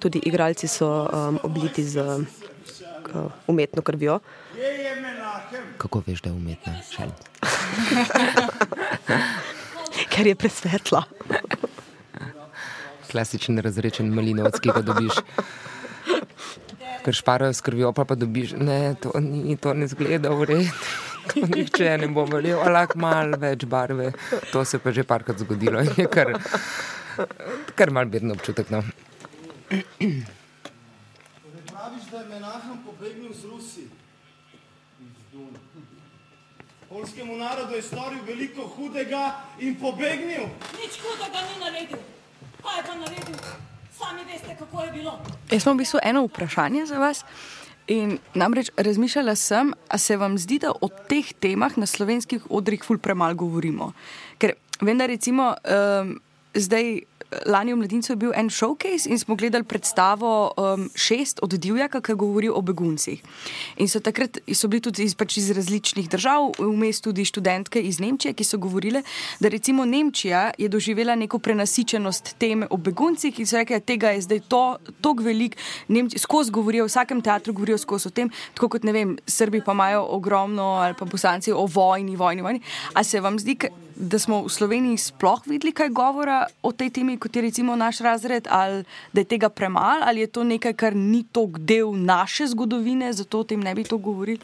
Tudi 0.00 0.18
igralci 0.24 0.64
so 0.68 0.88
um, 0.88 1.36
obliti 1.44 1.84
z 1.84 2.00
uh, 2.00 2.24
umetno 3.46 3.82
krvjo. 3.82 4.20
Kako 5.76 6.02
veš, 6.06 6.24
da 6.24 6.30
je 6.30 6.36
umetna? 6.36 6.80
Ker 10.12 10.26
je 10.26 10.34
presvetla. 10.34 11.04
Klasičen 13.10 13.60
razrečen 13.60 14.08
malinovec, 14.08 14.56
ki 14.56 14.72
ga 14.72 14.80
dobiš. 14.80 15.20
Ker 17.04 17.14
šparajo 17.14 17.52
s 17.52 17.60
krvjo, 17.60 17.92
pa, 17.92 18.08
pa 18.08 18.16
dobiš, 18.16 18.56
ne, 18.56 18.96
to 18.96 19.12
ni, 19.20 19.56
to 19.60 19.76
ne 19.76 19.84
zgleda 19.84 20.32
v 20.32 20.48
redu. 20.48 20.64
Nihče 21.54 21.96
ne 21.98 22.08
bo 22.08 22.24
verjel, 22.28 22.60
ampak 22.64 22.96
malo 22.96 23.38
več 23.40 23.64
barve. 23.64 24.12
To 24.52 24.64
se 24.64 24.78
pa 24.78 24.92
že 24.92 25.04
parkrat 25.04 25.38
zgodilo 25.38 25.80
in 25.80 25.92
je 26.02 26.08
kar, 26.10 26.34
kar 27.74 27.90
mal 27.90 28.06
bedno 28.06 28.34
občutek. 28.34 28.70
No. 28.70 28.82
Torej 29.70 30.14
praviš, 31.70 32.04
da 32.10 32.18
je 32.18 32.26
Menahem 32.28 32.78
pobegnil 32.84 33.32
z 33.34 33.44
Rusi? 33.50 33.86
Polskemu 36.90 37.36
narodu 37.38 37.74
je 37.78 37.82
storil 37.82 38.18
veliko 38.26 38.66
hudega 38.66 39.46
in 39.62 39.76
pobegnil. 39.78 40.50
Nič 40.74 40.98
hudega 40.98 41.38
ni 41.46 41.54
naredil. 41.62 42.00
Kaj 42.58 42.78
je 42.78 42.82
pa 42.82 42.94
naredil? 42.98 43.38
Sami 43.94 44.24
veste, 44.26 44.56
kako 44.58 44.82
je 44.82 44.90
bilo. 44.92 45.12
Jaz 45.50 45.66
imam 45.66 45.78
v 45.78 45.84
bistvu 45.84 46.00
eno 46.02 46.24
vprašanje 46.26 46.86
za 46.90 46.98
vas. 46.98 47.22
In 47.90 48.18
namreč 48.38 48.70
razmišljala 48.76 49.34
sem, 49.34 49.72
a 49.88 49.98
se 49.98 50.16
vam 50.16 50.36
zdi, 50.38 50.60
da 50.62 50.70
o 50.70 50.88
teh 51.10 51.32
temah 51.42 51.74
na 51.78 51.88
slovenskih 51.90 52.46
odrih 52.50 52.84
ful 52.86 53.00
premalo 53.02 53.34
govorimo. 53.34 53.92
Ker 54.38 54.54
vem, 54.80 54.98
da 54.98 55.10
recimo 55.10 55.54
um, 55.54 56.18
zdaj. 56.54 57.00
Lani 57.46 57.72
v 57.72 57.76
Mladincu 57.76 58.12
je 58.12 58.16
bil 58.16 58.32
en 58.34 58.50
showcase 58.50 59.10
in 59.10 59.18
smo 59.18 59.34
gledali 59.34 59.64
predstavo 59.64 60.52
um, 60.56 60.90
šest 60.94 61.38
od 61.42 61.54
Divjaka, 61.54 62.00
ki 62.00 62.14
govori 62.14 62.48
o 62.48 62.60
beguncih. 62.60 63.22
In 63.76 63.88
so 63.88 64.00
takrat 64.00 64.38
so 64.54 64.68
bili 64.68 64.82
tudi 64.82 65.04
iz, 65.04 65.14
pač 65.14 65.36
iz 65.38 65.50
različnih 65.54 66.08
držav, 66.10 66.50
vmes 66.58 67.00
tudi 67.00 67.24
študentke 67.24 67.80
iz 67.80 68.00
Nemčije, 68.00 68.34
ki 68.34 68.44
so 68.44 68.58
govorile, 68.58 69.02
da 69.40 69.48
recimo 69.48 69.84
Nemčija 69.84 70.50
je 70.58 70.68
doživela 70.68 71.14
neko 71.14 71.38
prenasičenost 71.38 72.34
teme 72.38 72.66
o 72.70 72.76
beguncih 72.76 73.38
in 73.38 73.46
so 73.46 73.56
rekli, 73.56 73.78
da 73.78 73.86
tega 73.86 74.10
je 74.10 74.26
zdaj 74.26 74.40
to, 74.48 74.64
tako 75.00 75.22
velik, 75.22 75.56
Nemci, 75.88 76.18
skozi 76.18 76.50
govorijo, 76.50 76.84
v 76.84 76.90
vsakem 76.90 77.22
teatru 77.22 77.52
govorijo 77.52 77.78
skozi 77.78 78.08
o 78.08 78.10
tem, 78.10 78.30
tako 78.54 78.68
kot 78.74 78.84
ne 78.84 78.92
vem, 78.92 79.16
Srbi 79.26 79.62
pa 79.64 79.72
imajo 79.72 80.02
ogromno 80.16 80.80
ali 80.82 80.94
pa 80.98 81.04
bosanci 81.04 81.52
o 81.52 81.66
vojni, 81.66 82.16
vojni, 82.16 82.42
vojni. 82.42 82.60
A 82.94 83.04
se 83.04 83.20
vam 83.20 83.38
zdi, 83.38 83.56
da 84.00 84.18
smo 84.18 84.42
v 84.42 84.48
Sloveniji 84.48 84.96
sploh 84.98 85.44
videli 85.46 85.72
kaj 85.76 85.90
govora 85.92 86.46
o 86.62 86.72
tej 86.72 86.90
temi, 86.90 87.18
kot 87.20 87.36
je 87.36 87.42
recimo 87.42 87.76
naš 87.76 88.00
razred, 88.00 88.48
ali 88.50 88.84
da 89.12 89.20
je 89.20 89.28
tega 89.28 89.48
premalo, 89.48 90.04
ali 90.08 90.20
je 90.20 90.26
to 90.26 90.44
nekaj, 90.44 90.72
kar 90.72 90.96
ni 90.96 91.22
tok 91.32 91.58
del 91.58 91.92
naše 91.92 92.46
zgodovine, 92.46 93.12
zato 93.12 93.40
o 93.40 93.44
tem 93.44 93.60
ne 93.60 93.74
bi 93.74 93.84
to 93.84 93.98
govorili? 93.98 94.40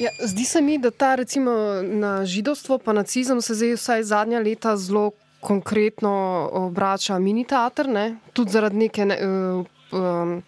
Ja, 0.00 0.10
zdi 0.24 0.44
se 0.44 0.60
mi, 0.60 0.78
da 0.78 0.90
ta 0.90 1.14
recimo 1.14 1.52
na 1.82 2.24
židovstvo 2.24 2.78
pa 2.78 2.92
nacizem 2.92 3.42
se 3.42 3.54
zdaj 3.54 3.74
vsaj 3.76 4.02
zadnja 4.02 4.40
leta 4.40 4.76
zelo 4.76 5.10
konkretno 5.40 6.48
obrača 6.52 7.18
mini 7.18 7.44
teater, 7.44 7.88
tudi 8.32 8.50
zaradi 8.50 8.76
neke 8.76 9.04
ne, 9.04 9.18
uh, 9.26 9.66
um, 9.92 10.42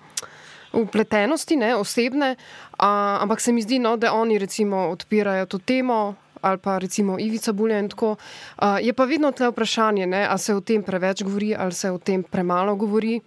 upletenosti, 0.72 1.56
ne, 1.56 1.76
osebne, 1.76 2.36
a, 2.78 3.18
ampak 3.22 3.40
se 3.40 3.52
mi 3.52 3.62
zdi, 3.62 3.78
no, 3.78 3.96
da 3.96 4.12
oni 4.12 4.38
recimo 4.38 4.88
odpirajo 4.88 5.46
to 5.46 5.58
temo. 5.58 6.14
Ali 6.42 6.58
pa 6.58 6.78
recimo 6.78 7.18
Ivica 7.22 7.52
Bulja 7.52 7.78
in 7.78 7.88
tako. 7.88 8.16
Uh, 8.58 8.78
je 8.82 8.92
pa 8.92 9.04
vedno 9.04 9.30
tle 9.32 9.52
vprašanje, 9.52 10.06
ne, 10.06 10.24
ali 10.26 10.38
se 10.38 10.54
o 10.54 10.60
tem 10.60 10.82
preveč 10.82 11.22
govori, 11.22 11.54
ali 11.54 11.72
se 11.72 11.90
o 11.90 11.98
tem 11.98 12.22
premalo 12.22 12.74
govori. 12.74 13.20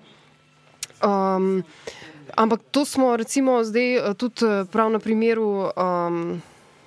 Um, 0.99 1.63
ampak 2.35 2.59
to 2.71 2.85
smo 2.85 3.15
recimo 3.15 3.63
zdaj 3.63 4.13
tudi 4.19 4.67
prav 4.71 4.91
na 4.91 4.99
primeru 4.99 5.71
um, 5.71 6.41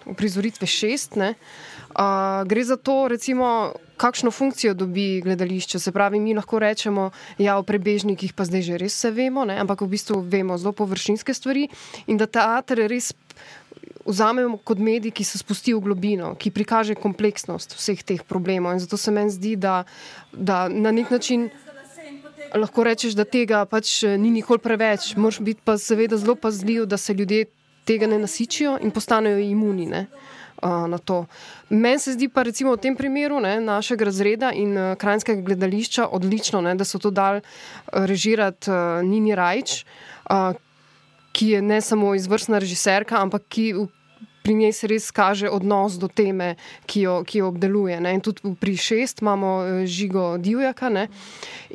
uprizoritve 0.08 0.66
šest. 0.66 1.16
Ne, 1.16 1.34
uh, 1.34 2.46
gre 2.48 2.64
za 2.64 2.76
to, 2.76 3.08
recimo, 3.08 3.72
kakšno 3.96 4.30
funkcijo 4.30 4.74
dobi 4.74 5.20
gledališče. 5.20 5.78
Se 5.78 5.92
pravi, 5.92 6.20
mi 6.20 6.34
lahko 6.34 6.58
rečemo, 6.58 7.10
da 7.38 7.44
ja, 7.44 7.58
o 7.58 7.62
prebežnikih 7.62 8.32
pa 8.32 8.44
zdaj 8.44 8.62
že 8.62 8.78
res 8.78 8.96
vse 8.96 9.10
vemo, 9.10 9.44
ne? 9.44 9.58
ampak 9.58 9.82
v 9.82 9.92
bistvu 9.94 10.20
vemo 10.22 10.58
zelo 10.58 10.72
površinske 10.72 11.34
stvari 11.34 11.68
in 12.06 12.16
da 12.16 12.26
teater 12.26 12.86
res. 12.88 13.12
Vzamemo 14.08 14.56
kot 14.64 14.80
medij, 14.80 15.12
ki 15.12 15.24
se 15.24 15.36
spusti 15.36 15.74
v 15.76 15.82
globino, 15.84 16.32
ki 16.40 16.48
prikaže 16.50 16.96
kompleksnost 16.96 17.76
vseh 17.76 18.00
teh 18.00 18.22
problemov. 18.24 18.72
In 18.72 18.80
zato 18.80 18.96
se 18.96 19.12
meni 19.12 19.28
zdi, 19.28 19.52
da, 19.60 19.84
da 20.32 20.64
na 20.72 20.88
nek 20.96 21.12
način 21.12 21.50
lahko 22.54 22.84
rečeš, 22.84 23.12
da 23.12 23.28
tega 23.28 23.64
pač 23.68 24.02
ni 24.16 24.30
nikoli 24.32 24.62
preveč. 24.64 25.12
Moraš 25.16 25.42
biti 25.44 25.60
pa 25.64 25.76
seveda 25.78 26.16
zelo 26.16 26.34
pazljiv, 26.40 26.86
da 26.88 26.96
se 26.96 27.14
ljudje 27.14 27.44
tega 27.88 28.08
ne 28.10 28.18
nasičijo 28.20 28.76
in 28.84 28.92
postanejo 28.94 29.40
imuni 29.40 29.86
ne, 29.88 30.04
uh, 30.62 30.84
na 30.90 30.98
to. 30.98 31.24
Meni 31.70 31.98
se 31.98 32.14
zdi 32.16 32.28
pa 32.28 32.44
recimo 32.46 32.76
v 32.76 32.82
tem 32.84 32.96
primeru 32.96 33.40
ne, 33.40 33.56
našega 33.64 34.08
razreda 34.10 34.52
in 34.52 34.76
uh, 34.76 34.94
krajinskega 35.00 35.42
gledališča 35.42 36.08
odlično, 36.12 36.60
ne, 36.64 36.76
da 36.76 36.84
so 36.84 37.00
to 37.00 37.10
dal 37.10 37.40
režirati 37.92 38.70
uh, 38.70 39.02
Nini 39.04 39.34
Rajč. 39.34 39.84
Uh, 40.30 40.54
Ki 41.38 41.52
je 41.52 41.58
ne 41.62 41.76
samo 41.84 42.14
izvrstna 42.16 42.58
režiserka, 42.58 43.20
ampak 43.22 43.44
ki 43.52 43.66
pri 44.48 44.54
njej 44.54 44.72
se 44.72 44.88
res 44.88 45.10
kaže 45.12 45.50
odnos 45.52 45.98
do 46.00 46.08
teme, 46.08 46.54
ki 46.88 47.04
jo, 47.04 47.14
ki 47.20 47.42
jo 47.42 47.48
obdeluje. 47.52 48.00
Ne? 48.00 48.14
In 48.16 48.24
tudi 48.24 48.54
pri 48.56 48.76
šest 48.80 49.20
imamo 49.20 49.84
žigo 49.84 50.38
divjaka. 50.40 50.88
Ne? 50.88 51.08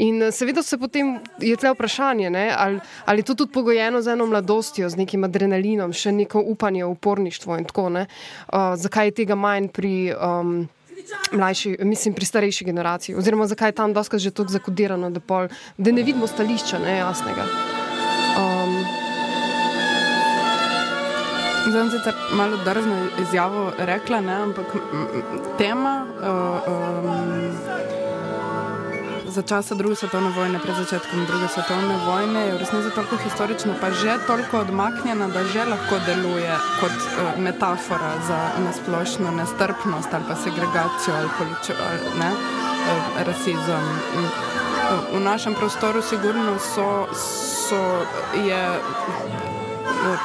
In 0.01 0.31
seveda 0.33 0.63
se 0.65 0.79
potem 0.81 1.19
je 1.37 1.53
tle 1.53 1.75
vprašanje, 1.75 2.33
ali, 2.57 2.79
ali 3.05 3.21
je 3.21 3.29
to 3.29 3.35
tudi 3.35 3.53
pogojeno 3.53 4.01
z 4.01 4.17
eno 4.17 4.25
mladostjo, 4.25 4.89
z 4.89 4.97
nekim 4.97 5.23
adrenalinom, 5.23 5.93
še 5.93 6.11
neko 6.11 6.41
upanje, 6.41 6.85
uporništvo 6.85 7.61
in 7.61 7.69
tako 7.69 7.89
naprej. 7.93 8.09
Uh, 8.49 8.73
zakaj 8.79 9.11
je 9.11 9.17
tega 9.21 9.35
manj 9.37 9.69
pri. 9.69 9.93
Um, 10.17 10.65
Mlajši, 11.33 11.73
mislim, 11.83 12.13
pri 12.15 12.25
starejši 12.25 12.65
generaciji, 12.65 13.15
oziroma 13.19 13.47
zakaj 13.49 13.73
je 13.73 13.77
tam 13.81 13.93
doskrat 13.93 14.23
že 14.23 14.31
tako 14.31 14.55
zakodirano, 14.55 15.11
da, 15.11 15.19
pol, 15.19 15.51
da 15.77 15.91
ne 15.91 16.03
vidimo 16.03 16.29
stališča, 16.31 16.79
ne 16.79 16.97
jasnega. 17.01 17.82
Zdaj 21.67 21.81
sem 21.81 21.91
sicer 21.91 22.13
malo 22.31 22.57
drzno 22.57 22.95
izjavo 23.21 23.71
rekla, 23.77 24.21
ne, 24.21 24.33
ampak 24.33 24.65
tema 25.57 26.05
uh, 26.05 26.25
um, 26.67 27.51
za 29.27 29.41
časa 29.41 29.75
druge 29.75 29.95
svetovne 29.95 30.29
vojne, 30.29 30.59
pred 30.59 30.75
začetkom 30.75 31.25
druge 31.25 31.47
svetovne 31.47 31.95
vojne, 32.05 32.39
je 32.39 32.53
v 32.53 32.59
resnici 32.59 32.91
toliko 32.95 33.17
historična, 33.23 33.73
pa 33.81 33.91
že 33.91 34.17
toliko 34.27 34.59
odmaknjena, 34.59 35.27
da 35.27 35.43
že 35.43 35.63
lahko 35.65 35.99
deluje 36.05 36.51
kot 36.81 36.91
uh, 36.91 37.39
metafora 37.39 38.11
za 38.27 38.39
nasplošno 38.65 39.31
nestrpnost 39.31 40.13
ali 40.13 40.23
pa 40.27 40.35
segregacijo 40.35 41.15
ali, 41.15 41.29
poličo, 41.37 41.73
ali 41.79 42.19
ne, 42.19 42.31
uh, 42.31 43.23
rasizem. 43.23 43.87
V 45.13 45.19
našem 45.19 45.55
prostoru 45.55 46.01
sigurno 46.01 46.59
so, 46.59 47.07
so 47.15 48.03
je 48.35 48.79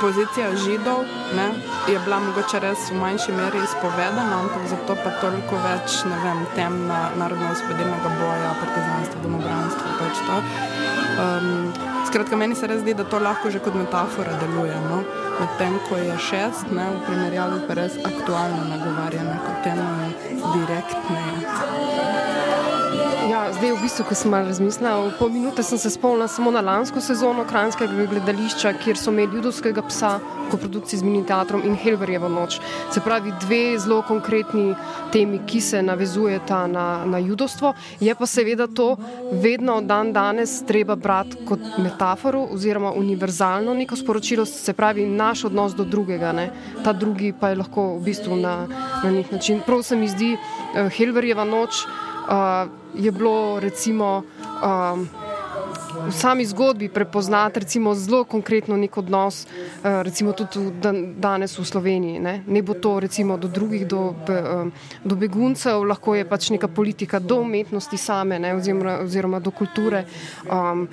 pozicija 0.00 0.56
židov 0.56 1.04
ne, 1.36 1.48
je 1.92 1.98
bila 2.04 2.20
mogoče 2.20 2.60
res 2.60 2.90
v 2.90 3.00
manjši 3.00 3.32
meri 3.32 3.58
izpovedana, 3.64 4.40
ampak 4.40 4.66
zato 4.70 4.96
pa 5.02 5.10
toliko 5.20 5.58
več 5.64 6.02
vem, 6.24 6.44
tem 6.54 6.86
na 6.88 7.08
narodno-osvobodilnega 7.18 8.14
boja, 8.20 8.54
partizanstva, 8.62 9.22
domobranstva. 9.22 9.86
Pač 9.98 10.22
um, 11.18 11.72
skratka, 12.06 12.36
meni 12.36 12.54
se 12.54 12.66
res 12.70 12.82
zdi, 12.82 12.94
da 12.94 13.04
to 13.04 13.20
lahko 13.22 13.50
že 13.50 13.62
kot 13.64 13.74
metafora 13.74 14.36
deluje. 14.42 14.76
No? 14.88 15.02
Medtem 15.40 15.78
ko 15.88 15.98
je 16.02 16.18
šest, 16.30 16.70
ne, 16.74 16.90
v 16.94 17.04
primerjavi 17.06 17.62
pa 17.68 17.78
res 17.78 17.98
aktualno 18.04 18.66
nagovarjanje 18.70 19.38
kot 19.46 19.62
temu 19.66 19.88
direktneje. 23.28 23.52
zdaj, 23.58 23.72
v 23.72 23.82
bistvu, 23.82 24.04
ko 24.08 24.14
sem 24.14 24.30
malo 24.30 24.46
razmislila, 24.48 25.08
v 25.08 25.12
pol 25.18 25.30
minute 25.30 25.62
sem 25.62 25.78
se 25.78 25.90
spomnila 25.90 26.28
samo 26.28 26.50
na 26.50 26.60
lansko 26.60 27.00
sezono 27.00 27.44
Kranskega 27.44 28.06
gledališča, 28.06 28.72
kjer 28.80 28.96
so 28.96 29.10
imeli 29.10 29.36
judovskega 29.36 29.82
psa, 29.88 30.20
koprodukciji 30.50 30.98
z 30.98 31.04
mini 31.04 31.24
teatrom 31.26 31.62
in 31.64 31.76
Helverjevo 31.76 32.28
noč. 32.28 32.60
Se 32.90 33.00
pravi, 33.00 33.32
dve 33.40 33.78
zelo 33.78 34.02
konkretni 34.02 34.74
temi, 35.12 35.40
ki 35.46 35.60
se 35.60 35.82
navezujeta 35.82 36.66
na, 36.66 37.04
na 37.04 37.18
judovstvo. 37.18 37.74
Je 38.00 38.14
pa 38.14 38.26
seveda 38.26 38.66
to 38.66 38.96
vedno 39.32 39.80
dan 39.80 40.12
danes 40.12 40.62
treba 40.66 40.96
brati 40.96 41.36
kot 41.48 41.60
metaforo 41.78 42.46
oziroma 42.52 42.92
univerzalno 42.92 43.74
neko 43.74 43.96
sporočilo, 43.96 44.46
se 44.46 44.72
pravi, 44.72 45.06
naš 45.06 45.44
odnos 45.44 45.74
do 45.74 45.84
drugega. 45.84 46.32
Ne? 46.32 46.50
Ta 46.84 46.92
drugi 46.92 47.32
pa 47.32 47.48
je 47.48 47.60
lahko 47.60 47.98
v 47.98 48.04
bistvu 48.08 48.36
na, 48.36 48.66
na 49.04 49.10
nek 49.10 49.32
način. 49.32 49.60
Prav 49.66 49.82
se 49.82 49.96
mi 49.96 50.08
zdi 50.08 50.34
uh, 50.34 50.88
Helverjeva 50.92 51.44
noč 51.44 51.84
uh, 52.28 52.68
je 52.94 53.12
bilo 53.12 53.60
recimo, 53.60 54.22
um, 54.62 55.08
v 56.06 56.12
sami 56.12 56.46
zgodbi 56.46 56.88
prepoznati 56.88 57.60
zelo 57.94 58.24
konkretno 58.24 58.76
nek 58.76 58.96
odnos, 58.98 59.46
uh, 59.46 60.02
recimo 60.02 60.32
tudi 60.32 60.58
v, 60.58 60.70
danes 61.16 61.58
v 61.58 61.64
Sloveniji. 61.64 62.20
Ne? 62.20 62.42
ne 62.46 62.62
bo 62.62 62.74
to 62.74 63.00
recimo 63.00 63.36
do 63.36 63.48
drugih, 63.48 63.86
do, 63.86 64.14
be, 64.26 64.42
um, 64.42 64.72
do 65.04 65.16
beguncev, 65.16 65.84
lahko 65.84 66.14
je 66.14 66.24
pač 66.24 66.50
neka 66.50 66.68
politika 66.68 67.18
do 67.18 67.40
umetnosti 67.40 67.96
same 67.96 68.38
ne? 68.38 68.54
oziroma, 68.54 69.00
oziroma 69.02 69.40
do 69.40 69.50
kulture. 69.50 70.04
Um, 70.50 70.88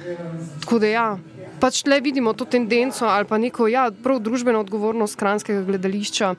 tako 0.61 0.79
da 0.79 0.87
ja. 0.87 1.17
Pač 1.59 1.85
le 1.85 2.01
vidimo 2.01 2.33
to 2.33 2.45
tendenco 2.45 3.05
ali 3.05 3.25
pa 3.25 3.37
neko 3.37 3.67
ja, 3.67 3.91
prav 4.03 4.19
družbeno 4.19 4.59
odgovornost 4.59 5.15
kranskega 5.15 5.63
gledališča 5.63 6.35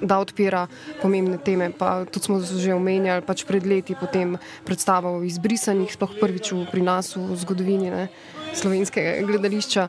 da 0.00 0.18
odpira 0.18 0.66
pomembne 1.02 1.38
teme. 1.38 1.70
Pa 1.70 2.04
tudi 2.04 2.24
smo 2.26 2.40
že 2.40 2.74
omenjali 2.74 3.22
pač 3.22 3.44
pred 3.44 3.66
leti 3.66 3.94
potem 3.94 4.38
predstavo 4.64 5.18
o 5.18 5.22
izbrisanih, 5.22 5.92
sploh 5.92 6.18
prvič 6.20 6.52
pri 6.70 6.82
nas 6.82 7.16
v 7.16 7.36
zgodovini 7.36 7.90
ne, 7.90 8.08
slovenskega 8.54 9.22
gledališča. 9.26 9.88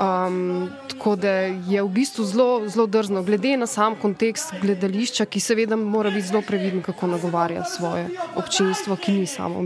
Um, 0.00 0.70
tako 0.88 1.16
da 1.16 1.28
je 1.68 1.82
v 1.82 1.88
bistvu 1.88 2.24
zelo, 2.24 2.86
drzno, 2.86 3.22
glede 3.22 3.56
na 3.56 3.66
sam 3.66 3.98
kontekst 4.00 4.54
gledališča, 4.62 5.26
ki 5.28 5.40
seveda 5.40 5.76
mora 5.76 6.10
biti 6.10 6.30
zelo 6.30 6.40
previden, 6.40 6.80
kako 6.82 7.06
nagovarja 7.06 7.64
svoje 7.64 8.08
občinstvo, 8.36 8.96
ki 8.96 9.12
ni 9.12 9.26
samo 9.26 9.60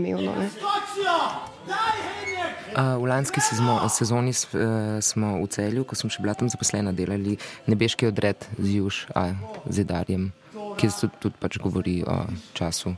umevno. 2.75 2.99
V 2.99 3.05
lanski 3.07 3.39
sezoni 3.89 4.29
eh, 4.31 5.01
smo 5.01 5.41
v 5.43 5.47
celju, 5.47 5.83
ko 5.83 5.95
sem 5.95 6.09
še 6.09 6.21
bila 6.21 6.33
tam 6.33 6.49
zaposlena, 6.49 6.91
delali 6.91 7.37
nebeški 7.67 8.07
odred 8.07 8.37
z 8.59 8.67
Juž, 8.79 9.07
Zidarjem, 9.69 10.31
ki 10.77 10.89
se 10.89 11.07
tudi 11.19 11.35
pač 11.39 11.57
govori 11.57 12.03
o 12.03 12.25
času. 12.53 12.95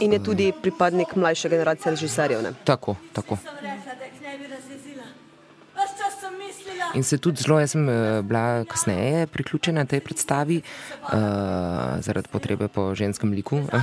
In 0.00 0.12
je 0.12 0.20
tudi 0.20 0.52
pripadnik 0.52 1.16
mlajše 1.16 1.48
generacije 1.48 1.90
režiserjev. 1.90 2.52
Tako, 2.64 2.96
tako. 3.12 3.38
In 6.96 7.04
se 7.04 7.18
tudi 7.20 7.42
zelo, 7.42 7.58
jaz 7.60 7.74
sem 7.74 7.88
uh, 7.88 8.22
bila 8.24 8.64
kasneje 8.64 9.26
priključena 9.26 9.84
tej 9.84 10.00
predstavi, 10.00 10.62
uh, 10.62 11.10
zaradi 12.00 12.28
potrebe 12.32 12.68
po 12.72 12.94
ženskem 12.94 13.32
liku, 13.36 13.60
uh, 13.60 13.82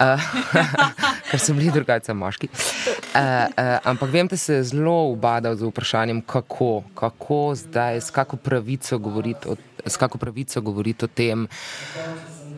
ker 1.30 1.40
so 1.42 1.56
bili 1.58 1.72
drugače 1.74 2.14
moški. 2.14 2.48
Uh, 2.54 3.18
uh, 3.18 3.78
ampak 3.82 4.14
vem, 4.14 4.30
da 4.30 4.36
se 4.36 4.62
zelo 4.62 5.10
ubadal 5.10 5.56
z 5.58 5.66
vprašanjem, 5.66 6.22
kako, 6.22 6.84
kako 6.94 7.40
zdaj, 7.58 8.00
s 8.00 8.14
kako 8.14 8.36
pravico 8.36 8.98
govoriti 8.98 9.48
o, 9.48 9.56
kako 9.98 10.18
pravico 10.18 10.60
govoriti 10.60 11.04
o 11.04 11.08
tem 11.08 11.48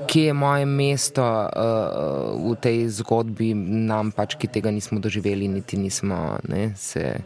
kje 0.06 0.24
je 0.24 0.32
moje 0.32 0.66
mesto 0.66 1.22
uh, 1.22 2.52
v 2.52 2.54
tej 2.62 2.86
zgodbi, 3.02 3.52
nam 3.54 4.12
pač, 4.14 4.36
ki 4.38 4.48
tega 4.48 4.70
nismo 4.70 5.00
doživeli, 5.02 5.48
niti 5.50 5.76
nismo, 5.76 6.38
ne, 6.48 6.70
se, 6.78 7.20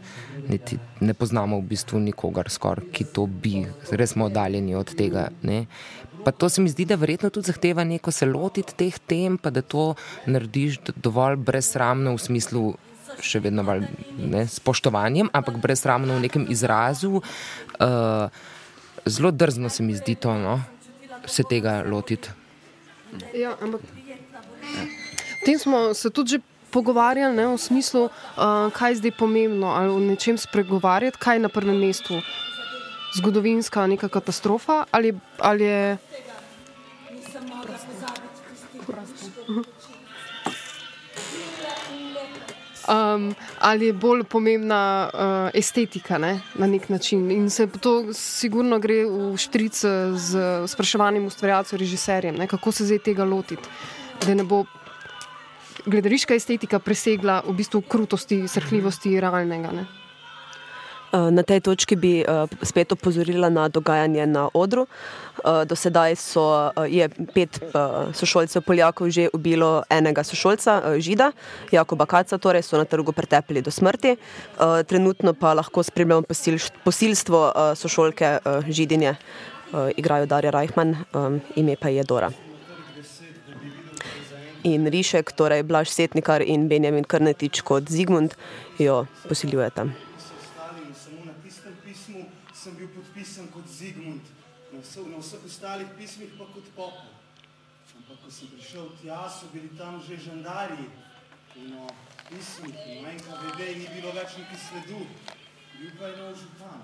niti 0.49 0.79
ne 1.01 1.13
poznamo 1.13 1.61
v 1.61 1.69
bistvu 1.71 2.01
nikogar, 2.01 2.49
skor, 2.49 2.83
ki 2.91 3.07
to 3.13 3.27
bi, 3.29 3.63
res 3.93 4.15
smo 4.17 4.27
oddaljeni 4.27 4.75
od 4.75 4.93
tega. 4.97 5.29
Ne. 5.45 5.65
Pa 6.25 6.33
to 6.33 6.49
se 6.49 6.61
mi 6.61 6.69
zdi, 6.69 6.85
da 6.85 6.99
verjetno 6.99 7.29
tudi 7.29 7.49
zahteva 7.49 7.85
neko 7.87 8.11
se 8.13 8.25
lotiti 8.29 8.75
teh 8.77 8.97
tem, 8.99 9.37
pa 9.37 9.49
da 9.49 9.61
to 9.61 9.93
narediš 10.25 10.81
dovolj 10.97 11.39
brezsramno 11.41 12.17
v 12.17 12.21
smislu. 12.21 12.65
Še 13.21 13.41
vedno 13.43 13.65
val, 13.67 13.81
ne, 14.15 14.45
spoštovanjem, 14.47 15.27
ampak 15.35 15.57
brezsramno 15.59 16.15
v 16.15 16.23
nekem 16.29 16.45
izrazu. 16.47 17.19
Uh, 17.19 18.31
zelo 19.03 19.31
drzno 19.35 19.67
se 19.69 19.83
mi 19.83 19.97
zdi 19.97 20.15
to, 20.15 20.31
no, 20.39 20.61
se 21.27 21.43
tega 21.43 21.81
lotiti. 21.83 22.40
Ja, 23.33 23.55
ampak. 23.61 23.81
O 25.41 25.45
tem 25.45 25.59
smo 25.59 25.93
se 25.93 26.09
tudi 26.09 26.41
pogovarjali, 26.71 27.35
ne, 27.35 27.47
v 27.47 27.57
smislu, 27.57 28.07
uh, 28.07 28.71
kaj 28.71 28.91
je 28.91 28.95
zdaj 29.01 29.11
pomembno, 29.19 29.73
ali 29.75 29.89
o 29.89 29.99
nečem 29.99 30.37
spregovarjati, 30.37 31.17
kaj 31.17 31.35
je 31.35 31.43
na 31.43 31.49
prvem 31.49 31.79
mestu. 31.79 32.21
Zgodovinska 33.17 33.87
neka 33.87 34.07
katastrofa 34.07 34.85
ali, 34.91 35.11
ali 35.39 35.63
je. 35.63 35.97
Um, 42.91 43.35
ali 43.59 43.85
je 43.85 43.93
bolj 43.93 44.23
pomembna 44.23 45.09
uh, 45.13 45.49
estetika 45.53 46.17
ne, 46.17 46.41
na 46.55 46.67
nek 46.67 46.89
način. 46.89 47.31
In 47.31 47.49
se 47.49 47.67
to 47.67 48.13
sigurno 48.13 48.79
gre 48.79 49.05
v 49.05 49.37
štric 49.37 49.79
z 50.15 50.41
spraševanjem 50.67 51.25
ustvarjalcev, 51.25 51.79
režiserjem, 51.79 52.35
ne, 52.35 52.47
kako 52.47 52.71
se 52.71 52.85
zdaj 52.85 52.99
tega 52.99 53.23
lotiti, 53.23 53.69
da 54.25 54.35
ne 54.35 54.43
bo 54.43 54.65
gledališka 55.85 56.35
estetika 56.35 56.79
presegla 56.79 57.41
v 57.47 57.55
bistvu 57.55 57.81
krutosti, 57.81 58.43
srhljivosti 58.47 59.19
realnega. 59.21 59.71
Ne. 59.71 60.00
Eh, 61.11 61.31
na 61.31 61.43
tej 61.43 61.59
točki 61.59 61.99
bi 61.99 62.23
uh, 62.23 62.47
spet 62.63 62.91
opozorila 62.95 63.51
na 63.51 63.67
dogajanje 63.67 64.23
na 64.25 64.47
odru. 64.53 64.87
Uh, 65.43 65.67
do 65.67 65.75
sedaj 65.75 66.15
so, 66.15 66.71
je 66.87 67.03
pet 67.33 67.59
sošolcev 68.13 68.61
Poljakov 68.63 69.09
že 69.09 69.27
ubilo 69.33 69.83
enega 69.89 70.23
sošolca, 70.23 70.95
Žida, 70.99 71.31
Jakoba 71.71 72.05
Kaca, 72.05 72.37
torej 72.37 72.63
so 72.63 72.77
na 72.77 72.85
trgu 72.85 73.11
pretepli 73.11 73.61
do 73.61 73.71
smrti. 73.71 74.15
Trenutno 74.87 75.33
pa 75.33 75.53
lahko 75.53 75.83
spremljamo 75.83 76.21
posil, 76.21 76.59
posilstvo 76.83 77.73
sošolke 77.75 78.39
Židinje, 78.69 79.15
igrajo 79.97 80.25
Darja 80.25 80.51
um, 80.51 81.41
ime 81.55 81.75
pa 81.75 81.89
je 81.89 82.03
Dora. 82.03 82.31
In 84.63 84.85
Rišek, 84.85 85.31
torej 85.31 85.63
Blaž 85.63 85.89
Setnikar 85.89 86.41
in 86.41 86.67
Benjamin 86.67 87.03
Krnetič 87.03 87.61
kot 87.61 87.89
Zigmund 87.89 88.35
jo 88.77 89.05
posiljujeta. 89.27 90.10
Ostalih 95.61 95.87
pismih 95.97 96.29
pa 96.37 96.45
kot 96.53 96.67
popol. 96.75 97.11
Ampak 97.97 98.17
ko 98.23 98.29
sem 98.31 98.47
prišel 98.49 98.87
tja, 99.01 99.29
so 99.29 99.45
bili 99.53 99.69
tam 99.77 100.01
že 100.01 100.17
žandarji 100.17 100.87
in 101.59 101.75
o 101.77 101.87
pismih 102.29 102.75
in 102.87 103.05
o 103.05 103.11
NKVD 103.11 103.59
ni 103.77 103.87
bilo 103.93 104.11
več 104.15 104.37
neki 104.39 104.57
sledu. 104.57 105.05
Bil 105.77 105.91
pa 105.99 106.09
je 106.09 106.15
nov 106.17 106.33
župan. 106.39 106.81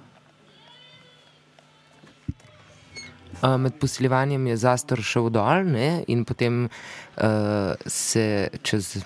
Med 3.62 3.80
posiljevanjem 3.80 4.48
je 4.48 4.58
zastor 4.58 5.02
šel 5.02 5.30
dol 5.30 5.66
ne, 5.66 6.04
in 6.08 6.26
potem 6.26 6.68
uh, 6.68 7.74
se 7.86 8.50
čez 8.64 8.98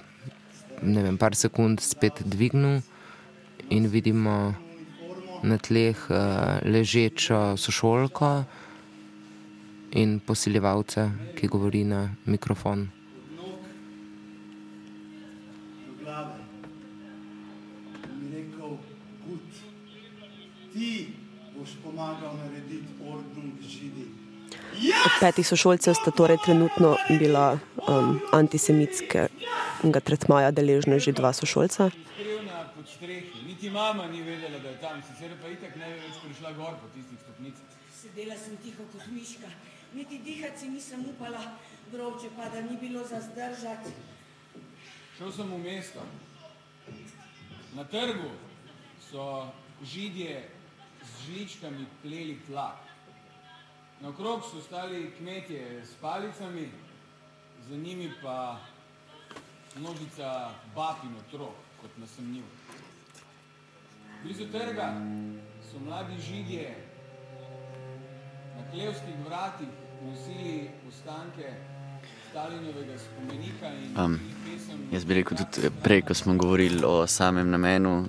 ne 0.82 1.04
vem, 1.04 1.18
par 1.18 1.36
sekund 1.36 1.80
spet 1.80 2.24
dvignil 2.26 2.82
in 3.70 3.88
vidimo 3.88 4.54
na 5.44 5.58
tleh 5.58 5.98
uh, 6.10 6.18
ležečo 6.64 7.58
sošolko 7.58 8.44
in 9.92 10.20
posiljevalca, 10.20 11.10
ki 11.36 11.48
govori 11.48 11.84
na 11.84 12.10
mikrofon. 12.26 12.88
Od 25.06 25.14
petih 25.20 25.48
sošolcev 25.48 25.94
sta 25.94 26.12
torej 26.12 26.38
trenutno 26.46 26.96
bila 27.20 27.60
um, 27.88 28.20
antisemitskega 28.32 30.00
tretmaja 30.04 30.52
deležna 30.52 30.98
že 30.98 31.12
dva 31.12 31.34
sošolca. 31.34 31.92
Niti 33.62 33.74
mama 33.74 34.08
ni 34.08 34.22
vedela, 34.22 34.60
da 34.60 34.70
je 34.70 34.80
tam, 34.82 35.02
sicer 35.04 35.38
pa 35.42 35.48
itak 35.48 35.76
ne 35.78 35.86
bi 35.86 36.00
več 36.02 36.16
prišla 36.24 36.52
gor 36.58 36.78
po 36.82 36.88
tistih 36.96 37.20
stopnicah. 37.22 37.74
Sedela 37.94 38.34
sem 38.34 38.56
tiho 38.58 38.86
kot 38.90 39.04
miška 39.14 39.50
niti 39.94 40.18
dihati 40.26 40.70
nisem 40.70 41.04
upala, 41.06 41.44
vroče 41.92 42.32
pa 42.38 42.48
da 42.50 42.62
ni 42.66 42.78
bilo 42.82 43.04
za 43.06 43.20
zdržati. 43.22 43.92
Šel 45.18 45.30
sem 45.32 45.52
v 45.54 45.60
mesto. 45.62 46.06
Na 47.78 47.86
trgu 47.86 48.32
so 49.12 49.28
židje 49.84 50.50
z 51.04 51.26
žličkami 51.26 51.86
pleli 52.02 52.40
tlak. 52.48 52.82
Na 54.00 54.10
okrog 54.10 54.42
so 54.42 54.64
stali 54.66 55.12
kmetje 55.20 55.86
s 55.86 55.94
palicami, 56.02 56.66
za 57.70 57.78
njimi 57.78 58.10
pa 58.24 58.58
množica 59.78 60.50
bab 60.76 61.06
in 61.06 61.14
otrok, 61.22 61.62
kot 61.82 62.02
nasemljiv. 62.02 62.61
Blizu 64.24 64.46
trga 64.52 64.94
so 65.72 65.80
mladi 65.80 66.22
židje 66.22 66.76
na 68.58 68.72
klevskih 68.72 69.16
vratih 69.26 69.68
nosili 70.06 70.70
ostanke 70.90 71.54
Stalinovega 72.30 72.98
spomenika 72.98 73.72
Um, 74.06 74.20
jaz 74.92 75.06
bi 75.06 75.14
rekel 75.14 75.38
tudi 75.38 75.70
prej, 75.84 76.02
ko 76.02 76.14
smo 76.14 76.34
govorili 76.34 76.84
o 76.86 77.08
samem 77.08 77.50
namenu, 77.50 78.06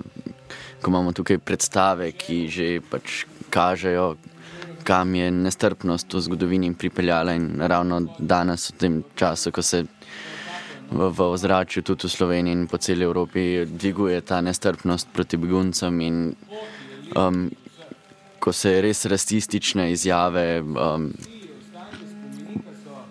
ko 0.83 0.91
imamo 0.91 1.13
tukaj 1.13 1.39
predstave, 1.39 2.13
ki 2.13 2.49
že 2.49 2.81
pač 2.91 3.25
kažejo, 3.51 4.17
kam 4.85 5.15
je 5.15 5.31
nestrpnost 5.31 6.15
v 6.15 6.21
zgodovini 6.21 6.75
pripeljala 6.75 7.35
in 7.35 7.49
ravno 7.59 8.01
danes, 8.19 8.71
v 8.71 8.79
tem 8.79 9.03
času, 9.17 9.51
ko 9.51 9.63
se 9.63 9.85
v, 10.93 11.11
v 11.11 11.21
ozračju 11.21 11.83
tudi 11.83 12.07
v 12.07 12.11
Sloveniji 12.11 12.53
in 12.53 12.67
po 12.69 12.79
celi 12.79 13.05
Evropi 13.05 13.65
dviguje 13.67 14.21
ta 14.21 14.41
nestrpnost 14.41 15.09
proti 15.13 15.37
beguncem 15.37 16.01
in 16.01 16.35
um, 17.17 17.51
ko 18.39 18.53
se 18.53 18.81
res 18.83 19.07
rasistične 19.07 19.93
izjave 19.93 20.61
um, 20.61 21.13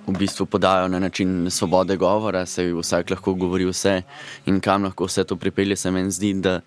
v 0.08 0.18
bistvu 0.18 0.46
podajo 0.46 0.88
na 0.88 1.00
način 1.00 1.48
svobode 1.50 1.96
govora, 1.98 2.46
se 2.46 2.66
vsak 2.74 3.10
lahko 3.10 3.34
govori 3.34 3.66
vse 3.66 4.02
in 4.46 4.60
kam 4.60 4.84
lahko 4.84 5.06
vse 5.06 5.24
to 5.24 5.36
pripelje, 5.36 5.76
se 5.76 5.92
meni 5.92 6.12
zdi, 6.12 6.34
da 6.34 6.60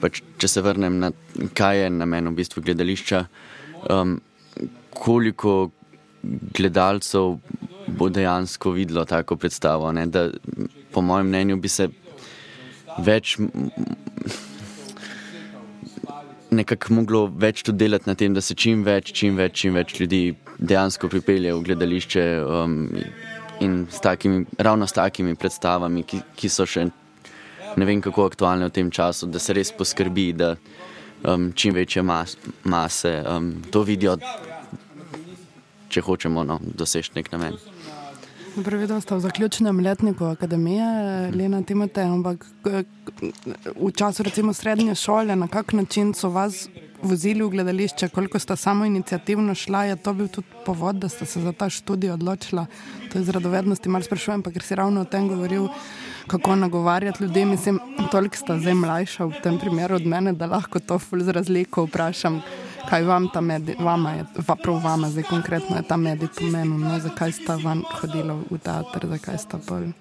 pač, 0.00 0.22
če 0.38 0.48
se 0.48 0.62
vrnem 0.62 0.98
na 0.98 1.10
kaj 1.54 1.84
je 1.84 1.90
namen 1.90 2.32
v 2.32 2.36
bistvu 2.40 2.62
gledališča, 2.62 3.24
um, 3.90 4.20
koliko 4.90 5.70
gledalcev 6.54 7.36
bo 7.98 8.08
dejansko 8.08 8.70
videlo 8.70 9.04
tako 9.04 9.36
predstavo. 9.36 9.92
Ne? 9.92 10.06
Da, 10.06 10.28
po 10.92 11.02
mojem 11.02 11.28
mnenju 11.28 11.56
bi 11.56 11.68
se 11.68 11.88
več 12.98 13.36
nekako 16.52 16.94
moglo 16.94 17.26
več 17.26 17.62
tudi 17.64 17.84
delati 17.84 18.08
na 18.10 18.14
tem, 18.14 18.34
da 18.34 18.40
se 18.44 18.54
čim 18.54 18.82
več, 18.84 19.12
čim 19.16 19.36
več, 19.40 19.54
čim 19.62 19.76
več 19.78 19.94
ljudi 20.00 20.22
dejansko 20.58 21.08
pripelje 21.08 21.54
v 21.54 21.62
gledališče 21.68 22.24
um, 22.44 22.76
in 23.64 23.86
s 23.90 24.02
takimi, 24.04 24.44
ravno 24.58 24.86
s 24.86 24.96
takimi 24.96 25.34
predstavami, 25.38 26.04
ki, 26.04 26.20
ki 26.36 26.52
so 26.52 26.66
še 26.68 26.88
ne 27.76 27.88
vem 27.88 28.02
kako 28.04 28.28
aktualne 28.28 28.68
v 28.68 28.74
tem 28.74 28.90
času, 28.92 29.30
da 29.32 29.40
se 29.40 29.56
res 29.56 29.72
poskrbi, 29.72 30.32
da 30.36 30.54
um, 31.24 31.50
čim 31.56 31.74
večje 31.74 32.04
mas, 32.04 32.36
mase 32.64 33.14
um, 33.24 33.54
to 33.72 33.84
vidijo, 33.88 34.18
če 35.88 36.04
hočemo 36.04 36.44
no, 36.44 36.60
doseči 36.60 37.16
nek 37.16 37.32
namen. 37.32 37.71
Pravidno 38.52 39.00
ste 39.00 39.14
v 39.16 39.20
zaključnem 39.20 39.80
letniku 39.80 40.24
akademije, 40.24 40.84
Lena 41.32 41.62
Timotej, 41.62 42.04
ampak 42.04 42.44
k- 42.62 42.84
v 43.80 43.90
času 43.96 44.22
recimo 44.22 44.52
srednje 44.52 44.94
šole, 44.94 45.36
na 45.36 45.48
kak 45.48 45.72
način 45.72 46.12
so 46.14 46.28
vas 46.28 46.68
vozili 47.02 47.42
v 47.42 47.48
gledališče, 47.48 48.08
koliko 48.08 48.38
ste 48.38 48.56
samo 48.56 48.84
inicijativno 48.84 49.54
šla, 49.54 49.84
je 49.84 49.96
to 49.96 50.12
bil 50.12 50.28
tudi 50.28 50.46
povod, 50.66 50.96
da 50.96 51.08
ste 51.08 51.26
se 51.26 51.40
za 51.40 51.52
ta 51.52 51.70
študij 51.70 52.10
odločila. 52.10 52.66
To 53.12 53.18
iz 53.18 53.28
radovednosti 53.28 53.88
malo 53.88 54.04
sprašujem, 54.04 54.42
pa 54.42 54.50
ker 54.50 54.62
si 54.62 54.74
ravno 54.74 55.00
o 55.00 55.04
tem 55.04 55.28
govoril, 55.28 55.68
kako 56.26 56.56
nagovarjati 56.56 57.24
ljudi. 57.24 57.44
Mislim, 57.44 57.80
toliko 58.10 58.36
sta 58.36 58.58
zdaj 58.58 58.74
mlajša 58.74 59.24
v 59.24 59.40
tem 59.42 59.58
primeru 59.58 59.96
od 59.96 60.06
mene, 60.06 60.32
da 60.32 60.46
lahko 60.46 60.78
to 60.78 60.98
ful 60.98 61.24
z 61.24 61.32
razliko 61.32 61.88
vprašam, 61.88 62.42
kaj 62.88 63.02
vam 63.02 63.28
ta 63.32 63.40
medij, 63.40 63.76
vama 63.80 64.12
je, 64.18 64.26
va, 64.48 64.56
prav 64.56 64.82
vama 64.84 65.10
zdaj 65.10 65.24
konkretno 65.30 65.76
je 65.76 65.82
ta 65.88 65.96
medij 65.96 66.28
pomenil, 66.38 66.78
no, 66.78 66.98
zakaj 67.00 67.32
sta 67.32 67.56
van 67.62 67.82
hodila 68.00 68.36
v 68.50 68.58
teater, 68.58 69.06
zakaj 69.16 69.38
sta 69.38 69.60
bolj. 69.68 69.92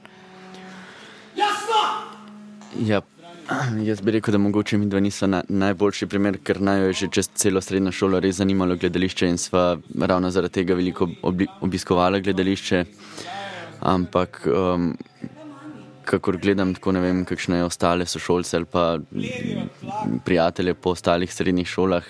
Ja, 2.79 3.01
jaz 3.83 4.01
bi 4.01 4.11
rekel, 4.11 4.31
da 4.31 4.37
mogoče 4.37 4.77
mi 4.77 4.85
dva 4.89 4.99
niso 4.99 5.27
na, 5.27 5.43
najboljši 5.47 6.07
primer, 6.07 6.37
ker 6.43 6.61
naj 6.61 6.79
jo 6.79 6.87
je 6.91 6.93
že 7.01 7.07
čez 7.17 7.29
celo 7.35 7.61
srednjo 7.61 7.91
šolo 7.91 8.19
res 8.19 8.39
zanimalo 8.39 8.75
gledališče 8.75 9.27
in 9.27 9.37
sva 9.37 9.77
ravno 9.99 10.31
zaradi 10.31 10.61
tega 10.61 10.75
veliko 10.75 11.09
obli, 11.21 11.47
obiskovala 11.61 12.19
gledališče. 12.19 12.83
Ampak, 13.81 14.43
um, 14.47 14.93
kakor 16.05 16.37
gledam, 16.37 16.73
tako 16.75 16.91
ne 16.91 17.01
vem, 17.01 17.23
kakšne 17.25 17.63
ostale 17.65 18.05
sošolce 18.05 18.57
ali 18.57 18.65
pa 18.65 18.99
prijatelje 20.25 20.73
po 20.73 20.93
ostalih 20.95 21.33
srednjih 21.33 21.67
šolah, 21.67 22.05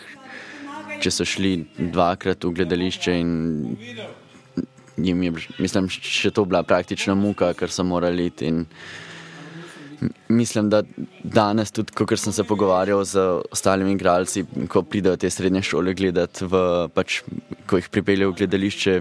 če 1.01 1.11
so 1.11 1.27
šli 1.27 1.55
dvakrat 1.77 2.43
v 2.45 2.53
gledališče 2.59 3.15
in 3.19 3.31
jim 5.01 5.23
je, 5.23 5.31
mislim, 5.57 5.87
še 5.89 6.31
to 6.35 6.45
bila 6.45 6.63
praktična 6.67 7.15
muka, 7.17 7.53
ker 7.57 7.71
so 7.73 7.83
morali 7.87 8.29
iti. 8.31 8.51
in 8.51 8.65
Mislim, 10.27 10.69
da 10.69 10.81
danes, 11.23 11.71
tudi 11.71 11.93
ko 11.93 12.17
sem 12.17 12.33
se 12.33 12.43
pogovarjal 12.43 13.03
z 13.05 13.19
ostalimi 13.51 13.91
igralci, 13.93 14.43
ko 14.67 14.81
pridejo 14.81 15.17
te 15.17 15.29
srednje 15.29 15.61
šole 15.61 15.93
gledati, 15.93 16.45
v, 16.45 16.61
pač, 16.95 17.19
ko 17.69 17.77
jih 17.77 17.89
pripeljejo 17.93 18.31
v 18.31 18.37
gledališče, 18.39 18.95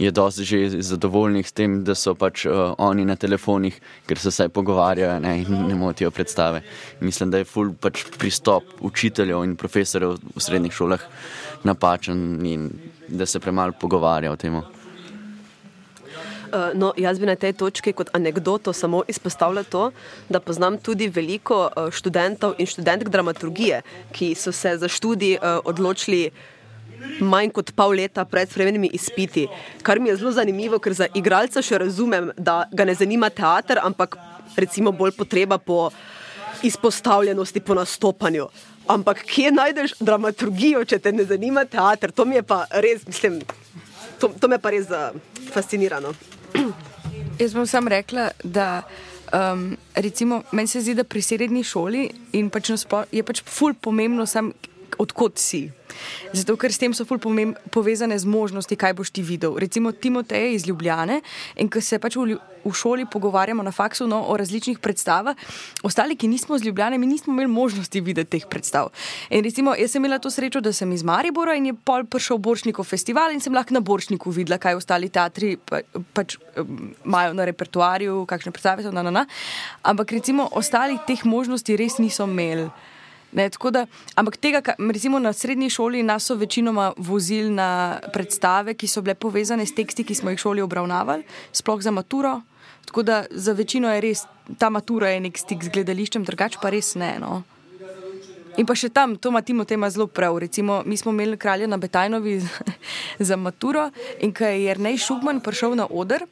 je 0.00 0.10
dosti 0.10 0.44
že 0.48 0.82
zadovoljnih 0.82 1.48
s 1.48 1.52
tem, 1.52 1.82
da 1.84 1.94
so 1.94 2.14
pač 2.14 2.46
uh, 2.46 2.72
oni 2.78 3.04
na 3.04 3.16
telefonih, 3.20 3.76
ker 4.08 4.18
se 4.18 4.32
vsaj 4.32 4.48
pogovarjajo 4.48 5.18
ne, 5.20 5.34
in 5.44 5.66
ne 5.68 5.76
motijo 5.76 6.10
predstave. 6.10 6.62
Mislim, 7.00 7.30
da 7.30 7.42
je 7.42 7.50
ful 7.50 7.74
pač 7.80 8.06
pristop 8.16 8.80
učiteljev 8.80 9.44
in 9.44 9.56
profesorjev 9.60 10.16
v 10.16 10.40
srednjih 10.40 10.72
šolah 10.72 11.04
napačen 11.66 12.46
in 12.46 12.70
da 13.08 13.26
se 13.26 13.40
premalo 13.40 13.72
pogovarja 13.80 14.32
o 14.32 14.36
tem. 14.36 14.54
Uh, 16.46 16.70
no, 16.74 16.92
jaz 16.96 17.18
bi 17.18 17.26
na 17.26 17.34
tej 17.34 17.52
točki 17.58 17.92
kot 17.92 18.12
anegdoto 18.14 18.72
samo 18.72 19.02
izpostavila 19.08 19.64
to, 19.66 19.90
da 20.28 20.40
poznam 20.40 20.78
tudi 20.78 21.08
veliko 21.10 21.66
uh, 21.66 21.90
študentov 21.90 22.54
in 22.58 22.70
študentk 22.70 23.10
dramaturgije, 23.10 23.82
ki 24.12 24.34
so 24.38 24.52
se 24.52 24.76
za 24.78 24.88
študij 24.88 25.36
uh, 25.36 25.58
odločili 25.64 26.30
manj 27.20 27.50
kot 27.56 27.72
pol 27.76 27.96
leta 27.98 28.24
pred 28.24 28.50
spremenjenimi 28.50 28.90
izpiti. 28.94 29.46
Kar 29.82 30.00
mi 30.00 30.08
je 30.08 30.16
zelo 30.22 30.32
zanimivo, 30.32 30.78
ker 30.78 30.94
za 30.94 31.10
igralca 31.14 31.62
še 31.62 31.82
razumem, 31.82 32.30
da 32.38 32.64
ga 32.72 32.86
ne 32.86 32.94
zanima 32.94 33.30
teater, 33.30 33.82
ampak 33.82 34.16
recimo 34.56 34.92
bolj 34.92 35.16
potreba 35.18 35.58
po 35.58 35.90
izpostavljenosti, 36.62 37.60
po 37.60 37.74
nastopanju. 37.74 38.48
Ampak 38.88 39.24
kje 39.26 39.50
najdeš 39.50 39.96
dramaturgijo, 40.00 40.84
če 40.84 40.98
te 41.02 41.12
ne 41.12 41.24
zanima 41.26 41.64
teater? 41.66 42.12
To 42.14 42.24
mi 42.24 42.38
je 42.38 42.42
pa 42.46 42.64
res, 42.70 43.02
mislim, 43.06 43.40
to, 44.20 44.30
to 44.40 44.48
me 44.48 44.58
pa 44.62 44.70
res 44.70 44.90
uh, 44.94 45.10
fascinira. 45.50 45.98
No. 46.00 46.14
Jaz 47.40 47.54
bom 47.56 47.66
sam 47.66 47.88
rekla, 47.90 48.30
da 48.44 48.82
um, 49.34 49.76
recimo, 49.94 50.42
meni 50.52 50.70
se 50.70 50.80
zdi, 50.80 50.94
da 50.94 51.04
pri 51.04 51.22
srednji 51.22 51.64
šoli 51.66 52.06
pač 52.52 52.70
nasploh 52.70 53.10
je 53.12 53.22
pač 53.26 53.42
ful 53.42 53.74
pomembno, 53.74 54.26
sam, 54.26 54.52
odkot 54.98 55.38
si. 55.38 55.70
Zato, 56.32 56.56
ker 56.60 56.72
s 56.72 56.80
tem 56.80 56.92
so 56.94 57.06
ful 57.08 57.20
pomemb, 57.22 57.56
povezane 57.72 58.16
z 58.18 58.28
možnosti, 58.28 58.76
kaj 58.76 58.94
boš 58.98 59.12
ti 59.14 59.22
videl. 59.24 59.56
Recimo 59.58 59.92
Timotej 59.92 60.54
iz 60.54 60.66
Ljubljane 60.66 61.20
in 61.56 61.70
ko 61.72 61.80
se 61.80 61.98
pač 62.02 62.16
v, 62.18 62.36
v 62.66 62.72
šoli 62.74 63.06
pogovarjamo 63.06 63.62
na 63.62 63.72
faksu 63.72 64.08
no, 64.10 64.18
o 64.28 64.36
različnih 64.36 64.78
predstavah, 64.82 65.38
ostali, 65.86 66.16
ki 66.18 66.28
nismo 66.28 66.56
iz 66.56 66.64
Ljubljane, 66.66 66.98
mi 66.98 67.06
nismo 67.06 67.32
imeli 67.32 67.48
možnosti 67.48 68.00
videti 68.00 68.36
teh 68.36 68.48
predstav. 68.50 68.90
In 69.30 69.44
recimo, 69.44 69.74
jaz 69.78 69.94
sem 69.94 70.02
imela 70.02 70.18
to 70.18 70.30
srečo, 70.30 70.60
da 70.60 70.72
sem 70.72 70.90
iz 70.92 71.04
Maribora 71.06 71.54
in 71.56 71.70
je 71.70 71.76
pol 71.76 72.04
prišel 72.04 72.42
Boršnikov 72.42 72.84
festival 72.84 73.32
in 73.32 73.40
sem 73.40 73.54
lahko 73.54 73.74
na 73.74 73.80
Boršniku 73.80 74.34
videla, 74.34 74.58
kaj 74.58 74.76
ostali 74.80 75.08
teatri 75.08 75.56
pa, 75.56 75.80
pač 76.12 76.36
imajo 77.04 77.36
na 77.36 77.46
repertoarju, 77.46 78.26
kakšne 78.26 78.52
predstave 78.52 78.82
so. 78.82 78.92
Na, 78.96 79.06
na, 79.06 79.14
na. 79.14 79.26
Ampak 79.86 80.12
recimo, 80.18 80.48
ostali 80.52 80.98
teh 81.06 81.24
možnosti 81.24 81.78
res 81.78 82.00
niso 82.02 82.26
imeli. 82.26 82.68
Ne, 83.36 83.50
da, 83.70 83.84
ampak 84.16 84.36
tega, 84.40 84.62
ka- 84.64 84.74
recimo 84.92 85.18
na 85.20 85.32
srednji 85.32 85.68
šoli, 85.70 86.02
nas 86.02 86.24
so 86.24 86.34
večinoma 86.34 86.92
vozili 86.96 87.50
na 87.52 88.00
predstave, 88.12 88.74
ki 88.74 88.88
so 88.88 89.02
bile 89.04 89.14
povezane 89.14 89.66
s 89.66 89.74
teksti, 89.76 90.04
ki 90.04 90.14
smo 90.14 90.32
jih 90.32 90.40
v 90.40 90.42
šoli 90.42 90.64
obravnavali, 90.64 91.22
sploh 91.52 91.82
za 91.84 91.92
maturo. 91.92 92.40
Tako 92.86 93.02
da 93.02 93.24
za 93.30 93.52
večino 93.52 93.92
je 93.92 94.00
res 94.00 94.24
ta 94.58 94.70
matura 94.70 95.10
je 95.10 95.20
nek 95.20 95.38
stik 95.38 95.64
z 95.64 95.72
gledališčem, 95.74 96.24
drugače 96.24 96.62
pa 96.62 96.70
res 96.70 96.94
ne. 96.94 97.16
No. 97.20 97.42
In 98.56 98.64
pa 98.64 98.76
še 98.78 98.88
tam, 98.88 99.16
to 99.20 99.28
ima 99.28 99.42
Timo 99.44 99.66
tema 99.68 99.90
zelo 99.92 100.06
prav. 100.06 100.38
Recimo, 100.40 100.80
mi 100.86 100.96
smo 100.96 101.12
imeli 101.12 101.36
kralja 101.36 101.66
na 101.66 101.76
Betajnovi 101.76 102.38
za 103.28 103.36
maturo 103.36 103.90
in 104.24 104.32
ko 104.32 104.46
je 104.48 104.64
Jrnej 104.64 104.96
Šugman 105.02 105.42
prišel 105.44 105.76
na 105.76 105.88
oder, 105.90 106.24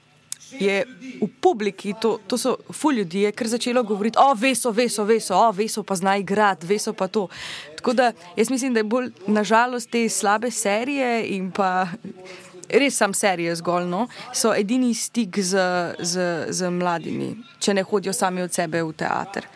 je 0.60 0.84
v 1.20 1.28
publiki, 1.40 1.94
to, 2.00 2.18
to 2.26 2.38
so 2.38 2.56
ful 2.72 2.94
ljudi, 2.94 3.24
je 3.26 3.32
kar 3.32 3.48
začelo 3.48 3.82
govoriti, 3.82 4.18
o, 4.20 4.34
veso, 4.34 4.70
veso, 4.70 5.04
veso, 5.04 5.36
o, 5.36 5.52
veso 5.52 5.82
pa 5.82 5.94
zna 5.94 6.16
igrati, 6.16 6.66
veso 6.66 6.92
pa 6.92 7.08
to. 7.08 7.28
Tako 7.76 7.92
da 7.92 8.12
jaz 8.36 8.50
mislim, 8.50 8.74
da 8.74 8.80
je 8.80 8.84
bolj 8.84 9.10
nažalost 9.26 9.90
te 9.90 10.08
slabe 10.08 10.50
serije 10.50 11.26
in 11.36 11.50
pa 11.50 11.86
res 12.68 12.96
sam 12.96 13.14
serije 13.14 13.56
zgolj, 13.56 13.88
no, 13.88 14.06
so 14.32 14.54
edini 14.56 14.94
stik 14.94 15.38
z, 15.38 15.58
z, 15.98 16.30
z 16.48 16.70
mladimi, 16.70 17.34
če 17.60 17.74
ne 17.74 17.84
hodijo 17.84 18.12
sami 18.12 18.42
od 18.42 18.52
sebe 18.52 18.82
v 18.82 18.94
teater. 18.96 19.48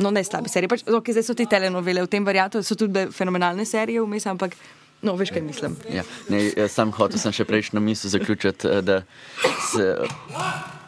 No, 0.00 0.10
ne 0.10 0.22
slabe 0.24 0.48
serije, 0.48 0.68
pač, 0.68 0.84
okay, 0.88 1.12
zdaj 1.12 1.26
so 1.26 1.36
ti 1.36 1.48
telenovele 1.48 2.04
v 2.04 2.08
tem 2.08 2.24
variantu, 2.24 2.62
so 2.64 2.76
tudi 2.78 3.08
fenomenalne 3.12 3.66
serije 3.68 4.00
vmes, 4.00 4.26
ampak 4.30 4.56
no, 5.02 5.14
veš, 5.16 5.32
kaj 5.34 5.42
mislim. 5.42 5.76
Ja, 5.92 6.04
ne, 6.28 6.42
jaz 6.56 6.74
sam 6.76 6.92
hotel 6.96 7.20
sem 7.22 7.32
še 7.32 7.46
prejšnjo 7.48 7.80
misel 7.84 8.12
zaključiti, 8.12 8.68
eh, 8.68 8.82
da 8.82 9.02
se 9.70 9.94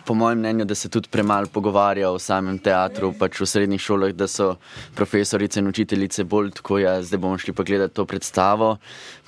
po 0.05 0.15
mojem 0.15 0.39
mnenju, 0.39 0.65
da 0.65 0.75
se 0.75 0.89
tudi 0.89 1.09
premalo 1.09 1.47
pogovarja 1.47 2.11
o 2.11 2.19
samem 2.19 2.59
teatru, 2.59 3.13
pač 3.19 3.41
v 3.41 3.47
srednjih 3.47 3.81
šolah, 3.81 4.13
da 4.13 4.27
so 4.29 4.57
profesorice 4.99 5.61
in 5.61 5.71
učiteljice 5.71 6.25
bolj 6.25 6.51
tako, 6.59 6.79
ja, 6.83 6.97
zdaj 7.03 7.21
bomo 7.23 7.39
šli 7.39 7.55
pa 7.55 7.63
gledati 7.63 7.95
to 7.95 8.05
predstavo, 8.07 8.77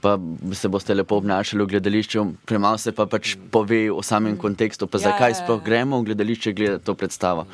pa 0.00 0.18
se 0.52 0.68
boste 0.68 0.94
lepo 0.94 1.16
obnašali 1.22 1.62
v 1.62 1.70
gledališču, 1.76 2.26
premalo 2.44 2.78
se 2.78 2.92
pa 2.92 3.06
pač 3.06 3.36
pove 3.50 3.86
o 3.92 4.02
samem 4.02 4.36
kontekstu, 4.36 4.86
pa 4.86 4.98
Ja, 4.98 5.10
zakaj 5.10 5.30
ja, 5.30 5.36
ja. 5.36 5.42
sploh 5.42 5.62
gremo 5.64 6.00
v 6.00 6.10
gledališče 6.10 6.52
gledati 6.52 6.84
to 6.84 6.94
predstavo. 6.94 7.46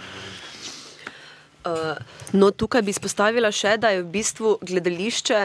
Uh, 1.60 1.98
no, 2.32 2.50
tukaj 2.50 2.82
bi 2.82 2.90
izpostavila 2.94 3.50
še, 3.52 3.76
da 3.76 3.90
je 3.92 4.00
v 4.00 4.08
bistvu 4.14 4.56
gledališče 4.64 5.40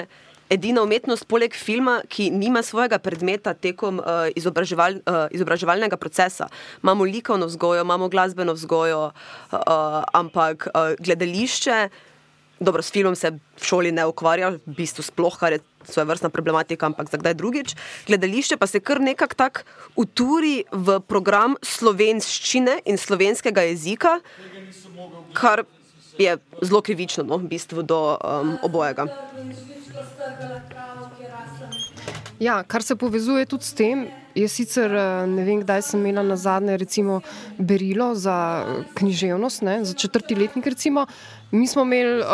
edina 0.50 0.84
umetnost, 0.86 1.26
poleg 1.28 1.56
filma, 1.58 2.00
ki 2.10 2.30
nima 2.32 2.62
svojega 2.64 3.00
predmeta 3.02 3.54
tekom 3.54 4.00
uh, 4.00 4.28
izobraževal, 4.38 5.00
uh, 5.02 5.26
izobraževalnega 5.36 5.98
procesa. 5.98 6.50
Imamo 6.84 7.04
likovno 7.04 7.50
vzgojo, 7.50 7.82
imamo 7.82 8.10
glasbeno 8.10 8.54
vzgojo, 8.54 9.08
uh, 9.10 9.60
ampak 10.14 10.68
uh, 10.68 10.94
gledališče, 11.00 11.90
dobro, 12.60 12.82
s 12.82 12.92
filmom 12.92 13.16
se 13.16 13.32
v 13.32 13.40
šoli 13.62 13.92
ne 13.92 14.06
ukvarja, 14.06 14.56
v 14.56 14.76
bistvu 14.78 15.04
sploh, 15.04 15.38
kar 15.40 15.58
je 15.58 15.60
svoje 15.84 16.06
vrstna 16.06 16.30
problematika, 16.30 16.86
ampak 16.86 17.10
za 17.12 17.18
kdaj 17.18 17.34
drugič. 17.34 17.76
Gledališče 18.08 18.58
pa 18.58 18.68
se 18.68 18.80
kar 18.80 19.02
nekako 19.02 19.36
tako 19.36 19.62
uturi 19.96 20.64
v 20.72 21.00
program 21.08 21.58
slovenščine 21.62 22.80
in 22.86 22.98
slovenskega 22.98 23.68
jezika, 23.70 24.20
kar 25.34 25.66
je 26.18 26.38
zelo 26.64 26.82
krivično 26.82 27.26
no, 27.28 27.38
v 27.38 27.52
bistvu 27.52 27.84
do 27.84 28.16
um, 28.16 28.56
obojega. 28.64 29.10
Ja, 32.40 32.64
kar 32.64 32.84
se 32.84 32.96
povezuje 32.96 33.46
tudi 33.46 33.64
s 33.64 33.74
tem, 33.74 34.08
je 34.36 34.48
sicer 34.48 34.92
eh, 34.92 35.28
ne 35.28 35.46
vem, 35.48 35.62
kdaj 35.64 35.82
sem 35.82 36.00
imela 36.00 36.24
na 36.24 36.36
zadnje 36.36 36.78
recimo 36.78 37.22
berilo 37.58 38.16
za 38.16 38.66
eh, 38.68 38.84
književnost, 38.94 39.62
ne, 39.62 39.86
za 39.86 39.94
četrti 39.94 40.36
letnik 40.36 40.66
recimo. 40.66 41.06
Mi 41.52 41.68
smo 41.68 41.82
imeli, 41.82 42.20
uh, 42.20 42.26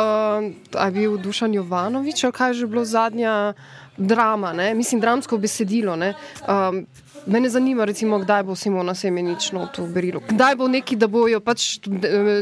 a 0.74 0.86
je 0.86 0.92
bil 0.92 1.18
Dušan 1.18 1.54
Jovanovič, 1.54 2.24
ali 2.24 2.34
kaj 2.34 2.50
je 2.50 2.54
že 2.54 2.68
bilo 2.68 2.86
zadnja 2.86 3.54
drama, 3.98 4.54
ne, 4.54 4.74
mislim, 4.74 5.02
dramsko 5.02 5.38
besedilo. 5.38 5.96
Ne, 5.96 6.14
um, 6.48 6.86
Mene 7.26 7.50
zanima, 7.50 7.86
recimo, 7.86 8.18
kdaj 8.20 8.44
bo 8.44 8.56
Simona 8.56 8.96
Semenično 8.96 9.68
to 9.76 9.86
berilo. 9.86 10.24
Kdaj 10.30 10.56
bo 10.56 10.68
neki, 10.68 10.96
da 10.96 11.08
bojo 11.08 11.40
pač 11.40 11.78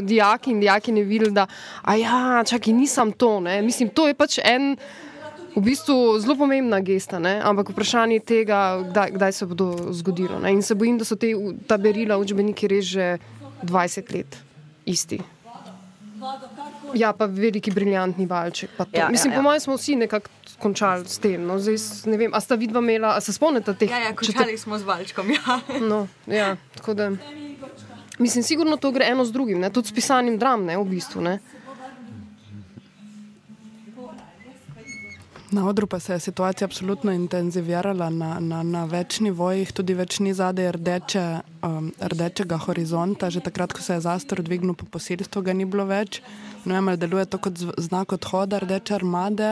dijaki 0.02 0.50
in 0.50 0.60
dijaki 0.60 0.92
ne 0.92 1.02
videli, 1.02 1.34
da, 1.36 1.46
a 1.82 1.96
ja, 1.96 2.44
čakaj, 2.46 2.72
nisem 2.72 3.12
to. 3.12 3.40
Ne. 3.40 3.62
Mislim, 3.62 3.88
to 3.88 4.08
je 4.08 4.14
pač 4.14 4.38
en. 4.44 4.76
V 5.56 5.60
bistvu 5.60 6.18
zelo 6.22 6.36
pomembna 6.38 6.78
gesta, 6.80 7.18
ne? 7.18 7.40
ampak 7.42 7.72
vprašanje 7.74 8.20
tega, 8.22 8.84
kdaj, 8.90 9.10
kdaj 9.18 9.32
se 9.32 9.46
bo 9.46 9.54
to 9.54 9.68
zgodilo. 9.92 10.38
Ne? 10.38 10.52
In 10.52 10.62
se 10.62 10.74
bojim, 10.74 10.98
da 10.98 11.04
so 11.04 11.18
te, 11.18 11.32
ta 11.66 11.78
berila, 11.78 12.20
učbeniki 12.22 12.70
res 12.70 12.86
že 12.86 13.18
20 13.66 14.14
let 14.14 14.38
isti. 14.86 15.20
Ja, 16.94 17.12
pa 17.12 17.26
veliki 17.26 17.70
briljantni 17.70 18.26
valček. 18.26 18.70
Ja, 18.78 18.86
ja, 18.92 19.08
Mislim, 19.10 19.32
ja. 19.32 19.38
po 19.38 19.42
mojem 19.42 19.60
smo 19.60 19.76
vsi 19.76 19.96
nekako 19.96 20.30
končali 20.58 21.08
s 21.08 21.18
tem. 21.18 21.42
No? 21.46 21.58
Zdaj, 21.58 21.76
ne 22.06 22.16
vem, 22.16 22.34
a 22.34 22.40
sta 22.40 22.54
vidva 22.54 22.82
imela, 22.82 23.14
a 23.16 23.20
se 23.20 23.32
spomnite 23.32 23.74
teh? 23.74 23.90
Ja, 23.90 23.98
ja, 23.98 24.14
končali 24.16 24.58
smo 24.58 24.78
z 24.78 24.84
valčkom. 24.84 25.30
Ja. 25.30 25.60
No, 25.90 26.06
ja, 26.26 26.56
tako 26.76 26.94
da. 26.94 27.10
Mislim, 28.18 28.44
sigurno 28.44 28.76
to 28.76 28.90
gre 28.92 29.06
eno 29.08 29.24
z 29.24 29.32
drugim, 29.32 29.60
ne? 29.60 29.70
tudi 29.70 29.88
s 29.88 29.94
pisanjem 29.96 30.38
dram, 30.38 30.64
ne, 30.64 30.76
v 30.76 30.84
bistvu. 30.84 31.22
Ne? 31.24 31.38
Na 35.50 35.66
odru 35.66 35.86
pa 35.86 35.98
se 36.00 36.12
je 36.12 36.20
situacija 36.20 36.64
absolutno 36.64 37.12
intenzivirala 37.12 38.10
na, 38.10 38.40
na, 38.40 38.62
na 38.62 38.84
več 38.86 39.18
nivojih, 39.20 39.72
tudi 39.74 39.96
več 39.98 40.20
ni 40.22 40.30
zadaj 40.34 40.76
rdeče, 40.76 41.24
um, 41.66 41.88
rdečega 41.98 42.58
horizonta. 42.66 43.32
Že 43.34 43.42
takrat, 43.48 43.74
ko 43.74 43.82
se 43.82 43.96
je 43.96 44.04
zastor 44.06 44.44
dvignil 44.46 44.78
po 44.78 44.86
posilstvu, 44.86 45.42
ga 45.42 45.52
ni 45.52 45.66
bilo 45.66 45.88
več. 45.90 46.22
Ne 46.64 46.78
vem, 46.78 46.92
deluje 46.94 47.26
to 47.26 47.42
kot 47.42 47.58
znak 47.82 48.14
odhoda 48.14 48.62
rdeče 48.62 48.94
armade. 49.00 49.50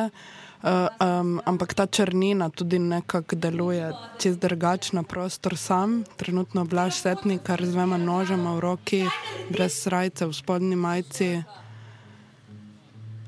Uh, 0.62 0.86
um, 1.02 1.36
ampak 1.46 1.74
ta 1.74 1.86
črnina 1.86 2.50
tudi 2.50 2.78
nekako 2.78 3.34
deluje 3.34 3.90
čez 4.22 4.38
drugač 4.38 4.94
na 4.94 5.02
prostor 5.02 5.58
sam. 5.58 6.04
Trenutno 6.14 6.62
blaž 6.62 6.94
setnik, 7.02 7.42
kar 7.42 7.58
z 7.58 7.74
dvema 7.74 7.98
nožema 7.98 8.54
v 8.54 8.68
roki, 8.70 9.06
brez 9.50 9.82
srajce 9.82 10.30
v 10.30 10.34
spodnji 10.34 10.78
majici, 10.78 11.32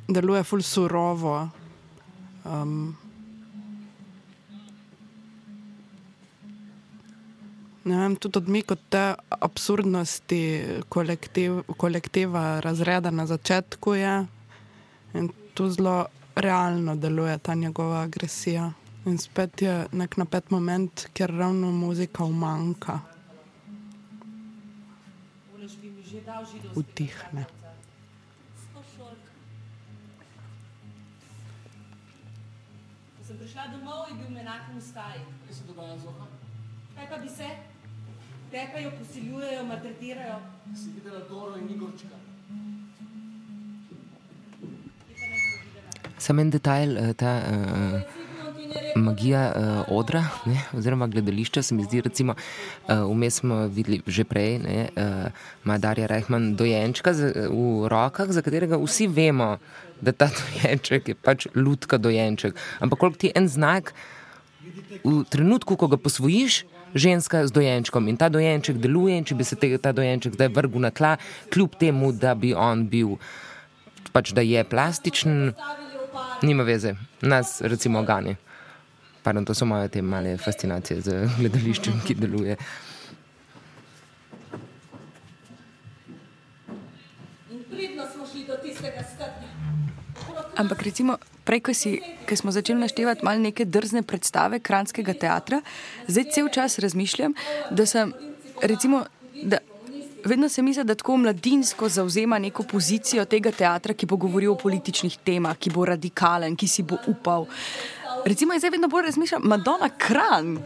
deluje 0.07 0.47
ful 0.47 0.63
surovo. 0.63 1.51
Um, 2.51 2.97
ne 7.85 7.97
vem, 7.97 8.17
tudi 8.17 8.39
odmik 8.39 8.71
od 8.71 8.79
te 8.89 9.15
absurdnosti 9.29 10.41
kolektiv, 10.89 11.63
kolektiva, 11.77 12.61
razreda 12.61 13.11
na 13.11 13.27
začetku 13.27 13.95
je 13.95 14.27
in 15.15 15.31
tu 15.55 15.69
zelo 15.71 16.07
realno 16.35 16.97
deluje 16.97 17.39
ta 17.39 17.55
njegova 17.55 18.03
agresija. 18.03 18.73
In 19.07 19.19
spet 19.19 19.63
je 19.63 19.87
nek 19.93 20.17
napet 20.17 20.51
moment, 20.51 21.07
kjer 21.13 21.31
ravno 21.31 21.71
muzika 21.73 22.25
umanka. 22.25 23.01
Utihne. 26.75 27.60
Domov, 33.81 34.09
je 34.09 34.15
bil 34.15 34.31
menak 34.31 34.69
v 34.77 34.81
staji. 34.81 35.25
Kaj 35.47 35.55
se 35.55 35.65
dogaja 35.65 35.99
z 35.99 36.07
oha? 36.07 36.27
Kaj 36.97 37.07
pa 37.11 37.17
bi 37.17 37.29
se? 37.29 37.49
Tepajo, 38.51 38.91
posiljujejo, 38.99 39.65
maltretirajo. 39.65 40.41
Si 40.77 40.91
videla 40.91 41.21
Doro 41.29 41.57
in 41.57 41.71
Igorčka? 41.71 42.17
Samo 46.19 46.41
en 46.41 46.51
detajl, 46.51 46.97
eh, 46.99 47.15
ta 47.15 47.41
uh, 47.41 48.20
magija 48.97 49.53
uh, 49.53 49.99
odra, 49.99 50.25
ne, 50.47 50.61
oziroma 50.77 51.07
gledališča, 51.07 51.63
se 51.63 51.75
mi 51.75 51.85
zdi, 51.85 52.01
recimo, 52.01 52.35
uh, 52.35 52.95
vmes 53.11 53.41
smo 53.41 53.67
videli 53.67 54.03
že 54.07 54.25
prej, 54.25 54.59
da 54.59 54.71
uh, 54.71 55.33
ima 55.65 55.79
Darja 55.79 56.07
Rehman 56.07 56.55
dojenčka 56.57 57.15
z, 57.15 57.33
v 57.51 57.89
rokah, 57.89 58.31
za 58.31 58.43
katerega 58.43 58.79
vsi 58.79 59.07
vemo, 59.07 59.57
da 60.01 60.13
ta 60.13 60.31
dojenček 60.41 61.09
je 61.09 61.15
pač 61.15 61.47
lutka 61.55 61.99
dojenček. 61.99 62.57
Ampak 62.81 62.99
koliko 62.99 63.19
ti 63.19 63.27
je 63.31 63.37
en 63.37 63.49
znak, 63.49 63.95
v 65.05 65.25
trenutku, 65.31 65.77
ko 65.77 65.89
ga 65.89 65.97
posvojiš, 65.97 66.65
ženska 66.95 67.47
z 67.47 67.55
dojenčkom 67.55 68.09
in 68.09 68.17
ta 68.19 68.29
dojenček 68.29 68.79
deluje, 68.83 69.19
in 69.19 69.25
če 69.25 69.35
bi 69.39 69.47
se 69.47 69.57
tega, 69.57 69.79
ta 69.79 69.93
dojenček 69.95 70.35
zdaj 70.35 70.51
vrgel 70.55 70.83
na 70.83 70.91
tla, 70.91 71.17
kljub 71.53 71.79
temu, 71.79 72.13
da 72.13 72.35
bi 72.35 72.53
on 72.55 72.87
bil, 72.91 73.17
pač 74.13 74.35
da 74.35 74.43
je 74.43 74.65
plastičen, 74.67 75.53
nima 76.43 76.67
veze, 76.67 76.97
nas 77.23 77.61
recimo 77.63 78.03
gani. 78.03 78.37
Pardon, 79.23 79.45
to 79.45 79.55
so 79.55 79.67
moje 79.67 79.89
te 79.89 80.03
male 80.03 80.37
fascinacije 80.39 81.01
z 81.01 81.27
gledališčem, 81.39 82.01
ki 82.07 82.15
deluje. 82.15 82.57
In 87.51 87.65
pridno 87.69 88.09
smo 88.15 88.27
šli 88.27 88.47
do 88.49 88.57
tistega 88.63 89.05
skrbja. 89.05 89.51
Ampak 90.57 90.83
recimo, 90.83 91.17
prej, 91.45 91.61
ko, 91.65 91.75
si, 91.77 91.99
ko 92.29 92.37
smo 92.37 92.53
začeli 92.53 92.81
naštevati 92.81 93.25
malo 93.25 93.41
neke 93.41 93.65
drzne 93.65 94.03
predstave 94.03 94.61
kranskega 94.61 95.15
teatra, 95.15 95.61
zdaj 96.09 96.27
cel 96.35 96.49
čas 96.53 96.79
razmišljam, 96.79 97.35
da 97.71 97.87
sem, 97.87 98.13
recimo, 98.63 99.05
da 99.43 99.61
vedno 100.25 100.49
se 100.49 100.63
mi 100.63 100.73
zdi, 100.73 100.85
da 100.85 100.95
tako 100.95 101.17
mladinsko 101.17 101.89
zauzema 101.89 102.39
neko 102.39 102.63
pozicijo 102.63 103.25
tega 103.25 103.53
teatra, 103.53 103.95
ki 103.95 104.07
bo 104.07 104.17
govoril 104.17 104.53
o 104.53 104.59
političnih 104.59 105.19
temah, 105.25 105.57
ki 105.57 105.71
bo 105.71 105.85
radikalen, 105.85 106.57
ki 106.57 106.69
si 106.69 106.83
bo 106.83 106.99
upal. 107.09 107.47
Recimo, 108.25 108.53
jaz 108.53 108.61
zdaj 108.61 108.71
vedno 108.71 108.89
bolj 108.89 109.03
razmišljam, 109.03 109.43
Madonna 109.45 109.89
Kran, 109.99 110.59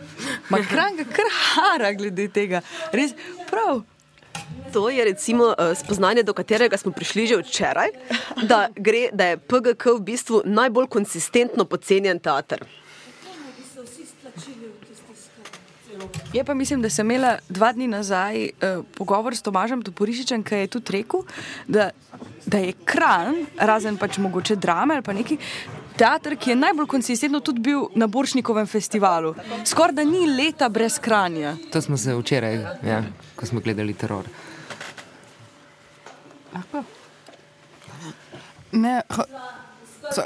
Ma 0.48 0.58
Kran 0.70 0.96
ga 0.96 1.04
kar 1.04 1.28
hara 1.40 1.92
glede 1.92 2.28
tega. 2.28 2.60
Res, 2.92 3.14
prav. 3.50 3.82
To 4.72 4.88
je 4.90 5.04
recimo 5.04 5.54
eh, 5.58 5.74
spoznanje, 5.74 6.22
do 6.22 6.34
katerega 6.34 6.76
smo 6.76 6.92
prišli 6.92 7.26
že 7.26 7.36
včeraj, 7.36 7.92
da, 8.42 8.68
gre, 8.76 9.08
da 9.12 9.24
je 9.24 9.36
PGK 9.36 9.86
v 9.86 10.00
bistvu 10.00 10.42
najbolj 10.44 10.88
konsistentno 10.90 11.64
podcenjen 11.64 12.18
teater. 12.18 12.66
Je 16.32 16.44
pa 16.44 16.54
mislim, 16.54 16.82
da 16.82 16.90
sem 16.90 17.10
imela 17.10 17.38
dva 17.48 17.72
dni 17.72 17.86
nazaj 17.88 18.42
uh, 18.44 18.84
pogovor 18.96 19.36
s 19.36 19.42
Tomažem 19.42 19.82
Toporišičem, 19.82 20.42
ki 20.42 20.54
je 20.54 20.66
tudi 20.66 20.92
rekel, 20.92 21.22
da, 21.68 21.90
da 22.46 22.58
je 22.58 22.72
kran, 22.84 23.46
razen 23.56 23.96
pač 23.96 24.18
mogoče 24.18 24.56
drame 24.56 24.94
ali 24.94 25.02
pa 25.02 25.12
neki. 25.12 25.38
Teater, 25.96 26.36
ki 26.36 26.50
je 26.50 26.56
najbolj 26.56 26.86
konsistentno 26.90 27.40
tudi 27.40 27.60
bil 27.60 27.86
na 27.94 28.06
Boršnikovem 28.06 28.66
festivalu. 28.66 29.34
Skoraj 29.64 29.94
da 29.94 30.04
ni 30.04 30.26
leta 30.26 30.68
brez 30.68 30.98
kranja. 30.98 31.54
To 31.72 31.82
smo 31.82 31.96
se 31.96 32.14
včeraj, 32.14 32.54
ja, 32.86 33.02
ko 33.36 33.46
smo 33.46 33.60
gledali 33.60 33.94
teror. 33.94 34.26
Ne, 38.72 39.02
ho, 39.16 39.22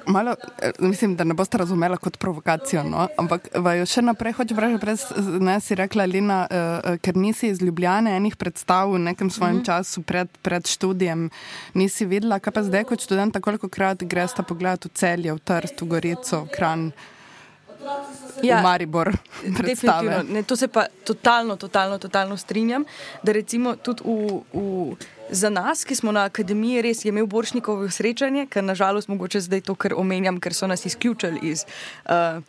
malo, 0.07 0.35
eh, 0.63 0.71
mislim, 0.79 1.17
da 1.17 1.25
ne 1.25 1.35
boste 1.35 1.59
razumela 1.59 1.97
kot 1.97 2.17
provokacijo, 2.19 2.83
no? 2.85 3.09
ampak 3.19 3.49
vaju 3.55 3.87
še 3.87 4.03
naprej 4.03 4.33
hoče 4.33 4.55
vprašati, 4.55 4.81
prej 4.81 4.97
ne 5.41 5.61
si 5.61 5.75
rekla, 5.75 6.05
Lina, 6.05 6.39
uh, 6.51 6.97
ker 7.03 7.17
nisi 7.17 7.49
iz 7.53 7.63
Ljubljane 7.63 8.17
enih 8.17 8.37
predstav 8.37 8.93
v 8.93 8.99
nekem 8.99 9.31
svojem 9.31 9.57
mm 9.57 9.61
-hmm. 9.61 9.67
času 9.67 10.03
pred, 10.03 10.29
pred 10.43 10.67
študijem, 10.67 11.31
nisi 11.75 12.05
videla, 12.05 12.39
kaj 12.39 12.53
pa 12.53 12.63
zdaj 12.63 12.85
kot 12.85 13.01
študenta, 13.01 13.41
koliko 13.41 13.69
krat 13.69 14.03
greš 14.03 14.33
ta 14.33 14.43
pogled 14.43 14.85
v 14.85 14.89
celje, 14.95 15.33
v 15.33 15.39
Trst, 15.39 15.83
v 15.83 15.87
Gorico, 15.87 16.45
v 16.45 16.49
Kran. 16.57 16.93
Ja, 18.43 18.63
Maribor. 18.63 19.13
Ne, 20.29 20.43
to 20.43 20.57
se 20.57 20.69
pa 20.69 20.87
totalno, 21.05 21.57
totalno, 21.57 21.99
totalno 21.99 22.37
strinjam. 22.37 22.85
Da 23.23 23.33
recimo 23.33 23.77
tudi 23.77 24.03
v, 24.05 24.41
v, 24.53 24.97
za 25.31 25.51
nas, 25.51 25.85
ki 25.85 25.95
smo 25.95 26.13
na 26.13 26.25
akademiji, 26.29 26.83
res 26.83 27.05
je 27.05 27.13
imel 27.13 27.27
Boršnikovo 27.27 27.91
srečanje, 27.91 28.47
ker 28.51 28.65
nažalost 28.65 29.09
mogoče 29.09 29.41
zdaj 29.41 29.67
to, 29.69 29.75
kar 29.75 29.95
omenjam, 29.97 30.41
ker 30.41 30.55
so 30.55 30.67
nas 30.67 30.87
izključili 30.87 31.41
iz. 31.53 31.65
Uh, 32.05 32.43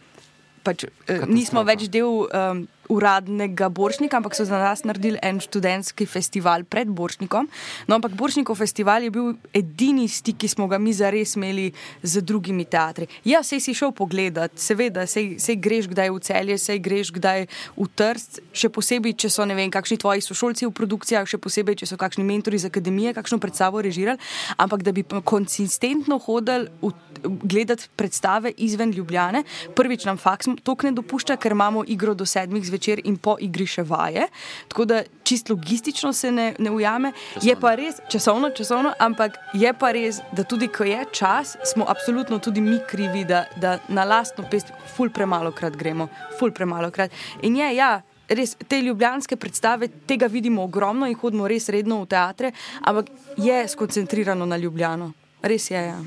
pač, 0.64 0.86
uh, 0.86 1.26
nismo 1.28 1.64
več 1.64 1.88
del. 1.90 2.28
Um, 2.30 2.68
uradnega 2.90 3.70
Boršnika, 3.70 4.18
ampak 4.18 4.34
so 4.36 4.46
za 4.46 4.58
nas 4.58 4.82
naredili 4.84 5.20
en 5.22 5.38
študentski 5.40 6.06
festival 6.10 6.66
pred 6.66 6.90
Boršnikom. 6.90 7.46
No, 7.88 7.96
ampak 7.96 8.18
Boršnikov 8.18 8.58
festival 8.58 9.06
je 9.06 9.12
bil 9.14 9.36
edini 9.54 10.08
stik, 10.10 10.40
ki 10.42 10.50
smo 10.50 10.66
ga 10.68 10.80
mi 10.82 10.94
zares 10.94 11.36
imeli 11.38 11.70
z 12.02 12.24
drugimi 12.26 12.66
teatri. 12.66 13.06
Ja, 13.24 13.44
sej 13.46 13.62
si 13.62 13.76
šel 13.78 13.94
pogledat, 13.94 14.58
seveda, 14.58 15.06
sej, 15.06 15.38
sej 15.38 15.60
greš 15.62 15.90
kdaj 15.94 16.10
v 16.10 16.24
celje, 16.26 16.58
sej 16.58 16.82
greš 16.82 17.14
kdaj 17.14 17.46
v 17.78 17.88
trst, 17.94 18.42
še 18.58 18.72
posebej, 18.74 19.14
če 19.22 19.30
so 19.30 19.46
ne 19.46 19.54
vem, 19.54 19.70
kakšni 19.70 20.00
tvoji 20.02 20.26
sošolci 20.26 20.66
v 20.66 20.74
produkcijah, 20.74 21.30
še 21.30 21.38
posebej, 21.38 21.84
če 21.84 21.92
so 21.94 22.00
kakšni 22.02 22.26
mentori 22.26 22.58
iz 22.58 22.66
akademije, 22.66 23.14
kakšno 23.14 23.38
predstavo 23.38 23.86
režirali, 23.86 24.18
ampak 24.58 24.82
da 24.82 24.96
bi 24.96 25.06
konsistentno 25.06 26.18
hodili 26.18 26.74
gledati 27.22 27.90
predstave 28.00 28.54
izven 28.58 28.96
Ljubljane. 28.96 29.44
Prvič 29.76 30.06
nam 30.08 30.18
faks 30.18 30.48
to 30.64 30.76
ne 30.84 30.96
dopušča, 30.96 31.36
ker 31.36 31.52
imamo 31.52 31.84
igro 31.86 32.14
do 32.16 32.26
sedmih 32.26 32.64
zvečer 32.64 32.79
zvečer 32.80 33.02
in 33.04 33.18
po 33.18 33.36
igri 33.40 33.68
še 33.68 33.84
vaje. 33.84 34.28
Tako 34.68 34.86
da 34.86 35.04
čist 35.24 35.50
logistično 35.50 36.14
se 36.14 36.32
ne, 36.32 36.56
ne 36.60 36.72
ujame. 36.72 37.12
Časovno. 37.12 37.50
Je 37.50 37.56
pa 37.60 37.76
res, 37.76 38.00
časovno, 38.10 38.50
časovno, 38.56 38.94
ampak 39.00 39.38
je 39.54 39.74
pa 39.74 39.92
res, 39.92 40.22
da 40.32 40.44
tudi 40.44 40.68
ko 40.68 40.84
je 40.84 41.06
čas, 41.12 41.58
smo 41.66 41.86
absolutno 41.88 42.40
tudi 42.40 42.62
mi 42.62 42.80
krivi, 42.88 43.26
da, 43.26 43.46
da 43.58 43.80
na 43.90 44.04
lastno 44.04 44.46
pest 44.50 44.72
ful 44.96 45.10
premalo 45.10 45.52
krat 45.52 45.76
gremo, 45.76 46.10
ful 46.40 46.52
premalo 46.52 46.92
krat. 46.92 47.12
In 47.44 47.56
je, 47.56 47.76
ja. 47.76 48.00
Res, 48.30 48.52
te 48.70 48.78
ljubljanske 48.78 49.40
predstave, 49.42 49.88
tega 50.06 50.28
vidimo 50.30 50.62
ogromno 50.62 51.08
in 51.10 51.16
hodimo 51.18 51.48
res 51.50 51.66
redno 51.74 52.04
v 52.04 52.12
teatre, 52.12 52.52
ampak 52.86 53.10
je 53.42 53.64
skoncentrirano 53.74 54.46
na 54.46 54.58
Ljubljano. 54.62 55.10
Res 55.42 55.72
je. 55.72 55.82
Ja. 55.82 55.98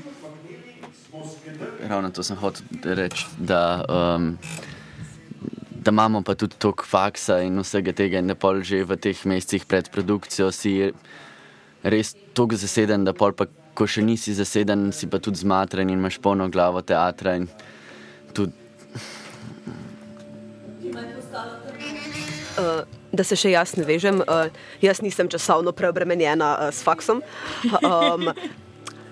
Ravno 1.83 2.13
to 2.15 2.23
sem 2.23 2.39
hotel 2.39 2.95
reči, 2.95 3.27
da 3.37 3.83
um, 3.83 4.37
da 5.83 5.91
imamo 5.91 6.21
pa 6.21 6.35
tudi 6.35 6.55
toliko 6.57 6.85
faksa 6.85 7.41
in 7.41 7.59
vsega 7.59 7.93
tega, 7.93 8.19
in 8.19 8.27
da 8.27 8.35
pol 8.35 8.63
že 8.63 8.83
v 8.87 8.95
teh 8.97 9.25
mesecih 9.25 9.65
pred 9.67 9.89
produkcijo 9.91 10.51
si 10.51 10.93
res 11.83 12.15
toliko 12.33 12.55
zaseden, 12.55 13.03
da 13.03 13.13
pol 13.13 13.35
pa, 13.35 13.47
ko 13.75 13.87
še 13.87 14.01
nisi 14.05 14.33
zaseden, 14.33 14.91
si 14.95 15.09
pa 15.11 15.19
tudi 15.19 15.43
zmatren 15.43 15.89
in 15.89 15.99
imaš 15.99 16.21
polno 16.23 16.47
glavo 16.49 16.81
teatra. 16.81 17.35
Uh, 22.53 22.85
da 23.11 23.23
se 23.25 23.35
še 23.35 23.51
jaz 23.51 23.75
ne 23.75 23.83
vežem, 23.83 24.21
uh, 24.23 24.47
jaz 24.81 25.01
nisem 25.01 25.27
časovno 25.27 25.73
preobremenjena 25.75 26.53
uh, 26.53 26.69
s 26.71 26.85
faksom. 26.85 27.23
Um, 27.81 28.31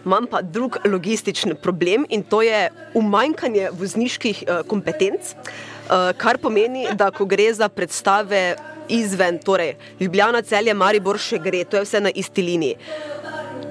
Imam 0.02 0.26
pa 0.26 0.40
drug 0.42 0.80
logistični 0.82 1.54
problem 1.62 2.08
in 2.10 2.24
to 2.26 2.40
je 2.42 2.72
umanjkanje 2.98 3.70
vozniških 3.78 4.40
uh, 4.48 4.64
kompetenc. 4.66 5.36
Uh, 5.36 5.71
kar 6.18 6.38
pomeni, 6.38 6.88
da 6.96 7.12
ko 7.12 7.26
gre 7.26 7.54
za 7.54 7.70
predstave 7.70 8.56
izven, 8.90 9.40
torej 9.40 9.76
Ljubljana, 10.00 10.42
celje, 10.42 10.74
Maribor 10.74 11.20
še 11.20 11.40
gre, 11.40 11.64
to 11.64 11.80
je 11.80 11.88
vse 11.88 12.00
na 12.00 12.12
isti 12.16 12.44
liniji. 12.44 12.78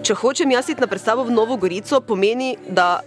Če 0.04 0.16
hočem 0.16 0.52
jaz 0.52 0.70
iti 0.72 0.80
na 0.80 0.88
predstavo 0.88 1.24
v 1.28 1.34
Novo 1.34 1.56
Gorico, 1.60 2.00
pomeni, 2.00 2.54
da 2.68 3.00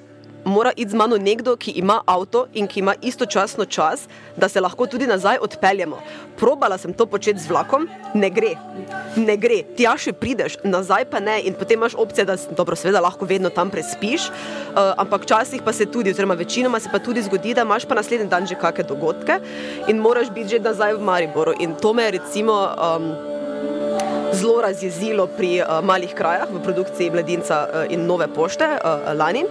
mora 0.46 0.72
iti 0.76 0.92
z 0.92 0.96
mano 0.96 1.18
nekdo, 1.18 1.56
ki 1.56 1.72
ima 1.72 2.02
avto 2.06 2.48
in 2.54 2.68
ki 2.68 2.80
ima 2.80 2.94
istočasno 3.02 3.66
čas, 3.66 4.08
da 4.38 4.50
se 4.50 4.62
lahko 4.62 4.88
tudi 4.88 5.08
nazaj 5.08 5.38
odpeljemo. 5.42 6.00
Probala 6.38 6.78
sem 6.78 6.94
to 6.94 7.06
početi 7.06 7.40
z 7.40 7.50
vlakom, 7.50 7.88
ne 8.14 8.30
gre. 8.30 8.56
Ne 9.16 9.38
gre, 9.38 9.62
ti 9.78 9.88
še 9.98 10.14
prideš, 10.14 10.58
nazaj 10.64 11.06
pa 11.06 11.20
ne, 11.20 11.40
in 11.46 11.54
potem 11.54 11.80
imaš 11.80 11.96
opcije, 11.96 12.26
da 12.26 12.38
dobro, 12.58 12.76
seveda, 12.76 13.02
lahko 13.02 13.26
vedno 13.26 13.50
tam 13.50 13.70
prespiš, 13.70 14.30
uh, 14.30 14.94
ampak 14.98 15.24
včasih 15.24 15.62
pa 15.62 15.74
se 15.74 15.86
tudi, 15.86 16.12
oziroma 16.12 16.34
večinoma 16.34 16.80
se 16.80 16.90
pa 16.92 17.00
tudi 17.00 17.22
zgodi, 17.22 17.54
da 17.54 17.62
imaš 17.62 17.86
pa 17.86 17.96
naslednji 17.96 18.28
dan 18.28 18.48
že 18.48 18.56
kakšne 18.60 18.90
dogodke 18.90 19.40
in 19.88 20.02
moraš 20.02 20.32
biti 20.34 20.58
že 20.58 20.60
nazaj 20.60 20.98
v 20.98 21.06
Mariboru. 21.06 21.54
In 21.60 21.76
to 21.76 21.94
me 21.94 22.04
je 22.04 22.18
recimo 22.18 22.54
um, 22.54 23.14
zelo 24.34 24.62
razjezilo 24.62 25.28
pri 25.38 25.62
uh, 25.62 25.80
malih 25.86 26.14
krajah 26.14 26.50
v 26.50 26.64
produkciji 26.64 27.12
Mladinca 27.14 27.64
uh, 27.64 27.94
in 27.94 28.06
Nove 28.06 28.28
pošte 28.34 28.66
uh, 28.66 29.14
lani 29.14 29.46